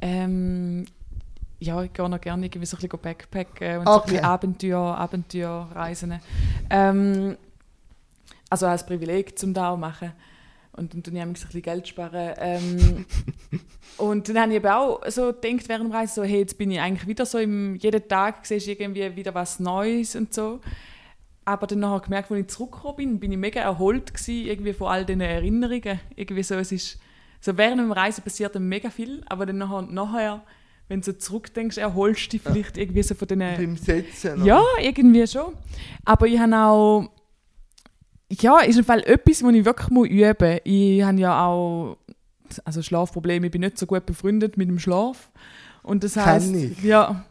Ähm, 0.01 0.87
ja, 1.59 1.83
ich 1.83 1.93
gehe 1.93 2.09
noch 2.09 2.21
gerne 2.21 2.47
irgendwie 2.47 2.67
so 2.67 2.77
ein 2.77 2.81
bisschen 2.81 3.01
Backpacken 3.01 3.79
und 3.79 3.87
so 3.87 3.93
ein 3.93 3.99
Okay. 3.99 4.11
bisschen 4.13 4.25
Abenteuer, 4.25 4.79
Abenteuerreisen. 4.97 6.21
Ähm, 6.71 7.37
also 8.49 8.67
als 8.67 8.87
Privileg 8.87 9.37
zum 9.39 9.53
da 9.53 9.71
auch 9.71 9.77
machen. 9.77 10.13
Und 10.73 10.93
dann 10.93 11.03
tue 11.03 11.15
ich 11.15 11.21
ein 11.21 11.33
bisschen 11.33 11.63
Geld 11.63 11.89
sparen. 11.89 12.35
Ähm, 12.39 13.07
und 13.97 14.29
dann 14.29 14.39
habe 14.39 14.51
ich 14.51 14.57
eben 14.57 14.69
auch 14.69 15.01
so 15.09 15.33
gedacht 15.33 15.69
während 15.69 15.87
dem 15.87 15.93
Reisen, 15.93 16.15
so, 16.15 16.23
hey, 16.23 16.41
jetzt 16.41 16.59
bin 16.59 16.71
ich 16.71 16.79
eigentlich 16.79 17.09
wieder 17.09 17.27
so, 17.27 17.39
im, 17.39 17.75
jeden 17.77 18.07
Tag 18.07 18.47
siehst 18.47 18.67
du 18.67 18.73
irgendwie 18.73 19.17
wieder 19.17 19.35
was 19.35 19.59
Neues 19.59 20.15
und 20.15 20.33
so. 20.33 20.61
Aber 21.47 21.67
dann 21.69 21.97
ich 21.97 22.03
gemerkt, 22.03 22.31
als 22.31 22.41
ich 22.41 22.49
zurückgekommen 22.49 22.97
bin, 22.97 23.21
bin 23.21 23.33
ich 23.33 23.39
mega 23.39 23.61
erholt 23.61 24.13
gewesen, 24.13 24.47
irgendwie 24.47 24.73
von 24.73 24.89
all 24.89 25.07
diesen 25.07 25.21
Erinnerungen. 25.21 26.01
Irgendwie 26.17 26.43
so, 26.43 26.57
es 26.57 26.73
ist, 26.73 26.99
so 27.41 27.57
während 27.57 27.81
dem 27.81 27.93
Reisen 27.93 28.25
passiert 28.25 28.55
dann 28.55 28.69
mega 28.69 28.91
viel, 28.91 29.23
aber 29.29 29.47
dann 29.47 29.59
nachher, 29.59 29.83
nachher 29.83 30.43
wenn 30.89 31.01
du 31.01 31.07
so 31.07 31.13
zurückdenkst, 31.13 31.79
erholst 31.79 32.27
du 32.27 32.31
dich 32.31 32.43
vielleicht 32.43 32.77
irgendwie 32.77 33.03
so 33.03 33.15
von 33.15 33.29
diesen... 33.29 33.39
Beim 33.39 33.77
Setzen. 33.77 34.45
Ja, 34.45 34.61
irgendwie 34.81 35.27
schon. 35.27 35.55
Aber 36.05 36.27
ich 36.27 36.39
habe 36.39 36.57
auch. 36.57 37.11
Ja, 38.29 38.59
ist 38.61 38.79
im 38.79 38.85
Fall 38.85 39.05
etwas, 39.05 39.43
was 39.45 39.55
ich 39.55 39.65
wirklich 39.65 39.91
muss 39.91 40.09
üben 40.09 40.53
muss. 40.53 40.61
Ich 40.65 41.03
habe 41.03 41.19
ja 41.19 41.47
auch 41.47 41.97
also 42.65 42.83
Schlafprobleme. 42.83 43.47
Ich 43.47 43.53
bin 43.53 43.61
nicht 43.61 43.79
so 43.79 43.87
gut 43.87 44.05
befreundet 44.05 44.57
mit 44.57 44.69
dem 44.69 44.81
Schlaf. 44.81 45.31
Und 45.83 46.03
das 46.03 46.17
heißt, 46.17 46.83
ja. 46.83 47.25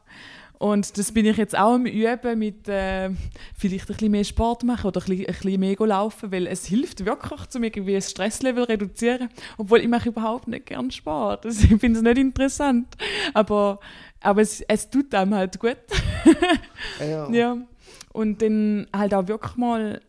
Und 0.59 0.97
das 0.97 1.11
bin 1.11 1.25
ich 1.25 1.37
jetzt 1.37 1.57
auch 1.57 1.73
am 1.73 1.85
Üben 1.85 2.39
mit 2.39 2.67
äh, 2.67 3.09
vielleicht 3.57 3.85
ein 3.85 3.93
bisschen 3.93 4.11
mehr 4.11 4.23
Sport 4.23 4.63
machen 4.63 4.87
oder 4.87 5.01
ein 5.01 5.05
bisschen, 5.05 5.27
ein 5.27 5.33
bisschen 5.33 5.59
mehr 5.59 5.75
laufen, 5.79 6.31
weil 6.31 6.47
es 6.47 6.65
hilft 6.65 7.05
wirklich, 7.05 7.41
um 7.55 7.63
irgendwie 7.63 7.93
das 7.93 8.11
Stresslevel 8.11 8.63
zu 8.63 8.69
reduzieren. 8.69 9.29
Obwohl 9.57 9.79
ich 9.79 9.87
mache 9.87 10.09
überhaupt 10.09 10.47
nicht 10.47 10.67
gern 10.67 10.91
Sport. 10.91 11.45
Also 11.45 11.65
ich 11.65 11.79
finde 11.79 11.99
es 11.99 12.03
nicht 12.03 12.17
interessant. 12.17 12.87
Aber, 13.33 13.79
aber 14.21 14.41
es, 14.41 14.61
es 14.61 14.89
tut 14.89 15.13
einem 15.13 15.35
halt 15.35 15.59
gut. 15.59 15.77
Ja. 16.99 17.29
Ja. 17.29 17.57
Und 18.13 18.41
dann 18.41 18.87
halt 18.95 19.13
auch 19.13 19.27
wirklich 19.27 19.55
mal 19.57 20.01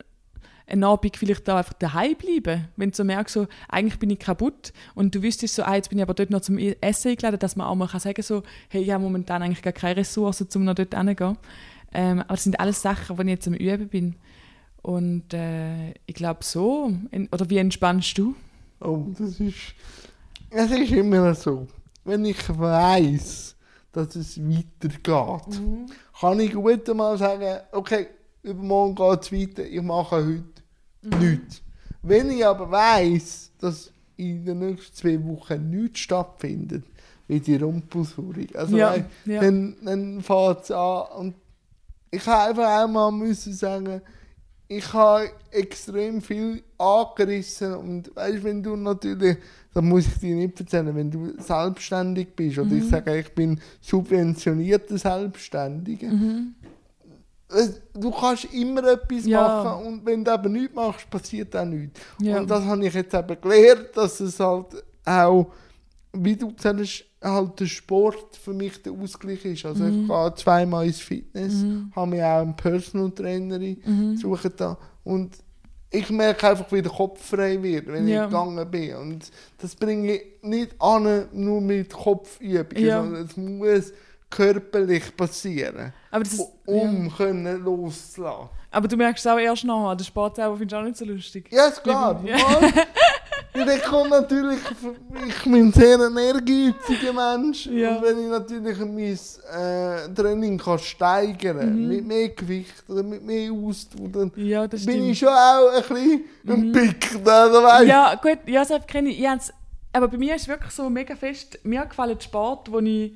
einen 0.66 0.84
Abend 0.84 1.16
vielleicht 1.16 1.48
auch 1.48 1.56
einfach 1.56 1.74
daheim 1.74 2.16
bleiben. 2.16 2.68
Wenn 2.76 2.90
du 2.90 2.96
so 2.96 3.04
merkst, 3.04 3.34
so, 3.34 3.46
eigentlich 3.68 3.98
bin 3.98 4.10
ich 4.10 4.18
kaputt 4.18 4.72
und 4.94 5.14
du 5.14 5.22
wüsstest 5.22 5.54
so, 5.54 5.62
ah, 5.62 5.76
jetzt 5.76 5.90
bin 5.90 5.98
ich 5.98 6.02
aber 6.02 6.14
dort 6.14 6.30
noch 6.30 6.40
zum 6.40 6.58
Essen 6.58 7.10
eingeladen, 7.10 7.38
dass 7.38 7.56
man 7.56 7.66
auch 7.66 7.74
mal 7.74 7.88
kann 7.88 8.00
sagen 8.00 8.22
so, 8.22 8.42
hey, 8.68 8.82
ich 8.82 8.90
habe 8.90 9.04
momentan 9.04 9.42
eigentlich 9.42 9.62
gar 9.62 9.72
keine 9.72 9.98
Ressourcen, 9.98 10.48
um 10.54 10.64
noch 10.64 10.74
dort 10.74 10.94
hinzugehen. 10.94 11.38
Ähm, 11.94 12.20
aber 12.20 12.34
das 12.34 12.44
sind 12.44 12.58
alles 12.58 12.82
Sachen, 12.82 13.16
die 13.16 13.22
ich 13.22 13.28
jetzt 13.28 13.46
am 13.46 13.54
Üben 13.54 13.88
bin. 13.88 14.16
Und 14.82 15.32
äh, 15.34 15.90
ich 16.06 16.14
glaube 16.14 16.40
so, 16.42 16.92
oder 17.30 17.50
wie 17.50 17.58
entspannst 17.58 18.18
du? 18.18 18.34
Oh, 18.80 19.06
das 19.18 19.40
ist. 19.40 19.74
Es 20.50 20.70
ist 20.70 20.92
immer 20.92 21.34
so. 21.34 21.66
Wenn 22.04 22.24
ich 22.24 22.36
weiß, 22.48 23.56
dass 23.92 24.14
es 24.14 24.38
weitergeht, 24.38 25.60
kann 26.20 26.40
ich 26.40 26.52
gut 26.52 26.88
einmal 26.88 27.18
sagen, 27.18 27.60
okay, 27.72 28.08
übermorgen 28.42 28.94
geht 28.94 29.22
es 29.22 29.32
weiter, 29.32 29.66
ich 29.66 29.82
mache 29.82 30.16
heute 30.16 30.55
nichts. 31.20 31.62
Wenn 32.02 32.30
ich 32.30 32.44
aber 32.46 32.70
weiß, 32.70 33.52
dass 33.60 33.90
in 34.16 34.44
den 34.44 34.58
nächsten 34.60 34.94
zwei 34.94 35.22
Wochen 35.24 35.70
nichts 35.70 36.00
stattfindet, 36.00 36.84
wie 37.28 37.40
die 37.40 37.56
Rumpelsuri. 37.56 38.48
Also 38.54 38.76
Ja, 38.76 38.94
ja. 39.24 39.40
dann, 39.40 39.76
dann 39.84 40.20
fängt 40.22 40.60
es 40.62 40.70
an. 40.70 41.02
Und 41.18 41.34
ich 42.10 42.24
habe 42.26 42.50
einfach 42.50 42.84
auch 42.84 42.88
mal 42.88 43.10
müssen 43.12 43.52
sagen, 43.52 44.00
ich 44.68 44.92
habe 44.92 45.30
extrem 45.50 46.22
viel 46.22 46.62
angerissen. 46.78 47.74
Und 47.74 48.14
weißt, 48.16 48.42
wenn 48.44 48.62
du 48.62 48.76
natürlich, 48.76 49.36
das 49.74 49.82
muss 49.82 50.06
ich 50.06 50.14
dir 50.18 50.34
nicht 50.36 50.58
erzählen, 50.60 50.94
wenn 50.94 51.10
du 51.10 51.34
selbstständig 51.40 52.28
bist, 52.34 52.58
oder 52.58 52.68
Mhm. 52.70 52.78
ich 52.78 52.84
sage, 52.88 53.18
ich 53.18 53.32
bin 53.34 53.60
subventionierter 53.80 54.96
Selbstständiger, 54.98 56.08
es- 56.08 56.65
du 57.94 58.10
kannst 58.10 58.44
immer 58.52 58.84
etwas 58.84 59.24
Ja. 59.26 59.40
machen 59.64 59.86
und 59.86 60.06
wenn 60.06 60.24
du 60.24 60.32
aber 60.32 60.48
nichts 60.48 60.74
machst, 60.74 61.08
passiert 61.10 61.54
auch 61.56 61.64
nichts. 61.64 62.00
Ja. 62.20 62.38
Und 62.38 62.50
das 62.50 62.64
habe 62.64 62.86
ich 62.86 62.94
jetzt 62.94 63.14
eben 63.14 63.40
gelernt, 63.40 63.88
dass 63.94 64.18
es 64.20 64.40
halt 64.40 64.66
auch, 65.04 65.46
wie 66.12 66.34
du 66.36 66.52
gesagt 66.52 66.80
hast, 66.80 67.04
halt 67.22 67.60
der 67.60 67.66
Sport 67.66 68.36
für 68.36 68.52
mich 68.52 68.82
der 68.82 68.92
Ausgleich 68.92 69.44
ist. 69.44 69.64
Also 69.64 69.84
Mhm. 69.84 70.02
ich 70.02 70.08
gehe 70.08 70.34
zweimal 70.36 70.86
ins 70.86 71.00
Fitness, 71.00 71.64
habe 71.94 72.10
mir 72.10 72.26
auch 72.26 72.40
einen 72.42 72.56
Personal 72.56 73.10
Trainerin 73.12 73.80
Mhm. 73.84 74.16
suche 74.16 74.50
da 74.50 74.76
und 75.04 75.36
ich 75.90 76.10
merke 76.10 76.48
einfach, 76.48 76.70
wie 76.72 76.82
der 76.82 76.90
Kopf 76.92 77.24
frei 77.24 77.62
wird, 77.62 77.86
wenn 77.86 78.08
Ja. 78.08 78.24
ich 78.24 78.30
gegangen 78.30 78.70
bin. 78.70 78.96
Und 78.96 79.30
das 79.58 79.74
bringe 79.76 80.14
ich 80.16 80.22
nicht 80.42 80.74
an, 80.80 81.26
nur 81.32 81.60
mit 81.60 81.92
Kopfübungen, 81.92 82.84
Ja. 82.84 83.02
sondern 83.02 83.24
es 83.24 83.36
muss 83.36 83.92
körperlich 84.36 85.16
passieren, 85.16 85.92
das, 86.10 86.38
um 86.66 87.06
ja. 87.06 87.12
können 87.16 87.64
loszulassen. 87.64 88.48
aber 88.70 88.88
du 88.88 88.96
merkst 88.96 89.24
es 89.24 89.32
auch 89.32 89.38
erst 89.38 89.64
nachher. 89.64 89.96
Den 89.96 90.04
Sport 90.04 90.36
selber 90.36 90.56
findest 90.56 90.72
du 90.72 90.76
auch 90.76 90.82
nicht 90.84 90.96
so 90.96 91.04
lustig. 91.04 91.48
Ja. 91.50 91.70
Ja. 91.84 92.20
Ja. 92.24 92.36
Dann 93.64 93.80
kommt 93.88 94.10
natürlich, 94.10 94.58
ich 95.28 95.42
bin 95.44 95.54
ein 95.54 95.72
sehr 95.72 95.98
ein 95.98 96.16
ehrgeiziger 96.18 97.12
Mensch. 97.14 97.66
Ja. 97.66 97.96
Und 97.96 98.02
wenn 98.02 98.18
ich 98.18 98.28
natürlich 98.28 98.78
mein 98.78 99.18
äh, 99.58 100.14
Training 100.14 100.58
kann 100.58 100.78
steigern 100.78 101.74
Mhm. 101.82 101.88
mit 101.88 102.06
mehr 102.06 102.28
Gewicht 102.30 102.84
oder 102.88 103.02
mit 103.02 103.24
mehr 103.24 103.50
Ausdauer, 103.52 104.08
dann 104.08 104.32
Ja, 104.36 104.66
bin 104.66 104.78
stimmt. 104.78 104.96
ich 105.10 105.18
schon 105.18 105.28
auch 105.30 105.70
ein 105.74 105.82
bisschen 105.82 106.24
ein 106.48 106.72
Pick. 106.72 107.14
Also, 107.26 107.62
weißt, 107.62 107.86
Ja, 107.86 108.14
gut, 108.16 108.38
ja, 108.46 108.62
das 108.62 108.86
kenne 108.86 109.08
ich. 109.08 109.20
ich 109.20 109.28
aber 109.94 110.08
bei 110.08 110.18
mir 110.18 110.34
ist 110.36 110.42
es 110.42 110.48
wirklich 110.48 110.72
so 110.72 110.90
mega 110.90 111.16
fest, 111.16 111.58
mir 111.62 111.86
gefällt 111.86 112.22
Sport, 112.22 112.70
wo 112.70 112.80
ich, 112.80 113.12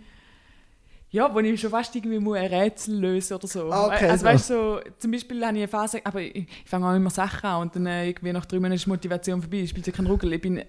ja, 1.12 1.34
wo 1.34 1.40
ich 1.40 1.60
schon 1.60 1.70
fast 1.70 1.94
irgendwie 1.96 2.18
muss 2.20 2.36
ein 2.38 2.46
Rätsel 2.46 2.94
lösen 2.98 3.34
oder 3.34 3.46
so. 3.48 3.70
Ah, 3.72 3.86
okay, 3.86 4.08
also 4.10 4.22
so. 4.24 4.26
weißt 4.26 4.50
du, 4.50 4.54
so, 4.54 4.80
zum 4.98 5.10
Beispiel 5.10 5.44
habe 5.44 5.56
ich 5.56 5.62
eine 5.62 5.68
Phase, 5.68 6.00
aber 6.04 6.20
ich, 6.20 6.36
ich 6.36 6.46
fange 6.64 6.88
auch 6.88 6.94
immer 6.94 7.10
Sachen 7.10 7.46
an 7.46 7.62
und 7.62 7.74
dann 7.74 7.86
äh, 7.86 8.08
irgendwie 8.08 8.32
nach 8.32 8.46
drei 8.46 8.56
Monaten 8.58 8.74
ist 8.74 8.84
die 8.84 8.90
Motivation 8.90 9.40
vorbei, 9.42 9.58
ich 9.58 9.70
spiele 9.70 9.86
ja 9.86 9.92
keinen 9.92 10.06
Ruggel. 10.06 10.32
Ich 10.32 10.40
bin, 10.40 10.62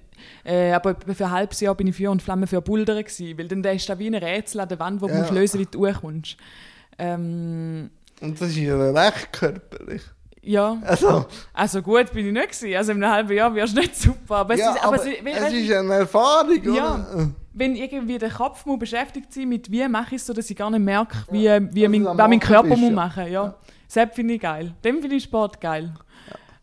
äh, 0.44 0.72
aber 0.72 0.96
für 1.16 1.26
ein 1.26 1.32
halbes 1.32 1.60
Jahr 1.60 1.76
bin 1.76 1.88
ich 1.88 1.96
Feuer 1.96 2.10
und 2.12 2.22
Flamme 2.24 2.48
für 2.48 2.60
Bouldern 2.62 2.98
gewesen, 3.04 3.38
weil 3.38 3.48
dann 3.48 3.64
ist 3.64 3.88
da 3.88 4.00
wie 4.00 4.08
ein 4.08 4.16
Rätsel 4.16 4.62
an 4.62 4.70
der 4.70 4.80
Wand, 4.80 5.02
wo 5.02 5.08
du 5.08 5.14
Ja. 5.14 5.20
musst 5.20 5.32
lösen, 5.32 5.60
wie 5.60 5.68
du 5.70 5.88
hochkommst. 5.88 6.38
Ähm, 6.98 7.90
Und 8.20 8.40
das 8.42 8.50
ist 8.50 8.58
ja 8.58 8.76
recht 8.92 9.32
körperlich. 9.34 10.02
ja, 10.42 10.78
Also, 10.84 11.26
also 11.54 11.82
gut 11.82 12.12
bin 12.14 12.28
ich 12.28 12.34
nicht 12.34 12.52
gewesen. 12.60 12.76
Also 12.76 12.92
in 12.94 13.04
einem 13.04 13.14
halben 13.14 13.34
Jahr 13.34 13.54
wärst 13.54 13.76
du 13.76 13.82
nicht 13.82 13.96
super, 13.96 14.38
aber 14.38 14.54
es 14.56 14.60
ja, 14.60 14.72
ist, 14.74 14.84
aber, 14.84 14.96
aber, 14.96 15.06
es, 15.08 15.18
es 15.48 15.54
ist 15.54 15.72
eine 15.72 15.94
Erfahrung, 15.94 16.64
Ja. 16.64 16.96
oder? 17.14 17.30
Wenn 17.54 17.76
irgendwie 17.76 18.18
der 18.18 18.30
Kopf 18.30 18.66
muss 18.66 18.80
beschäftigt 18.80 19.34
sein 19.34 19.50
mit 19.50 19.72
wie 19.72 19.88
mache 19.88 20.16
ich 20.16 20.22
es 20.22 20.28
so, 20.28 20.34
dass 20.34 20.50
ich 20.50 20.56
gar 20.58 20.70
nicht 20.70 20.80
merke, 20.82 21.18
wie, 21.32 21.44
wie 21.46 21.48
Also 21.86 21.90
mein, 21.90 22.08
am 22.08 22.18
was 22.18 22.30
mein 22.30 22.40
Körper 22.40 22.70
bist, 22.70 22.80
muss 22.82 22.90
ja. 22.90 22.96
machen. 22.96 23.32
Ja. 23.32 23.56
Das 23.94 24.10
finde 24.14 24.34
ich 24.36 24.42
geil. 24.42 24.74
Dem 24.84 25.02
finde 25.02 25.16
ich 25.18 25.24
Sport 25.24 25.60
geil. 25.60 25.94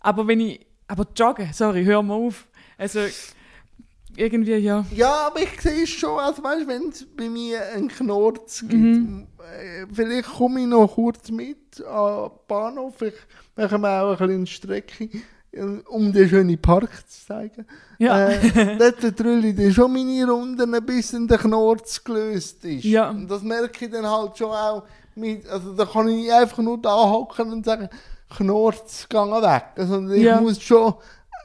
Aber 0.01 0.27
wenn 0.27 0.41
ich, 0.41 0.67
aber 0.87 1.07
joggen, 1.15 1.51
sorry, 1.53 1.85
hör 1.85 2.03
mal 2.03 2.15
auf. 2.15 2.47
Also 2.79 3.01
irgendwie 4.17 4.55
ja. 4.57 4.85
Ja, 4.95 5.27
aber 5.29 5.43
ich 5.43 5.61
sehe 5.61 5.83
es 5.83 5.91
schon, 5.91 6.19
also 6.19 6.43
weißt, 6.43 6.67
wenn 6.67 6.89
es 6.89 7.07
bei 7.17 7.29
mir 7.29 7.63
einen 7.75 7.89
Knorz 7.89 8.61
gibt, 8.63 8.73
Mhm. 8.73 9.27
äh, 9.39 9.87
vielleicht 9.93 10.29
komme 10.29 10.61
ich 10.61 10.67
noch 10.67 10.89
kurz 10.95 11.31
mit 11.31 11.79
den 11.79 12.31
Bahnhof, 12.49 12.95
vielleicht 12.97 13.27
machen 13.57 13.81
wir 13.83 14.03
auch 14.03 14.09
eine 14.09 14.17
kleine 14.17 14.47
Strecke, 14.47 15.05
äh, 15.05 15.21
um 15.89 16.13
den 16.13 16.29
schönen 16.29 16.59
Park 16.61 16.91
zu 17.09 17.27
zeigen. 17.27 17.67
Ja. 17.99 18.29
Äh, 18.29 18.77
dort 18.79 19.19
drülle 19.19 19.49
ich 19.49 19.75
schon 19.75 19.93
meine 19.93 20.31
Runden, 20.31 20.85
bis 20.85 21.11
dann 21.13 21.27
der 21.27 21.39
Knorz 21.39 22.03
gelöst 22.05 22.65
ist. 22.65 22.85
Ja. 22.85 23.11
Und 23.11 23.29
das 23.31 23.43
merke 23.43 23.87
ich 23.87 23.91
dann 23.91 24.07
halt 24.07 24.37
schon 24.37 24.51
auch, 24.51 24.85
mit, 25.15 25.49
also 25.49 25.73
da 25.75 25.85
kann 25.85 26.09
ich 26.09 26.17
nicht 26.17 26.33
einfach 26.33 26.59
nur 26.59 26.79
da 26.79 26.95
hocken 27.11 27.53
und 27.53 27.65
sagen, 27.65 27.89
Knorz, 28.37 29.07
geh 29.09 29.17
weg. 29.17 29.65
Also 29.77 30.09
ich 30.11 30.23
Ja. 30.23 30.41
muss 30.41 30.61
schon 30.61 30.95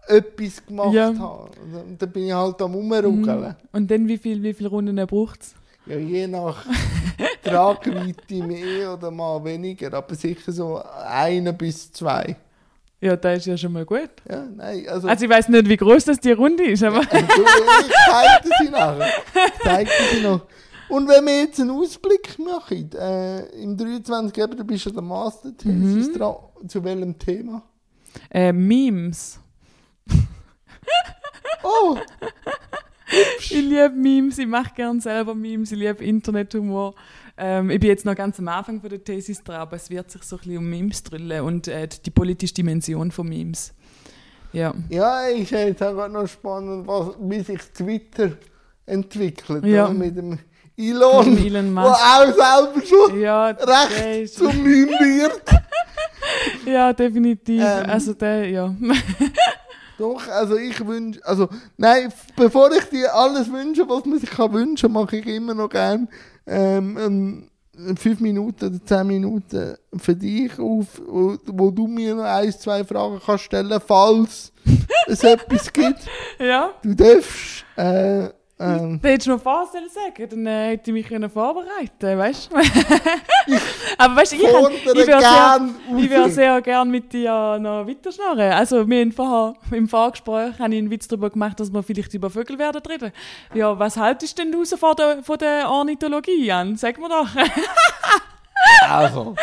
etwas 0.07 0.65
gemacht 0.65 0.93
Ja. 0.93 1.07
haben. 1.17 1.49
Und 1.89 2.01
dann 2.01 2.11
bin 2.11 2.27
ich 2.27 2.33
halt 2.33 2.61
am 2.61 2.73
Rumruckeln. 2.75 3.55
Und 3.71 3.89
dann 3.89 4.07
wie 4.07 4.17
viel, 4.17 4.43
wie 4.43 4.53
viele 4.53 4.69
Runden 4.69 4.95
braucht 5.07 5.41
es? 5.41 5.55
Ja, 5.85 5.97
je 5.97 6.27
nach 6.27 6.65
Tragweite 7.43 8.43
mehr 8.43 8.93
oder 8.93 9.11
mal 9.11 9.43
weniger, 9.43 9.93
aber 9.93 10.15
sicher 10.15 10.51
so 10.51 10.81
eine 11.07 11.53
bis 11.53 11.91
zwei. 11.91 12.35
Ja, 13.03 13.17
das 13.17 13.39
ist 13.39 13.45
ja 13.47 13.57
schon 13.57 13.73
mal 13.73 13.85
gut. 13.85 14.09
Ja, 14.29 14.45
nein, 14.55 14.85
also, 14.87 15.07
Also 15.09 15.25
ich 15.25 15.29
weiß 15.29 15.49
nicht, 15.49 15.67
wie 15.67 15.75
groß 15.77 16.05
das 16.05 16.19
die 16.19 16.31
Runde 16.31 16.63
ist, 16.63 16.83
aber 16.83 17.01
du, 17.01 17.17
ich 17.17 17.93
zeige 18.07 18.49
sie 18.61 18.69
nachher. 18.69 19.07
Ich 19.07 19.61
zeige 19.63 19.89
sie 20.13 20.21
noch. 20.21 20.41
Und 20.87 21.07
wenn 21.09 21.25
wir 21.25 21.41
jetzt 21.41 21.59
einen 21.59 21.71
Ausblick 21.71 22.37
machen, 22.39 22.89
äh, 22.93 23.45
im 23.61 23.75
23. 23.75 24.37
eben, 24.43 24.55
du 24.57 24.63
bist 24.63 24.85
ja 24.85 24.91
der 24.91 25.01
Master-Thesis 25.01 26.07
Mhm. 26.09 26.13
dran, 26.17 26.35
zu 26.67 26.83
welchem 26.83 27.17
Thema? 27.19 27.61
äh, 28.29 28.53
Memes. 28.53 29.39
Oh, 31.63 31.97
Ich 33.39 33.51
liebe 33.51 33.89
Memes, 33.89 34.37
ich 34.39 34.47
mache 34.47 34.73
gerne 34.75 34.99
selber 35.01 35.35
Memes, 35.35 35.71
ich 35.71 35.77
liebe 35.77 36.03
Internethumor. 36.03 36.95
Ähm, 37.37 37.69
ich 37.71 37.79
bin 37.79 37.89
jetzt 37.89 38.05
noch 38.05 38.15
ganz 38.15 38.37
am 38.39 38.47
Anfang 38.47 38.79
von 38.79 38.89
der 38.89 39.03
Thesis 39.03 39.43
dran, 39.43 39.55
aber 39.57 39.75
es 39.75 39.89
wird 39.89 40.11
sich 40.11 40.21
so 40.23 40.35
ein 40.35 40.39
bisschen 40.39 40.57
um 40.57 40.69
Memes 40.69 41.01
drüllen 41.03 41.41
und 41.41 41.67
äh, 41.67 41.87
die 41.87 42.11
politische 42.11 42.53
Dimension 42.53 43.11
von 43.11 43.27
Memes. 43.27 43.73
Ja. 44.51 44.73
ja, 44.89 45.27
ich 45.29 45.49
finde 45.49 45.69
jetzt 45.69 45.81
auch 45.81 46.07
noch 46.07 46.27
spannend, 46.27 46.87
was, 46.87 47.15
wie 47.19 47.39
sich 47.41 47.59
Twitter 47.73 48.33
entwickelt. 48.85 49.65
Ja. 49.65 49.85
Oder? 49.85 49.93
Mit 49.95 50.15
dem 50.15 50.37
Elon, 50.77 51.33
Mit 51.33 51.45
Elon 51.45 51.73
der 51.75 51.83
Musk. 51.83 51.99
auch 52.01 52.25
selber 52.25 52.85
schon 52.85 53.19
Ja, 53.19 53.53
der 53.53 53.89
recht 53.89 54.33
zum 54.35 54.61
Meme 54.61 54.91
wird. 54.91 55.41
ja, 56.67 56.93
definitiv. 56.93 57.61
Ähm. 57.63 57.89
also 57.89 58.13
der, 58.13 58.49
ja. 58.49 58.75
Doch, 60.03 60.27
also 60.27 60.57
ich 60.57 60.85
wünsche, 60.85 61.25
also 61.25 61.47
nein, 61.77 62.11
bevor 62.35 62.69
ich 62.73 62.83
dir 62.89 63.15
alles 63.15 63.49
wünsche, 63.49 63.87
was 63.87 64.03
man 64.03 64.19
sich 64.19 64.29
kann 64.29 64.51
wünschen, 64.51 64.91
mache 64.91 65.15
ich 65.15 65.25
immer 65.27 65.53
noch 65.53 65.69
gern 65.69 66.09
ähm, 66.45 67.49
ähm, 67.77 67.95
fünf 67.95 68.19
Minuten 68.19 68.65
oder 68.65 68.83
zehn 68.83 69.07
Minuten 69.07 69.77
für 69.95 70.13
dich 70.13 70.59
auf, 70.59 71.01
wo, 71.07 71.37
wo 71.45 71.71
du 71.71 71.87
mir 71.87 72.15
noch 72.15 72.25
ein, 72.25 72.51
zwei 72.51 72.83
Fragen 72.83 73.21
kannst 73.25 73.45
stellen, 73.45 73.79
falls 73.79 74.51
es 75.07 75.23
etwas 75.23 75.71
gibt. 75.71 76.01
ja. 76.37 76.71
Du 76.83 76.93
darfst. 76.93 77.63
Äh, 77.77 78.27
ähm, 78.59 78.99
Da 79.01 79.09
hättest 79.09 79.27
du 79.27 79.31
noch 79.31 79.41
vorstellen 79.41 79.89
sagen, 79.89 80.29
dann 80.29 80.45
äh, 80.45 80.71
hätte 80.71 80.91
ich 80.91 80.93
mich 80.93 81.07
können 81.07 81.29
vorbereiten 81.29 82.17
weißt 82.17 82.51
du? 82.51 82.55
Aber 83.97 84.15
weißt 84.15 84.33
du, 84.33 84.35
ich, 84.35 84.41
fordere 84.47 84.73
ich 84.85 85.07
würde 85.07 86.09
sehr, 86.09 86.27
ich 86.27 86.33
sehr 86.33 86.61
gerne 86.61 86.91
mit 86.91 87.11
dir 87.11 87.57
noch 87.59 87.87
weiterschnurren. 87.87 88.51
Also 88.51 88.87
wir 88.87 89.01
haben 89.01 89.11
vorher, 89.11 89.55
im 89.71 89.87
Vorgespräch 89.87 90.59
habe 90.59 90.73
ich 90.73 90.79
einen 90.79 90.91
Witz 90.91 91.07
darüber 91.07 91.29
gemacht, 91.29 91.59
dass 91.59 91.71
wir 91.73 91.81
vielleicht 91.83 92.13
über 92.13 92.29
Vögel 92.29 92.59
werden 92.59 92.81
reden. 92.87 93.11
Ja, 93.53 93.77
was 93.77 93.97
haltest 93.97 94.37
denn 94.37 94.51
du 94.51 94.63
so 94.63 94.77
von 94.77 94.95
der, 94.95 95.23
von 95.23 95.37
der 95.37 95.69
Ornithologie 95.69 96.51
an? 96.51 96.75
Sag 96.75 96.99
mir 96.99 97.09
doch. 97.09 97.27
Also, 98.87 99.35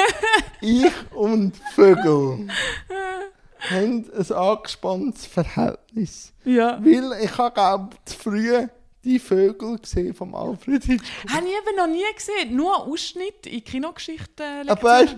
ich 0.60 0.92
und 1.12 1.56
Vögel 1.74 2.48
haben 3.70 4.04
ein 4.16 4.32
angespanntes 4.32 5.26
Verhältnis. 5.26 6.32
ja. 6.44 6.78
Weil 6.84 7.12
ich 7.24 7.36
habe, 7.38 7.54
glaube 7.54 7.96
zu 8.04 8.16
früh 8.18 8.66
die 9.04 9.18
Vögel 9.18 9.78
gesehen 9.78 10.14
vom 10.14 10.34
Alfred 10.34 10.82
Hitchcock. 10.82 11.30
Habe 11.34 11.46
ich 11.46 11.52
eben 11.52 11.76
noch 11.76 11.86
nie 11.86 12.02
gesehen. 12.16 12.56
Nur 12.56 12.86
Ausschnitt 12.86 13.46
in 13.46 13.62
Kinogeschichten. 13.62 14.66
Aber 14.66 14.82
weißt, 14.82 15.16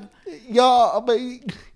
ja, 0.51 0.91
aber 0.91 1.15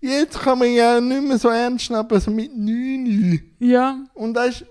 jetzt 0.01 0.41
kann 0.41 0.59
man 0.59 0.73
ja 0.73 1.01
nicht 1.01 1.23
mehr 1.23 1.39
so 1.39 1.49
ernst 1.51 1.89
nehmen, 1.89 2.09
also 2.11 2.33
mit 2.33 2.51
9. 2.57 3.53
Ja, 3.61 4.01
Und 4.15 4.35
weißt, 4.35 4.65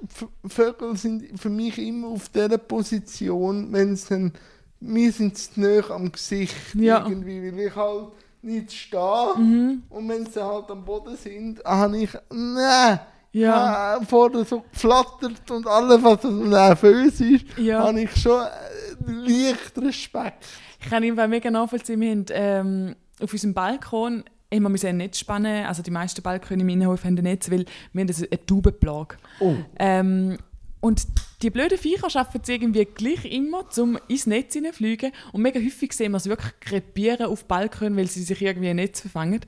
Vögel 0.48 0.98
sind 0.98 1.40
für 1.40 1.50
mich 1.50 1.78
immer 1.78 2.10
auf 2.10 2.28
dieser 2.28 2.58
Position, 2.58 3.72
wenn 3.72 3.94
es 3.94 4.08
dann, 4.08 4.34
wir 4.82 5.12
sind 5.14 5.38
zu 5.38 5.62
nahe 5.62 5.90
am 5.92 6.12
Gesicht 6.12 6.56
Ja. 6.76 7.06
irgendwie, 7.08 7.42
weil 7.54 7.68
ich 7.68 7.76
halt 7.76 8.08
nicht 8.42 8.72
stehe. 8.72 9.80
Und 9.90 10.10
wenn 10.10 10.26
sie 10.26 10.44
halt 10.46 10.70
am 10.72 10.84
Boden 10.86 11.16
sind, 11.16 11.64
habe 11.64 11.98
ich, 11.98 12.10
nein, 12.32 13.00
Ja. 13.32 13.96
ja. 13.96 14.00
vorher 14.08 14.44
so 14.46 14.62
geflattert 14.72 15.50
und 15.52 15.68
alles, 15.68 16.04
was 16.04 16.22
so 16.22 16.30
nervös 16.32 17.20
ist, 17.22 17.46
Ja. 17.58 17.84
habe 17.84 18.02
ich 18.02 18.16
schon 18.16 18.42
äh, 18.42 19.12
leicht 19.12 19.78
Respekt. 19.78 20.46
ich 20.82 20.90
kann 20.90 21.04
ihn 21.04 21.16
mega 21.16 21.52
nachvollziehen. 21.52 22.00
Wir 22.02 22.12
haben 22.12 22.26
ähm, 22.32 22.96
auf 23.22 23.32
unserem 23.32 23.54
Balkon 23.54 24.24
immer 24.50 24.70
müssen 24.70 24.88
ein 24.88 24.98
Netz 24.98 25.20
spannen. 25.20 25.66
Also 25.66 25.84
die 25.84 25.92
meisten 25.92 26.22
Balkone 26.24 26.62
im 26.62 26.70
Innenhof 26.70 27.04
haben 27.04 27.18
ein 27.18 27.24
Netz, 27.24 27.52
weil 27.52 27.66
wir 27.94 28.02
haben 28.04 28.10
eine 28.32 28.46
Taubenplage. 28.46 29.18
Oh. 29.40 29.54
Ähm, 29.78 30.38
und 30.82 31.06
die 31.42 31.50
blöden 31.50 31.78
Viecher 31.78 32.10
schaffen 32.10 32.42
es 32.44 32.50
irgendwie 32.50 32.84
gleich 32.86 33.24
immer, 33.26 33.64
um 33.78 33.98
ins 34.10 34.26
Netz 34.28 34.54
hineinfliegen. 34.54 35.12
Und 35.32 35.42
mega 35.42 35.60
häufig 35.60 35.94
sehen 35.94 36.12
wir 36.12 36.20
sie 36.20 36.30
wirklich 36.30 36.52
krepieren 36.60 37.28
auf 37.28 37.46
Balkon, 37.46 37.96
weil 37.96 38.08
sie 38.08 38.24
sich 38.24 38.42
irgendwie 38.42 38.70
ein 38.70 38.76
Netz 38.76 39.00
verfangen. 39.02 39.40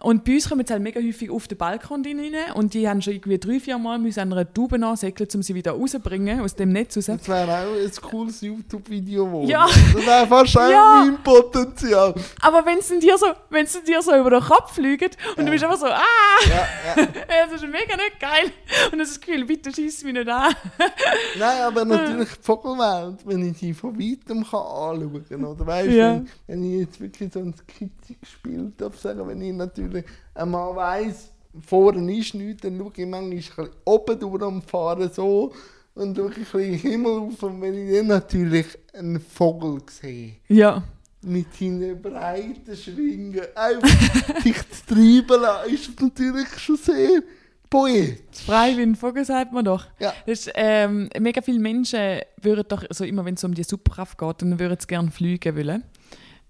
Und 0.00 0.24
bei 0.24 0.34
uns 0.34 0.48
kommen 0.48 0.66
sie 0.66 0.72
halt 0.72 0.82
mega 0.82 1.00
häufig 1.00 1.30
auf 1.30 1.46
den 1.46 1.56
Balkon 1.56 2.04
rein 2.04 2.34
und 2.54 2.74
die 2.74 2.88
haben 2.88 3.00
schon 3.00 3.14
irgendwie 3.14 3.38
drei, 3.38 3.60
vier 3.60 3.78
Mal 3.78 3.98
müssen 3.98 4.20
an 4.20 4.32
einer 4.32 4.52
Tube 4.52 4.72
ansäckeln, 4.82 5.28
um 5.34 5.42
sie 5.42 5.54
wieder 5.54 5.72
rauszubringen 5.72 6.40
aus 6.40 6.56
dem 6.56 6.70
Netz 6.70 6.96
raus. 6.96 7.06
Das 7.06 7.28
wäre 7.28 7.52
auch 7.68 7.76
ein 7.76 7.92
cooles 8.02 8.40
YouTube-Video. 8.40 9.44
Ja. 9.46 9.66
Das 9.94 10.06
wäre 10.06 10.34
auch 10.40 10.70
Ja. 10.70 11.04
mein 11.06 11.22
Potenzial. 11.22 12.14
Aber 12.42 12.66
wenn 12.66 12.80
sie 12.82 12.98
dir 12.98 13.16
so, 13.18 13.26
wenn 13.50 13.66
sie 13.66 13.82
dir 13.84 14.02
so 14.02 14.14
über 14.16 14.30
den 14.30 14.40
Kopf 14.42 14.74
fliegen 14.74 15.10
und 15.36 15.46
du 15.46 15.50
bist 15.52 15.62
einfach 15.64 15.78
so, 15.78 15.86
ah, 15.86 16.02
Ja, 16.48 16.68
ja. 16.96 17.06
das 17.50 17.62
ist 17.62 17.68
mega 17.70 17.96
nicht 17.96 18.18
geil. 18.20 18.50
Und 18.92 18.98
das 18.98 19.20
Gefühl, 19.20 19.44
bitte 19.44 19.72
schieß 19.72 20.02
mich 20.04 20.14
nicht 20.14 20.28
an. 20.28 20.54
Nein, 21.38 21.62
aber 21.62 21.84
natürlich 21.84 22.28
die 22.30 22.42
Vogelwelt, 22.42 23.26
wenn 23.26 23.48
ich 23.50 23.58
die 23.58 23.74
von 23.74 23.98
weitem 23.98 24.44
kann 24.44 24.60
anschauen 24.60 25.24
kann. 25.28 25.44
Oder 25.44 25.66
weißt 25.66 25.88
du, 25.88 25.96
Ja. 25.96 26.14
wenn, 26.16 26.28
wenn 26.46 26.64
ich 26.64 26.80
jetzt 26.80 27.00
wirklich 27.00 27.32
so 27.32 27.40
ein 27.40 27.54
Skizze 27.54 28.14
gespielt 28.20 28.74
habe, 28.80 28.96
sagen, 28.96 29.26
wenn 29.28 29.42
ich 29.42 29.52
natürlich 29.54 30.04
einmal 30.34 30.74
weiss, 30.76 31.30
vorne 31.66 32.16
ist 32.18 32.34
nichts, 32.34 32.62
dann 32.62 32.78
schaue 32.78 32.92
ich 32.96 33.06
manchmal 33.06 33.70
oben 33.84 34.18
durch 34.18 34.42
am 34.42 34.62
Fahren 34.62 35.10
so 35.12 35.52
und 35.94 36.16
schaue 36.16 36.26
ein 36.28 36.34
bisschen 36.34 36.60
in 36.60 36.70
den 36.72 36.78
Himmel 36.80 37.12
auf. 37.20 37.42
Und 37.42 37.60
wenn 37.62 37.74
ich 37.88 37.96
dann 37.96 38.06
natürlich 38.08 38.66
einen 38.92 39.20
Vogel 39.20 39.80
sehe, 39.90 40.32
Ja. 40.48 40.82
mit 41.22 41.46
seinen 41.54 42.00
breiten 42.00 42.76
Schwingen, 42.76 43.40
einfach 43.54 43.88
sich 44.42 44.56
zu 44.70 44.94
treiben 44.94 45.40
lassen, 45.40 45.74
ist 45.74 46.00
natürlich 46.00 46.48
schon 46.58 46.76
sehr 46.76 47.22
poetisch. 47.70 48.44
Frei 48.44 48.76
wie 48.76 48.82
ein 48.82 48.96
Vogel, 48.96 49.24
sagt 49.24 49.52
man 49.52 49.64
doch. 49.64 49.86
Ja. 49.98 50.12
Das 50.26 50.46
ist, 50.46 50.52
ähm, 50.54 51.08
mega 51.18 51.42
viele 51.42 51.58
Menschen 51.58 52.20
würden 52.40 52.64
doch, 52.68 52.84
also 52.88 53.04
immer 53.04 53.24
wenn 53.24 53.34
es 53.34 53.44
um 53.44 53.54
die 53.54 53.64
Superkraft 53.64 54.18
geht, 54.18 54.42
dann 54.42 54.58
würden 54.58 54.78
sie 54.80 54.86
gerne 54.86 55.10
fliegen 55.10 55.56
wollen. 55.56 55.82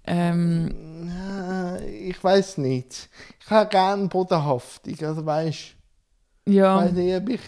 Ähm, 0.07 1.09
Ja, 1.09 1.79
ich 1.79 2.23
weiß 2.23 2.59
nicht. 2.59 3.09
Ich 3.41 3.51
habe 3.51 3.69
gerne 3.69 4.09
bodenhaftig. 4.09 5.05
Also 5.05 5.27
weißt 5.27 5.75
ich 6.45 6.55
ja, 6.55 6.77
weiß 6.77 6.93
nicht, 6.93 7.17
ob 7.17 7.29
ich 7.29 7.41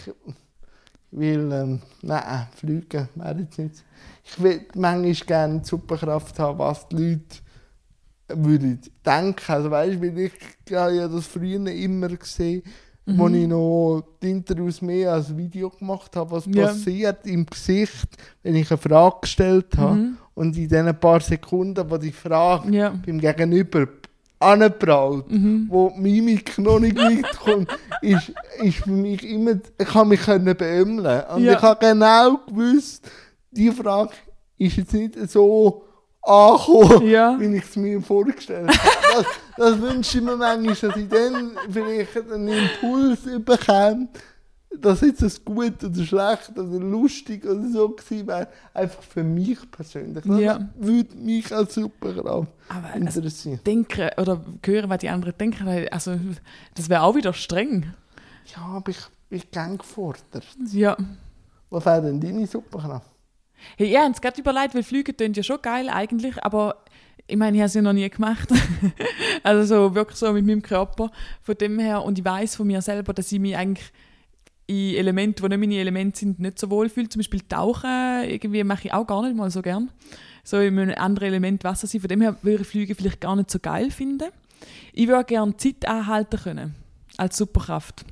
will. 1.11 1.51
Ähm, 1.51 1.81
nein, 2.01 2.47
fliegen 2.55 3.07
wäre 3.15 3.39
jetzt 3.39 3.57
nicht. 3.57 3.83
Ich 4.25 4.41
will 4.43 4.65
manchmal 4.75 5.13
gerne 5.13 5.59
die 5.59 5.67
Superkraft 5.67 6.37
haben, 6.39 6.59
was 6.59 6.87
die 6.89 6.95
Leute 6.95 7.23
würden 8.27 8.81
denken. 9.05 9.51
Also 9.51 9.71
weißt 9.71 9.95
du, 9.95 10.01
weil 10.01 10.19
ich 10.19 10.33
habe 10.75 10.95
ja 10.95 11.07
das 11.07 11.27
früher 11.27 11.65
immer 11.67 12.09
gesehen, 12.09 12.63
wo 13.17 13.27
Mhm. 13.27 13.35
ich 13.35 13.47
noch 13.47 14.03
die 14.21 14.31
Interviews 14.31 14.81
mehr 14.81 15.13
als 15.13 15.35
Video 15.35 15.69
gemacht 15.69 16.15
habe, 16.15 16.31
was 16.31 16.45
Ja. 16.47 16.67
passiert 16.67 17.25
im 17.25 17.45
Gesicht, 17.45 18.07
wenn 18.43 18.55
ich 18.55 18.69
eine 18.71 18.77
Frage 18.77 19.15
gestellt 19.21 19.77
habe. 19.77 19.95
Mhm. 19.95 20.17
Und 20.35 20.55
in 20.57 20.67
diesen 20.69 20.99
paar 20.99 21.19
Sekunden, 21.19 21.89
wo 21.89 21.97
die 21.97 22.11
Frage 22.11 22.71
ja. 22.73 22.93
beim 23.05 23.19
Gegenüber 23.19 23.87
angebraut, 24.39 25.29
Mhm. 25.29 25.65
wo 25.69 25.89
die 25.95 25.99
Mimik 26.01 26.57
noch 26.59 26.79
nicht 26.79 26.95
mitkommt, 27.09 27.69
ist, 28.01 28.31
ist 28.61 28.77
für 28.77 28.91
mich 28.91 29.27
immer, 29.29 29.55
ich 29.77 29.87
kann 29.87 30.07
mich 30.07 30.21
können 30.21 30.55
beömmeln. 30.55 31.23
Und 31.35 31.43
Ja. 31.43 31.53
ich 31.53 31.61
habe 31.61 31.85
genau 31.85 32.37
gewusst, 32.47 33.09
die 33.51 33.71
Frage 33.71 34.11
ist 34.57 34.77
jetzt 34.77 34.93
nicht 34.93 35.29
so 35.29 35.83
angekommen, 36.21 37.07
Ja. 37.07 37.35
wie 37.39 37.55
ich 37.57 37.63
es 37.63 37.75
mir 37.75 38.01
vorgestellt 38.01 38.69
habe. 38.69 39.25
Das, 39.59 39.79
wünsche 39.81 40.17
ich 40.17 40.23
mir 40.23 40.35
manchmal, 40.37 40.75
dass 40.75 40.95
ich 40.95 41.07
dann 41.09 41.51
vielleicht 41.69 42.31
einen 42.31 42.47
Impuls 42.47 43.19
bekomme, 43.43 44.07
dass 44.77 45.01
jetzt 45.01 45.21
das 45.21 45.43
gut 45.43 45.83
oder 45.83 46.03
schlecht 46.03 46.51
oder 46.57 46.79
lustig 46.79 47.43
oder 47.45 47.67
so 47.69 47.89
gewesen 47.89 48.27
wäre. 48.27 48.47
Einfach 48.73 49.01
für 49.03 49.23
mich 49.23 49.59
persönlich. 49.71 50.23
Das 50.25 50.39
Ja. 50.39 50.69
würde 50.75 51.15
mich 51.17 51.53
als 51.53 51.73
Superkraft 51.73 52.47
also, 52.69 53.19
interessieren. 53.19 53.59
denken 53.65 54.09
oder 54.17 54.41
hören, 54.65 54.89
was 54.89 54.99
die 54.99 55.09
anderen 55.09 55.37
denken, 55.37 55.67
also 55.91 56.17
das 56.75 56.87
wäre 56.87 57.01
auch 57.01 57.15
wieder 57.15 57.33
streng. 57.33 57.93
Ja, 58.55 58.61
aber 58.61 58.91
ich 58.91 58.99
bin 59.29 59.41
gern 59.51 59.77
gefordert. 59.77 60.45
Ja. 60.71 60.95
Was 61.69 61.85
wäre 61.85 62.01
denn 62.03 62.21
deine 62.21 62.47
Superkraft? 62.47 63.07
Hey, 63.77 63.87
ich 63.87 63.97
habe 63.97 64.11
es 64.11 64.21
gerade 64.21 64.39
überlegt, 64.39 64.73
weil 64.73 64.83
Flüge 64.83 65.15
tönt 65.15 65.35
ja 65.35 65.43
schon 65.43 65.61
geil 65.61 65.89
eigentlich, 65.89 66.41
aber 66.43 66.77
ich 67.29 67.37
meine, 67.37 67.55
ich 67.55 67.61
habe 67.61 67.67
es 67.67 67.73
ja 67.73 67.81
noch 67.81 67.93
nie 67.93 68.09
gemacht. 68.09 68.49
also 69.43 69.63
so 69.63 69.95
wirklich 69.95 70.17
so 70.17 70.31
mit 70.33 70.45
meinem 70.45 70.61
Körper. 70.61 71.11
Von 71.43 71.55
dem 71.55 71.79
her, 71.79 72.03
und 72.03 72.17
ich 72.17 72.25
weiß 72.25 72.55
von 72.55 72.67
mir 72.67 72.81
selber, 72.81 73.13
dass 73.13 73.31
ich 73.31 73.39
mich 73.39 73.55
eigentlich 73.55 73.91
in 74.67 74.95
Elementen, 74.95 75.43
die 75.43 75.49
nicht 75.49 75.59
meine 75.59 75.79
Elemente 75.79 76.19
sind, 76.19 76.39
nicht 76.39 76.59
so 76.59 76.69
wohl 76.69 76.89
fühle. 76.89 77.09
Zum 77.09 77.19
Beispiel 77.19 77.41
Tauchen, 77.41 78.23
irgendwie 78.23 78.63
mache 78.63 78.87
ich 78.87 78.93
auch 78.93 79.05
gar 79.05 79.23
nicht 79.23 79.35
mal 79.35 79.49
so 79.49 79.61
gern. 79.61 79.91
So 80.43 80.59
in 80.59 80.77
einem 80.77 80.95
anderen 80.97 81.29
Element 81.29 81.63
Wasser 81.63 81.87
sein. 81.87 82.01
Von 82.01 82.07
dem 82.07 82.21
her 82.21 82.35
würde 82.41 82.63
ich 82.63 82.67
Flüge 82.67 82.95
vielleicht 82.95 83.21
gar 83.21 83.35
nicht 83.35 83.51
so 83.51 83.59
geil 83.59 83.91
finden. 83.91 84.29
Ich 84.93 85.07
würde 85.07 85.25
gerne 85.25 85.55
Zeit 85.57 85.87
anhalten 85.87 86.39
können. 86.39 86.75
Als 87.17 87.37
Superkraft. 87.37 88.05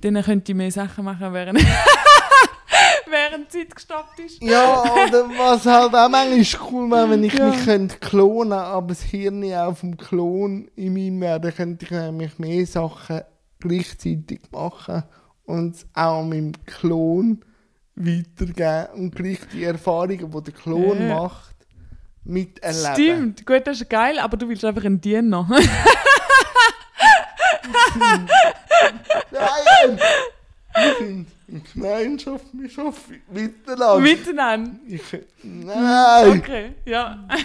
Dann 0.00 0.22
könnte 0.22 0.52
ich 0.52 0.56
mehr 0.56 0.70
Sachen 0.70 1.04
machen, 1.04 1.32
während, 1.32 1.58
während 3.10 3.52
die 3.52 3.58
Zeit 3.58 3.74
gestoppt 3.74 4.18
ist. 4.20 4.42
Ja, 4.42 4.82
oder 5.06 5.28
was 5.36 5.66
halt 5.66 5.94
auch 5.94 6.08
manchmal 6.08 6.70
cool 6.72 6.90
wäre, 6.90 7.10
wenn 7.10 7.24
ich 7.24 7.34
Ja. 7.34 7.46
mich 7.46 7.64
könnte 7.64 7.98
klonen 7.98 8.52
aber 8.52 8.88
das 8.88 9.02
Hirn 9.02 9.44
auch 9.54 9.76
vom 9.76 9.96
Klon 9.96 10.68
in 10.76 10.92
meinem 10.94 11.20
wäre, 11.20 11.40
dann 11.40 11.54
könnte 11.54 11.84
ich 11.84 11.90
nämlich 11.90 12.38
mehr 12.38 12.66
Sachen 12.66 13.22
gleichzeitig 13.58 14.40
machen 14.50 15.02
und 15.44 15.74
es 15.76 15.86
auch 15.94 16.22
meinem 16.24 16.52
Klon 16.66 17.44
weitergeben 17.96 18.86
und 18.94 19.14
gleich 19.14 19.40
die 19.52 19.64
Erfahrungen, 19.64 20.30
die 20.30 20.42
der 20.42 20.54
Klon 20.54 21.08
Ja. 21.08 21.14
macht, 21.18 21.54
miterleben. 22.24 22.94
Stimmt, 22.94 23.46
gut, 23.46 23.66
das 23.66 23.80
ist 23.80 23.90
geil, 23.90 24.18
aber 24.18 24.36
du 24.36 24.48
willst 24.48 24.64
einfach 24.64 24.84
einen 24.84 25.00
Diener. 25.00 25.48
Nein! 29.30 31.26
In 31.50 31.62
Gemeinschaft, 31.64 32.44
wir 32.52 32.70
arbeiten 32.78 33.22
miteinander. 33.28 33.98
Miteinander. 33.98 34.70
Ich, 34.86 35.02
nein! 35.42 36.38
Okay, 36.38 36.74
ja. 36.84 37.26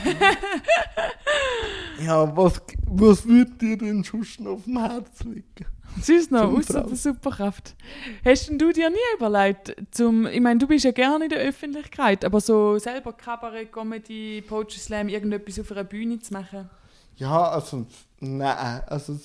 Ja, 2.06 2.36
was, 2.36 2.62
was 2.88 3.26
würde 3.26 3.52
dir 3.52 3.78
denn 3.78 4.04
sonst 4.04 4.40
noch 4.40 4.54
auf 4.54 4.64
dem 4.66 4.80
Herz 4.80 5.24
liegen? 5.24 5.66
Sonst 6.02 6.30
noch, 6.30 6.52
außer 6.52 6.84
der 6.84 6.96
Superkraft. 6.98 7.74
Hast 8.24 8.50
denn 8.50 8.60
du 8.60 8.72
dir 8.72 8.90
nie 8.90 8.98
überlegt, 9.16 9.76
zum, 9.92 10.28
ich 10.28 10.42
meine, 10.42 10.60
du 10.60 10.68
bist 10.68 10.84
ja 10.84 10.92
gerne 10.92 11.26
in 11.26 11.30
der 11.30 11.40
Öffentlichkeit, 11.40 12.26
aber 12.26 12.42
so 12.42 12.78
selber 12.78 13.14
Kabarett, 13.14 13.72
Comedy, 13.72 14.44
Poetry 14.46 14.80
Slam, 14.80 15.08
irgendetwas 15.08 15.60
auf 15.60 15.72
einer 15.72 15.86
Bühne 15.86 16.20
zu 16.20 16.34
machen? 16.34 16.70
Ja, 17.16 17.50
also, 17.50 17.86
nein, 18.20 18.82
also, 18.88 19.18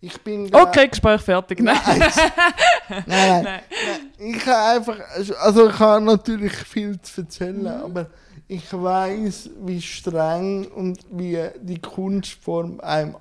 ich 0.00 0.18
bin... 0.22 0.48
Okay, 0.54 0.88
Gespräch 0.88 1.20
fertig. 1.20 1.60
Nein. 1.62 1.76
Nein, 1.86 3.02
nein, 3.06 3.06
nein. 3.06 3.44
Nein. 3.44 4.03
Ich 4.26 4.46
habe 4.46 4.80
einfach, 4.80 4.98
also 5.40 5.68
ich 5.68 5.78
habe 5.78 6.04
natürlich 6.04 6.52
viel 6.52 7.00
zu 7.00 7.22
erzählen, 7.22 7.60
Mhm. 7.62 7.66
aber 7.66 8.06
ich 8.48 8.72
weiß, 8.72 9.50
wie 9.64 9.80
streng 9.80 10.66
und 10.68 10.98
wie 11.10 11.38
die 11.60 11.80
Kunstform 11.80 12.80
einem 12.80 13.16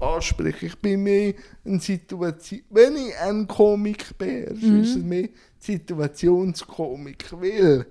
anspricht. 0.00 0.62
Ich 0.62 0.78
bin 0.78 1.02
mehr 1.02 1.34
eine 1.64 1.80
Situation, 1.80 2.62
wenn 2.70 2.96
ich 2.96 3.16
ein 3.18 3.46
Komik 3.46 4.16
beherrsche, 4.18 4.66
Mhm. 4.66 4.82
ist 4.82 4.96
es 4.96 5.02
mehr 5.02 5.28
Situationskomik, 5.58 7.26
weil 7.32 7.86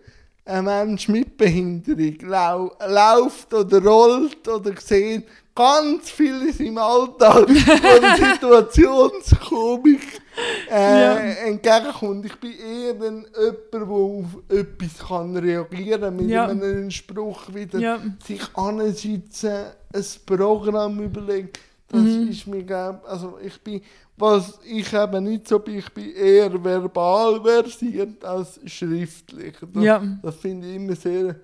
ein 0.46 0.66
Mensch 0.66 1.08
mit 1.08 1.38
Behinderung 1.38 2.18
lau 2.22 2.72
läuft 2.88 3.54
oder 3.54 3.84
rollt 3.84 4.48
oder 4.48 4.72
sieht 4.82 5.26
ganz 5.54 6.10
vieles 6.10 6.60
im 6.60 6.78
Alltag 6.80 7.48
von 7.50 8.18
Situationskomik 8.18 10.22
äh, 10.72 11.02
Ja. 11.02 11.16
entgegenkommt. 11.48 12.26
Ich 12.26 12.36
bin 12.40 12.52
eher 12.52 12.94
dann 12.94 13.26
jemand, 13.40 13.74
der 13.74 13.82
auf 13.88 14.26
etwas 14.50 15.08
kann 15.08 15.36
reagieren 15.38 16.02
kann, 16.02 16.16
mit 16.18 16.30
Ja. 16.30 16.48
einem 16.48 16.90
Spruch 16.92 17.54
wieder 17.54 17.80
Ja. 17.80 18.00
sich 18.26 18.42
ansitzen, 18.56 19.66
ein 19.94 20.06
Programm 20.26 21.00
überlegen. 21.02 21.50
Das 21.88 22.02
Mhm. 22.02 22.28
ist 22.30 22.46
mir, 22.48 22.64
glaub, 22.64 23.04
also 23.08 23.40
ich 23.44 23.60
bin, 23.62 23.82
was 24.16 24.60
ich 24.64 24.94
eben 24.94 25.24
nicht 25.24 25.48
so 25.48 25.58
bin, 25.60 25.80
ich 25.80 25.90
bin 25.92 26.14
eher 26.14 26.64
verbal 26.64 27.42
versiert 27.42 28.24
als 28.24 28.60
schriftlich. 28.66 29.56
Das, 29.74 29.84
Ja. 29.84 30.02
das 30.22 30.36
finde 30.36 30.68
ich 30.68 30.76
immer 30.76 30.96
sehr 30.96 31.36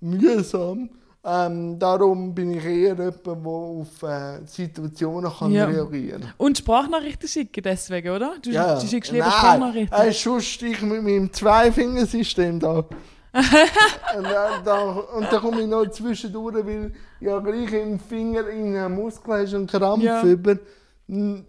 mühsam. 0.00 0.90
Ähm, 1.26 1.78
darum 1.78 2.34
bin 2.34 2.52
ich 2.52 2.64
eher 2.64 2.94
jemand, 2.94 3.26
der 3.26 3.32
auf 3.32 4.02
äh, 4.02 4.44
Situationen 4.46 5.32
kann 5.32 5.52
Ja. 5.52 5.64
reagieren 5.66 6.20
kann. 6.20 6.34
Und 6.36 6.58
Sprachnachrichten 6.58 7.26
schicken 7.28 7.62
deswegen, 7.62 8.10
oder? 8.10 8.34
Du, 8.42 8.50
Ja. 8.50 8.78
du 8.78 8.86
schickst 8.86 9.10
lieber 9.10 9.24
Nein, 9.24 9.32
Sprachnachrichten. 9.32 9.98
Hey, 9.98 10.12
sonst 10.12 10.60
ich 10.62 10.82
mit 10.82 11.02
meinem 11.02 11.32
Zweifingersystem 11.32 12.60
da. 12.60 12.84
und, 14.16 14.24
dann, 14.30 14.64
da, 14.64 14.82
und 15.16 15.32
dann 15.32 15.40
komme 15.40 15.62
ich 15.62 15.66
noch 15.66 15.86
zwischendurch, 15.90 16.54
weil 16.64 16.92
ja 17.20 17.38
gleich 17.38 17.72
im 17.72 17.98
Finger 17.98 18.46
in 18.48 18.76
einem 18.76 18.94
Muskel 18.94 19.34
hast 19.42 19.54
und 19.54 19.70
Krampf 19.70 20.02
Ja. 20.04 20.22
über. 20.22 20.56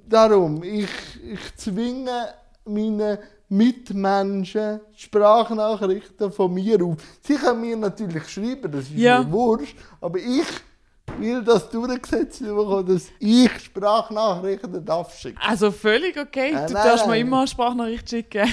Darum, 0.07 0.63
ich, 0.63 0.87
ich 1.23 1.55
zwinge 1.57 2.27
meinen 2.65 3.17
Mitmenschen 3.49 4.79
Sprachnachrichten 4.95 6.31
von 6.31 6.53
mir 6.53 6.81
auf. 6.83 6.97
Sie 7.21 7.35
können 7.35 7.61
mir 7.61 7.77
natürlich 7.77 8.27
schreiben, 8.27 8.71
das 8.71 8.85
ist 8.85 8.91
Ja. 8.95 9.21
mir 9.23 9.31
wurscht, 9.31 9.75
aber 10.01 10.17
ich 10.17 10.45
will 11.19 11.43
das 11.43 11.69
durchgesetzt 11.69 12.39
bekommen, 12.39 12.85
dass 12.87 13.07
ich 13.19 13.51
Sprachnachrichten 13.59 14.83
darf 14.83 15.15
schicken. 15.17 15.37
Also 15.45 15.71
völlig 15.71 16.17
okay. 16.19 16.49
Äh, 16.49 16.67
du 16.67 16.73
nein, 16.73 16.87
darfst 16.87 17.05
mir 17.05 17.11
nein. 17.11 17.21
immer 17.21 17.39
eine 17.39 17.47
Sprachnachricht 17.47 18.09
schicken. 18.09 18.49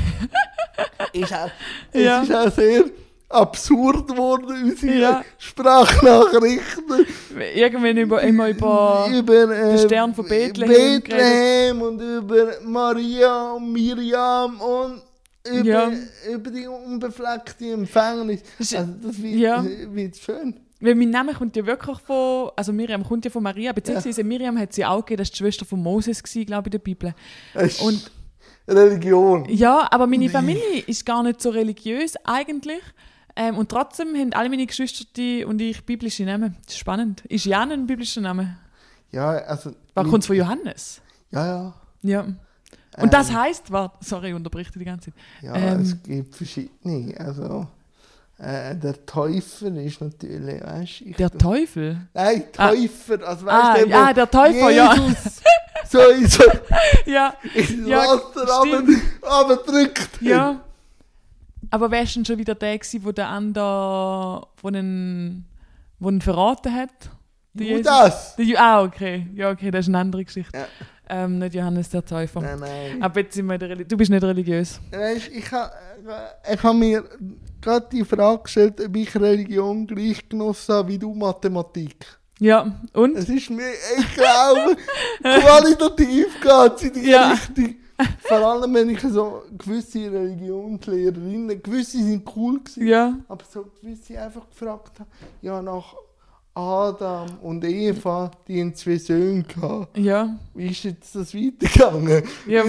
Ist 1.13 1.33
auch, 1.33 1.51
es 1.93 2.03
Ja. 2.03 2.23
ist 2.23 2.35
auch 2.35 2.51
sehr 2.53 2.85
absurd 3.33 4.09
geworden, 4.09 4.65
unsere 4.65 4.95
Ja. 4.99 5.25
Sprachnachrichten. 5.39 7.07
Irgendwann 7.55 7.97
über, 7.97 8.23
immer 8.23 8.49
über. 8.49 9.09
über 9.13 9.51
äh, 9.51 9.79
Stern 9.79 10.15
von 10.15 10.27
Bethlehem 10.27 11.01
Bethlehem 11.03 11.83
und 11.83 12.01
über 12.01 12.53
Maria 12.65 13.53
und 13.53 13.73
Miriam 13.73 14.61
und 14.61 15.03
über, 15.47 15.65
Ja. 15.65 15.93
über 16.33 16.51
die 16.51 16.67
unbefleckte 16.67 17.73
Empfängnis. 17.73 18.41
Also 18.59 18.77
das 19.03 19.23
wird, 19.23 19.35
ja. 19.35 19.65
wird 19.65 20.17
schön. 20.17 20.61
Weil 20.81 20.97
mein 20.97 21.11
Name 21.11 21.33
kommt 21.33 21.55
ja 21.57 21.65
wirklich 21.65 21.99
von. 22.01 22.51
Also 22.57 22.73
Miriam 22.73 23.05
kommt 23.05 23.25
ja 23.25 23.31
von 23.31 23.43
Maria, 23.43 23.73
beziehungsweise 23.73 24.25
Miriam 24.25 24.59
hat 24.59 24.73
sie 24.73 24.85
auch 24.85 25.05
gegeben, 25.05 25.19
das 25.19 25.29
war 25.29 25.33
die 25.33 25.37
Schwester 25.39 25.65
von 25.65 25.81
Moses, 25.81 26.23
gewesen, 26.23 26.47
glaube 26.47 26.63
ich, 26.63 26.67
in 26.67 26.71
der 26.73 26.79
Bibel. 26.81 27.15
Es 27.55 27.81
Und 27.81 28.11
Religion. 28.69 29.47
Ja, 29.49 29.89
aber 29.91 30.07
meine 30.07 30.29
Familie 30.29 30.81
ist 30.87 31.05
gar 31.05 31.23
nicht 31.23 31.41
so 31.41 31.51
religiös 31.51 32.15
eigentlich. 32.25 32.83
Ähm, 33.37 33.57
und 33.57 33.71
trotzdem 33.71 34.15
haben 34.15 34.33
alle 34.35 34.49
meine 34.51 34.67
Geschwister 34.67 35.05
die 35.17 35.45
und 35.45 35.61
ich 35.61 35.85
biblische 35.87 36.25
Namen. 36.25 36.57
Das 36.67 36.75
ist 36.75 36.79
spannend. 36.81 37.23
Ist 37.27 37.45
Jan 37.47 37.71
ein 37.73 37.87
biblischer 37.87 38.21
Name? 38.21 38.59
Ja, 39.11 39.31
also. 39.31 39.73
War 39.95 40.05
kommt 40.05 40.25
von 40.27 40.37
Johannes? 40.37 41.01
Ja, 41.31 41.47
ja. 41.47 41.75
Ja. 42.03 42.27
Und 42.99 43.13
das 43.15 43.33
heißt, 43.33 43.71
warte, 43.73 43.97
sorry, 44.05 44.29
ich 44.31 44.35
unterbreche 44.35 44.71
dich 44.71 44.79
die 44.81 44.85
ganze 44.85 45.11
Zeit. 45.13 45.15
Ja, 45.43 45.55
Ähm. 45.55 45.81
es 45.81 46.03
gibt 46.03 46.35
verschiedene. 46.37 47.15
Also, 47.19 47.67
äh, 48.39 48.75
der 48.77 49.07
Täufer 49.07 49.69
ist 49.69 50.03
natürlich, 50.03 50.63
weißt 50.63 51.01
du. 51.01 51.13
Der 51.13 51.31
Teufel? 51.31 51.97
Nein, 52.13 52.45
Ah. 52.59 52.69
Täufer. 52.69 53.27
Also, 53.27 53.47
weißt 53.47 53.65
Ah, 53.65 53.75
du, 53.79 53.89
ja, 53.89 54.09
wo 54.11 54.13
der 54.15 54.31
Täufer, 54.31 54.71
ja. 54.71 54.95
Jesus 54.95 55.41
so 55.91 55.99
in 56.11 56.27
so 56.29 56.43
Ja, 57.07 57.35
ins 57.55 57.71
Ja, 57.87 57.99
Wasser 57.99 58.63
stimmt. 58.63 58.89
runter- 59.23 59.49
runterdrückt. 59.49 60.11
ja. 60.21 60.61
Aber 61.73 61.91
wer 61.91 62.03
ist 62.03 62.15
denn 62.15 62.25
schon 62.27 62.37
wieder 62.39 62.55
der 62.55 62.79
gewesen, 62.79 63.03
wo 63.03 63.13
der 63.13 63.29
andere, 63.29 64.47
wo 64.61 64.69
einen, 64.69 65.47
wo 65.99 66.09
einen 66.09 66.21
verraten 66.21 66.73
hat? 66.75 66.91
Der? 67.55 67.79
Judas. 67.79 68.37
Der 68.37 68.45
Ju 68.45 68.57
ah, 68.59 68.83
okay. 68.83 69.27
Ja, 69.35 69.51
okay, 69.51 69.71
das 69.71 69.87
ist 69.87 69.89
eine 69.89 69.99
andere 69.99 70.23
Geschichte. 70.23 70.57
Ja. 70.57 70.67
Ähm, 71.09 71.39
nicht 71.39 71.55
Johannes 71.55 71.89
der 71.89 72.05
Täufer. 72.05 72.43
Nein, 72.43 72.61
nein. 72.61 73.03
Aber 73.03 73.21
jetzt 73.21 73.35
sind 73.35 73.47
wir 73.47 73.57
der 73.57 73.75
Du 73.77 73.97
bist 73.97 74.11
nicht 74.11 74.23
religiös. 74.23 74.81
Weißt, 74.91 75.29
ich 75.29 75.51
habe 75.51 75.73
ich 76.53 76.63
ha 76.63 76.73
mir 76.75 77.05
gerade 77.63 77.87
die 77.91 78.05
Frage 78.05 78.43
gestellt, 78.43 78.79
ob 78.79 78.95
ich 78.95 79.15
Religion 79.17 79.87
gleich 79.87 80.29
genossen 80.29 80.75
habe 80.75 80.89
wie 80.89 80.99
du 80.99 81.15
Mathematik. 81.15 82.07
Ja, 82.39 82.71
und? 82.93 83.17
Es 83.17 83.31
ist 83.31 83.49
mir, 83.49 83.73
ich 83.99 84.15
glaube, 84.15 84.77
qualitativ 85.23 86.27
geht 86.41 86.79
sie 86.79 86.89
in 86.89 86.95
die 86.95 87.11
Ja. 87.11 87.31
Richtung. 87.33 87.77
Vor 88.21 88.37
allem, 88.39 88.75
wenn 88.75 88.91
ich 88.91 89.01
so 89.01 89.43
gewisse 89.59 90.11
Religionslehrerinnen, 90.13 91.63
gewisse 91.63 91.99
sind 91.99 92.29
cool 92.37 92.61
gewesen, 92.61 92.87
Ja, 92.87 93.19
aber 93.29 93.45
so 93.51 93.65
gewisse 93.81 94.21
einfach 94.21 94.49
gefragt 94.49 95.01
haben, 95.01 95.09
ja, 95.41 95.61
nach 95.63 95.95
Adam 96.55 97.39
und 97.41 97.65
Eva, 97.65 98.31
die 98.47 98.61
haben 98.61 98.75
zwei 98.75 98.99
Söhne 98.99 99.43
gehabt. 99.43 99.97
ja. 99.97 100.37
Wie 100.55 100.67
ist 100.67 100.85
jetzt 100.85 101.15
das 101.15 101.35
weitergegangen? 101.35 102.23
Ja, 102.47 102.63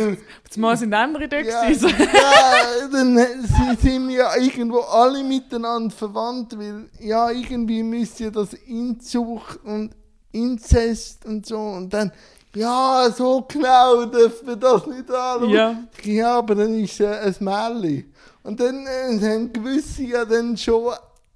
jetzt 0.43 0.57
mal 0.57 0.77
sind 0.77 0.93
andere 0.93 1.27
da 1.27 1.37
Ja, 1.39 1.63
gewesen. 1.65 1.89
ja, 1.89 2.87
dann 2.89 3.17
sie 3.17 3.75
sind 3.81 4.09
ja 4.11 4.35
irgendwo 4.37 4.79
alle 4.79 5.21
miteinander 5.23 5.93
verwandt, 5.93 6.57
weil 6.57 6.89
ja, 7.01 7.29
irgendwie 7.29 7.83
müsste 7.83 8.25
ja 8.25 8.29
das 8.31 8.53
Inzucht 8.53 9.59
und 9.65 9.91
Inzest 10.31 11.25
und 11.25 11.45
so 11.45 11.59
und 11.59 11.93
dann, 11.93 12.11
ja, 12.55 13.09
so 13.15 13.45
genau 13.47 14.05
dürfen 14.05 14.47
wir 14.47 14.55
das 14.55 14.85
nicht 14.87 15.09
anschauen. 15.09 15.49
Ja. 15.49 15.83
Ja, 16.03 16.37
aber 16.37 16.55
dann 16.55 16.73
ist 16.75 16.99
es 16.99 17.39
ein 17.39 17.43
Märchen. 17.45 18.13
Und 18.43 18.59
dann 18.59 18.85
äh, 18.85 19.19
haben 19.21 19.51
gewisse 19.53 20.03
ja 20.03 20.25
dann 20.25 20.55
schon 20.57 20.93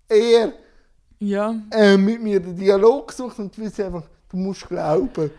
eher 0.09 0.53
Ja, 1.20 1.55
äh, 1.72 1.97
mit 1.97 2.22
mir 2.22 2.39
den 2.39 2.55
Dialog 2.55 3.07
gesucht 3.07 3.39
und 3.39 3.55
gewisse 3.55 3.86
einfach, 3.86 4.03
du 4.30 4.38
musst 4.38 4.68
glauben. 4.68 5.32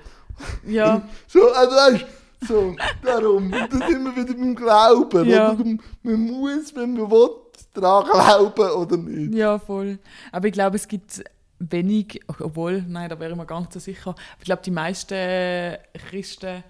ja, 0.67 1.03
So, 1.29 1.49
also 1.53 1.77
weißt 1.77 2.07
so, 2.47 2.75
darum, 3.03 3.53
und 3.53 3.53
da 3.73 3.87
sind 3.89 4.05
wir 4.05 4.15
wieder 4.17 4.33
beim 4.35 4.55
Glauben. 4.55 5.29
Ja. 5.29 5.53
Oder? 5.53 5.65
Man 6.05 6.21
muss, 6.21 6.75
wenn 6.75 6.95
man 6.95 7.11
will, 7.11 7.31
daran 7.75 8.05
glauben 8.11 8.71
oder 8.71 8.97
nicht. 8.97 9.35
ja, 9.35 9.59
voll. 9.59 9.99
Aber 10.33 10.47
ich 10.47 10.53
glaube, 10.53 10.77
es 10.77 10.87
gibt 10.87 11.23
wenig, 11.59 12.21
obwohl, 12.27 12.83
nein, 12.83 13.09
da 13.09 13.19
wäre 13.19 13.33
ich 13.33 13.37
mir 13.37 13.47
gar 13.47 13.61
nicht 13.61 13.73
so 13.73 13.81
sicher. 13.81 14.11
Aber 14.11 14.21
ich 14.39 14.45
glaube, 14.45 14.63
die 14.63 14.71
meisten 14.71 15.77
Christen 16.09 16.65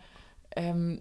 ähm, 0.57 1.01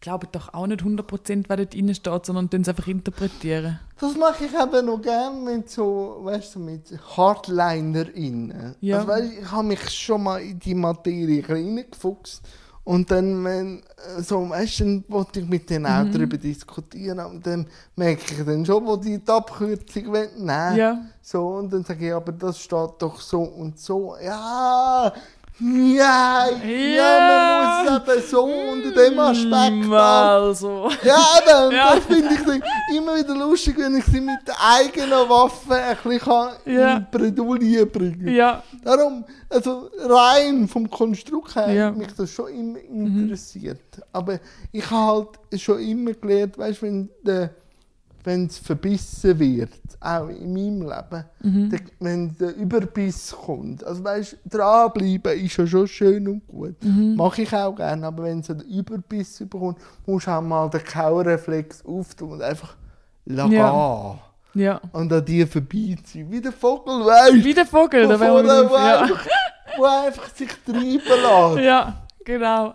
glauben 0.00 0.28
doch 0.32 0.54
auch 0.54 0.66
nicht 0.66 0.82
100%, 0.82 1.48
was 1.48 1.56
dort 1.56 1.74
drin 1.74 1.94
steht, 1.94 2.26
sondern 2.26 2.50
tun 2.50 2.60
es 2.62 2.68
einfach 2.68 2.86
interpretieren. 2.86 3.80
Das 4.00 4.16
mache 4.16 4.44
ich 4.44 4.52
eben 4.52 4.86
noch 4.86 5.02
gerne 5.02 5.40
mit 5.40 5.70
so, 5.70 6.18
weißt 6.22 6.54
du, 6.54 6.60
mit 6.60 6.98
HardlinerInnen. 7.16 8.76
Ja. 8.80 8.98
Also, 8.98 9.08
weißt, 9.08 9.32
ich 9.40 9.50
habe 9.50 9.68
mich 9.68 9.90
schon 9.90 10.22
mal 10.22 10.40
in 10.40 10.58
die 10.58 10.74
Materie 10.74 11.48
reingefuchst. 11.48 12.42
Und 12.88 13.10
dann, 13.10 13.44
wenn, 13.44 13.82
so, 14.20 14.48
weißt 14.48 14.80
dann 14.80 15.04
wollte 15.08 15.40
ich 15.40 15.46
mit 15.46 15.68
denen 15.68 15.84
auch 15.84 16.04
Mhm. 16.04 16.12
darüber 16.12 16.38
diskutieren. 16.38 17.20
Und 17.20 17.46
dann 17.46 17.66
merke 17.94 18.22
ich 18.34 18.42
dann 18.46 18.64
schon, 18.64 18.86
wo 18.86 18.96
die 18.96 19.18
die 19.18 19.30
Abkürzung 19.30 20.06
wollen. 20.06 20.30
Nein. 20.38 20.76
Ja, 20.78 20.98
So, 21.20 21.48
und 21.58 21.70
dann 21.70 21.84
sage 21.84 22.06
ich, 22.08 22.14
aber 22.14 22.32
das 22.32 22.58
steht 22.58 22.94
doch 22.98 23.20
so 23.20 23.42
und 23.42 23.78
so. 23.78 24.16
Ja, 24.24 25.12
ja, 25.60 26.46
ja, 26.66 27.18
man 27.84 27.84
muss 27.84 28.08
eben 28.08 28.22
so 28.28 28.42
unter 28.44 28.90
dem 28.92 29.18
Aspekt 29.18 29.86
Mm. 29.88 29.92
Also. 29.92 30.88
Ja, 31.02 31.16
eben, 31.38 31.72
Ja. 31.76 31.94
das 31.96 32.04
finde 32.04 32.34
ich 32.34 32.96
immer 32.96 33.16
wieder 33.16 33.34
lustig, 33.34 33.76
wenn 33.78 33.96
ich 33.96 34.04
sie 34.04 34.20
mit 34.20 34.38
der 34.46 34.54
eigenen 34.60 35.28
Waffe 35.28 35.74
ein 35.74 35.96
bisschen 36.04 36.48
Ja. 36.66 36.96
in 36.98 37.06
Bredouille 37.10 37.86
bringen 37.86 38.28
Ja, 38.28 38.62
Darum, 38.84 39.24
also 39.50 39.90
rein 40.00 40.68
vom 40.68 40.88
Konstrukt 40.88 41.56
her, 41.56 41.72
Ja. 41.72 41.86
hat 41.86 41.96
mich 41.96 42.08
das 42.16 42.30
schon 42.30 42.48
immer 42.48 42.78
interessiert. 42.80 43.80
Aber 44.12 44.38
ich 44.72 44.88
habe 44.90 45.28
halt 45.50 45.60
schon 45.60 45.80
immer 45.80 46.12
gelernt, 46.12 46.56
weißt 46.56 46.82
du, 46.82 46.86
wenn 46.86 47.08
der 47.22 47.50
wenn 48.24 48.46
es 48.46 48.58
verbissen 48.58 49.38
wird, 49.38 49.70
auch 50.00 50.28
in 50.28 50.52
meinem 50.52 50.82
Leben, 50.88 51.24
Mhm. 51.42 51.70
der, 51.70 51.80
wenn 52.00 52.36
der 52.38 52.54
Überbiss 52.56 53.34
kommt, 53.44 53.82
also 53.84 54.04
weißt, 54.04 54.36
dranbleiben 54.48 55.38
ist 55.44 55.56
ja 55.56 55.66
schon 55.66 55.88
schön 55.88 56.28
und 56.28 56.46
gut, 56.46 56.76
Mhm. 56.84 57.16
mache 57.16 57.42
ich 57.42 57.52
auch 57.54 57.74
gerne, 57.74 58.06
aber 58.06 58.24
wenn 58.24 58.40
es 58.40 58.50
einen 58.50 58.60
Überbiss 58.60 59.38
bekommt, 59.38 59.78
musst 60.06 60.26
du 60.26 60.30
auch 60.30 60.40
mal 60.42 60.68
den 60.68 60.84
Kaureflex 60.84 61.84
auftun 61.84 62.32
und 62.32 62.42
einfach 62.42 62.76
lassen. 63.24 63.52
Ja. 63.52 64.18
ja. 64.54 64.80
Und 64.92 65.12
an 65.12 65.24
dir 65.24 65.46
vorbeiziehen. 65.46 66.30
Wie 66.30 66.40
der 66.40 66.52
Vogel, 66.52 67.04
weißt 67.06 67.44
Wie 67.44 67.54
der 67.54 67.66
Vogel, 67.66 68.06
da 68.08 68.18
wo, 68.20 68.24
Ja. 68.24 69.00
einfach, 69.02 69.26
wo 69.76 69.84
einfach 69.84 70.28
sich 70.34 70.48
treiben 70.64 71.00
lässt. 71.04 71.58
ja, 71.64 72.02
genau. 72.24 72.72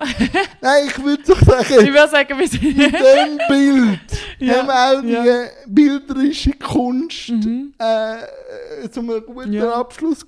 Nein, 0.61 0.83
ich 0.87 1.03
würde 1.03 1.23
doch 1.23 1.41
Ich 1.41 1.47
sagen, 1.47 1.87
würde 1.87 2.09
sagen, 2.09 2.39
wir 2.39 2.47
sind. 2.47 2.63
in 2.63 2.77
dem 2.77 3.37
Bild 3.47 3.99
Ja, 4.45 4.67
haben 4.67 4.69
auch 4.69 5.01
die 5.01 5.11
ja. 5.11 5.23
äh, 5.25 5.49
bilderische 5.67 6.53
Kunst 6.53 7.29
Mhm. 7.29 7.73
äh, 7.77 8.89
zu 8.89 8.99
einem 9.01 9.23
guten 9.25 9.53
Ja. 9.53 9.73
Abschluss 9.73 10.25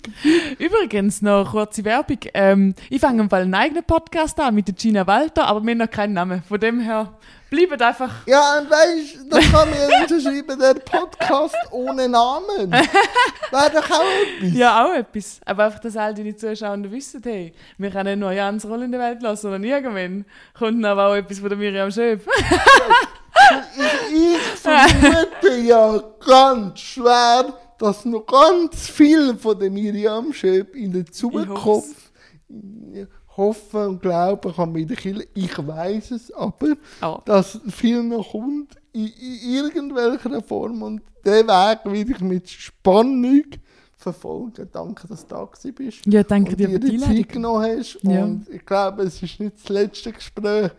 Übrigens 0.57 1.21
noch 1.21 1.51
kurze 1.51 1.83
Werbung. 1.83 2.19
Ähm, 2.33 2.75
ich 2.89 3.01
fange 3.01 3.21
im 3.23 3.29
Fall 3.29 3.41
einen 3.43 3.53
eigenen 3.53 3.83
Podcast 3.83 4.39
an 4.39 4.55
mit 4.55 4.67
der 4.67 4.75
Gina 4.75 5.05
Walter, 5.07 5.45
aber 5.47 5.61
wir 5.63 5.71
haben 5.71 5.77
noch 5.79 5.89
keinen 5.89 6.13
Namen. 6.13 6.43
Von 6.43 6.59
dem 6.59 6.79
her 6.79 7.13
bleibt 7.49 7.81
einfach. 7.81 8.11
Ja, 8.25 8.59
und 8.59 8.69
weißt 8.69 9.15
du, 9.25 9.29
da 9.29 9.39
kann 9.39 9.69
man 9.69 9.79
ja 9.79 10.01
unterschreiben, 10.01 10.59
der 10.59 10.73
Podcast 10.75 11.55
ohne 11.71 12.09
Namen. 12.09 12.71
Wäre 13.51 13.71
doch 13.73 13.91
auch 13.91 14.03
etwas. 14.39 14.53
Ja, 14.57 14.85
auch 14.85 14.93
etwas. 14.93 15.39
Aber 15.45 15.65
einfach, 15.65 15.79
dass 15.79 15.95
all 15.97 16.13
deine 16.13 16.35
Zuschauer 16.35 16.77
wissen, 16.91 17.21
hey, 17.23 17.53
wir 17.77 17.91
können 17.91 18.05
nicht 18.09 18.19
nur 18.19 18.31
Jans 18.31 18.65
Rolle 18.67 18.85
in 18.85 18.91
der 18.91 18.99
Welt 19.01 19.21
lassen, 19.21 19.43
sondern 19.43 19.63
irgendwann 19.63 20.25
kommt 20.57 20.83
dann 20.83 20.85
aber 20.85 21.07
auch 21.07 21.15
etwas 21.15 21.39
von 21.39 21.49
der 21.49 21.57
Miriam 21.57 21.91
Schöpf. 21.91 22.25
Ich, 24.11 24.59
vermute 24.59 25.57
ja 25.63 26.03
ganz 26.25 26.79
schwer, 26.79 27.53
dass 27.77 28.05
noch 28.05 28.25
ganz 28.25 28.89
viel 28.89 29.35
von 29.35 29.59
der 29.59 29.69
Miriam 29.69 30.31
Schöp 30.33 30.75
in 30.75 30.93
der 30.93 31.05
Zukunft 31.05 32.11
hoffen 33.37 33.87
und 33.87 34.01
glauben 34.01 34.53
kann 34.53 34.71
mit 34.71 34.89
der 34.89 34.97
Kirche. 34.97 35.27
Ich 35.33 35.57
weiß 35.57 36.11
es 36.11 36.31
aber, 36.31 36.75
Oh. 37.01 37.19
dass 37.25 37.59
viel 37.69 38.01
noch 38.03 38.31
kommt 38.31 38.75
in, 38.93 39.07
in 39.07 39.55
irgendwelcher 39.55 40.41
Form 40.41 40.81
und 40.81 41.01
den 41.25 41.47
Weg 41.47 41.79
will 41.85 42.09
ich 42.11 42.19
mit 42.21 42.49
Spannung 42.49 43.43
verfolgen. 43.97 44.69
Danke, 44.71 45.07
dass 45.07 45.25
du 45.27 45.35
da 45.35 45.49
bist. 45.75 46.05
Ja, 46.05 46.23
danke 46.23 46.51
und 46.51 46.59
dir 46.59 46.67
dir 46.67 46.73
für 46.73 46.79
die 46.79 46.97
die 46.97 46.99
Zeit 46.99 47.29
genommen 47.29 47.77
hast. 47.77 47.97
Ja. 48.03 48.23
Und 48.23 48.47
ich 48.49 48.65
glaube, 48.65 49.03
es 49.03 49.21
ist 49.21 49.39
nicht 49.39 49.55
das 49.57 49.69
letzte 49.69 50.11
Gespräch 50.13 50.71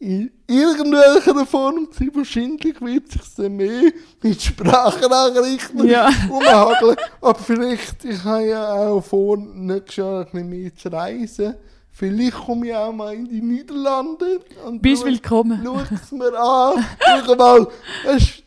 in 0.00 0.30
irgendwelcher 0.46 1.44
Form 1.46 1.88
sein. 1.92 2.10
Wahrscheinlich 2.14 2.80
wird 2.80 3.12
sich 3.12 3.34
dann 3.36 3.54
mehr 3.56 3.82
mit 4.22 4.40
Sprachnachrichten 4.42 5.86
Ja. 5.86 6.08
umhageln. 6.28 6.96
Aber 7.20 7.38
vielleicht, 7.38 8.04
ich 8.06 8.24
habe 8.24 8.46
ja 8.46 8.72
auch 8.88 9.02
vor, 9.02 9.36
nächstes 9.36 9.96
Jahr 9.96 10.24
bisschen 10.32 10.48
mehr 10.48 10.74
zu 10.74 10.88
reisen. 10.88 11.54
Vielleicht 11.92 12.32
komme 12.46 12.68
ich 12.68 12.74
auch 12.74 12.92
mal 12.92 13.12
in 13.14 13.28
die 13.28 13.42
Niederlande. 13.42 14.40
Und 14.66 14.80
Bist 14.80 15.02
schau- 15.02 15.08
willkommen. 15.08 15.60
Schau 15.62 15.80
es 15.94 16.12
mir 16.12 16.32
an. 16.40 16.86
Schau 17.26 17.34
mal. 17.34 17.66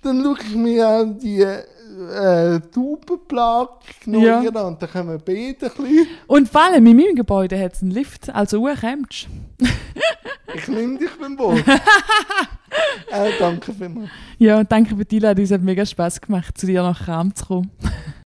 Dann 0.02 0.24
schaue 0.24 0.38
ich 0.50 0.56
mir 0.56 0.88
auch 0.88 1.06
die 1.20 1.42
äh, 1.42 2.60
Taubenplage 2.74 3.70
Ja. 4.08 4.40
an. 4.40 4.78
Dann 4.80 4.90
können 4.90 5.10
wir 5.10 5.18
beten 5.20 5.66
ein 5.66 5.72
bisschen. 5.84 6.08
Und 6.26 6.50
vor 6.50 6.62
allem 6.64 6.86
in 6.88 6.98
meinem 6.98 7.16
Gebäude 7.16 7.60
hat 7.62 7.74
es 7.74 7.84
einen 7.84 7.92
Lift, 7.92 8.34
also 8.34 8.64
kommst 8.64 9.28
Ich 10.56 10.68
nehme 10.68 10.98
dich 10.98 11.10
beim 11.20 11.36
Boot. 11.36 11.64
äh, 13.12 13.32
danke 13.40 13.74
vielmals. 13.74 14.10
Ja, 14.38 14.64
danke 14.64 14.96
für 14.96 15.06
die 15.06 15.18
Einladung, 15.18 15.44
es 15.44 15.52
hat 15.52 15.62
mega 15.62 15.86
Spass 15.86 16.22
gemacht, 16.22 16.58
zu 16.58 16.66
dir 16.66 16.84
nach 16.84 17.06
Kram 17.06 17.34
zu 17.34 17.46
kommen. 17.46 17.72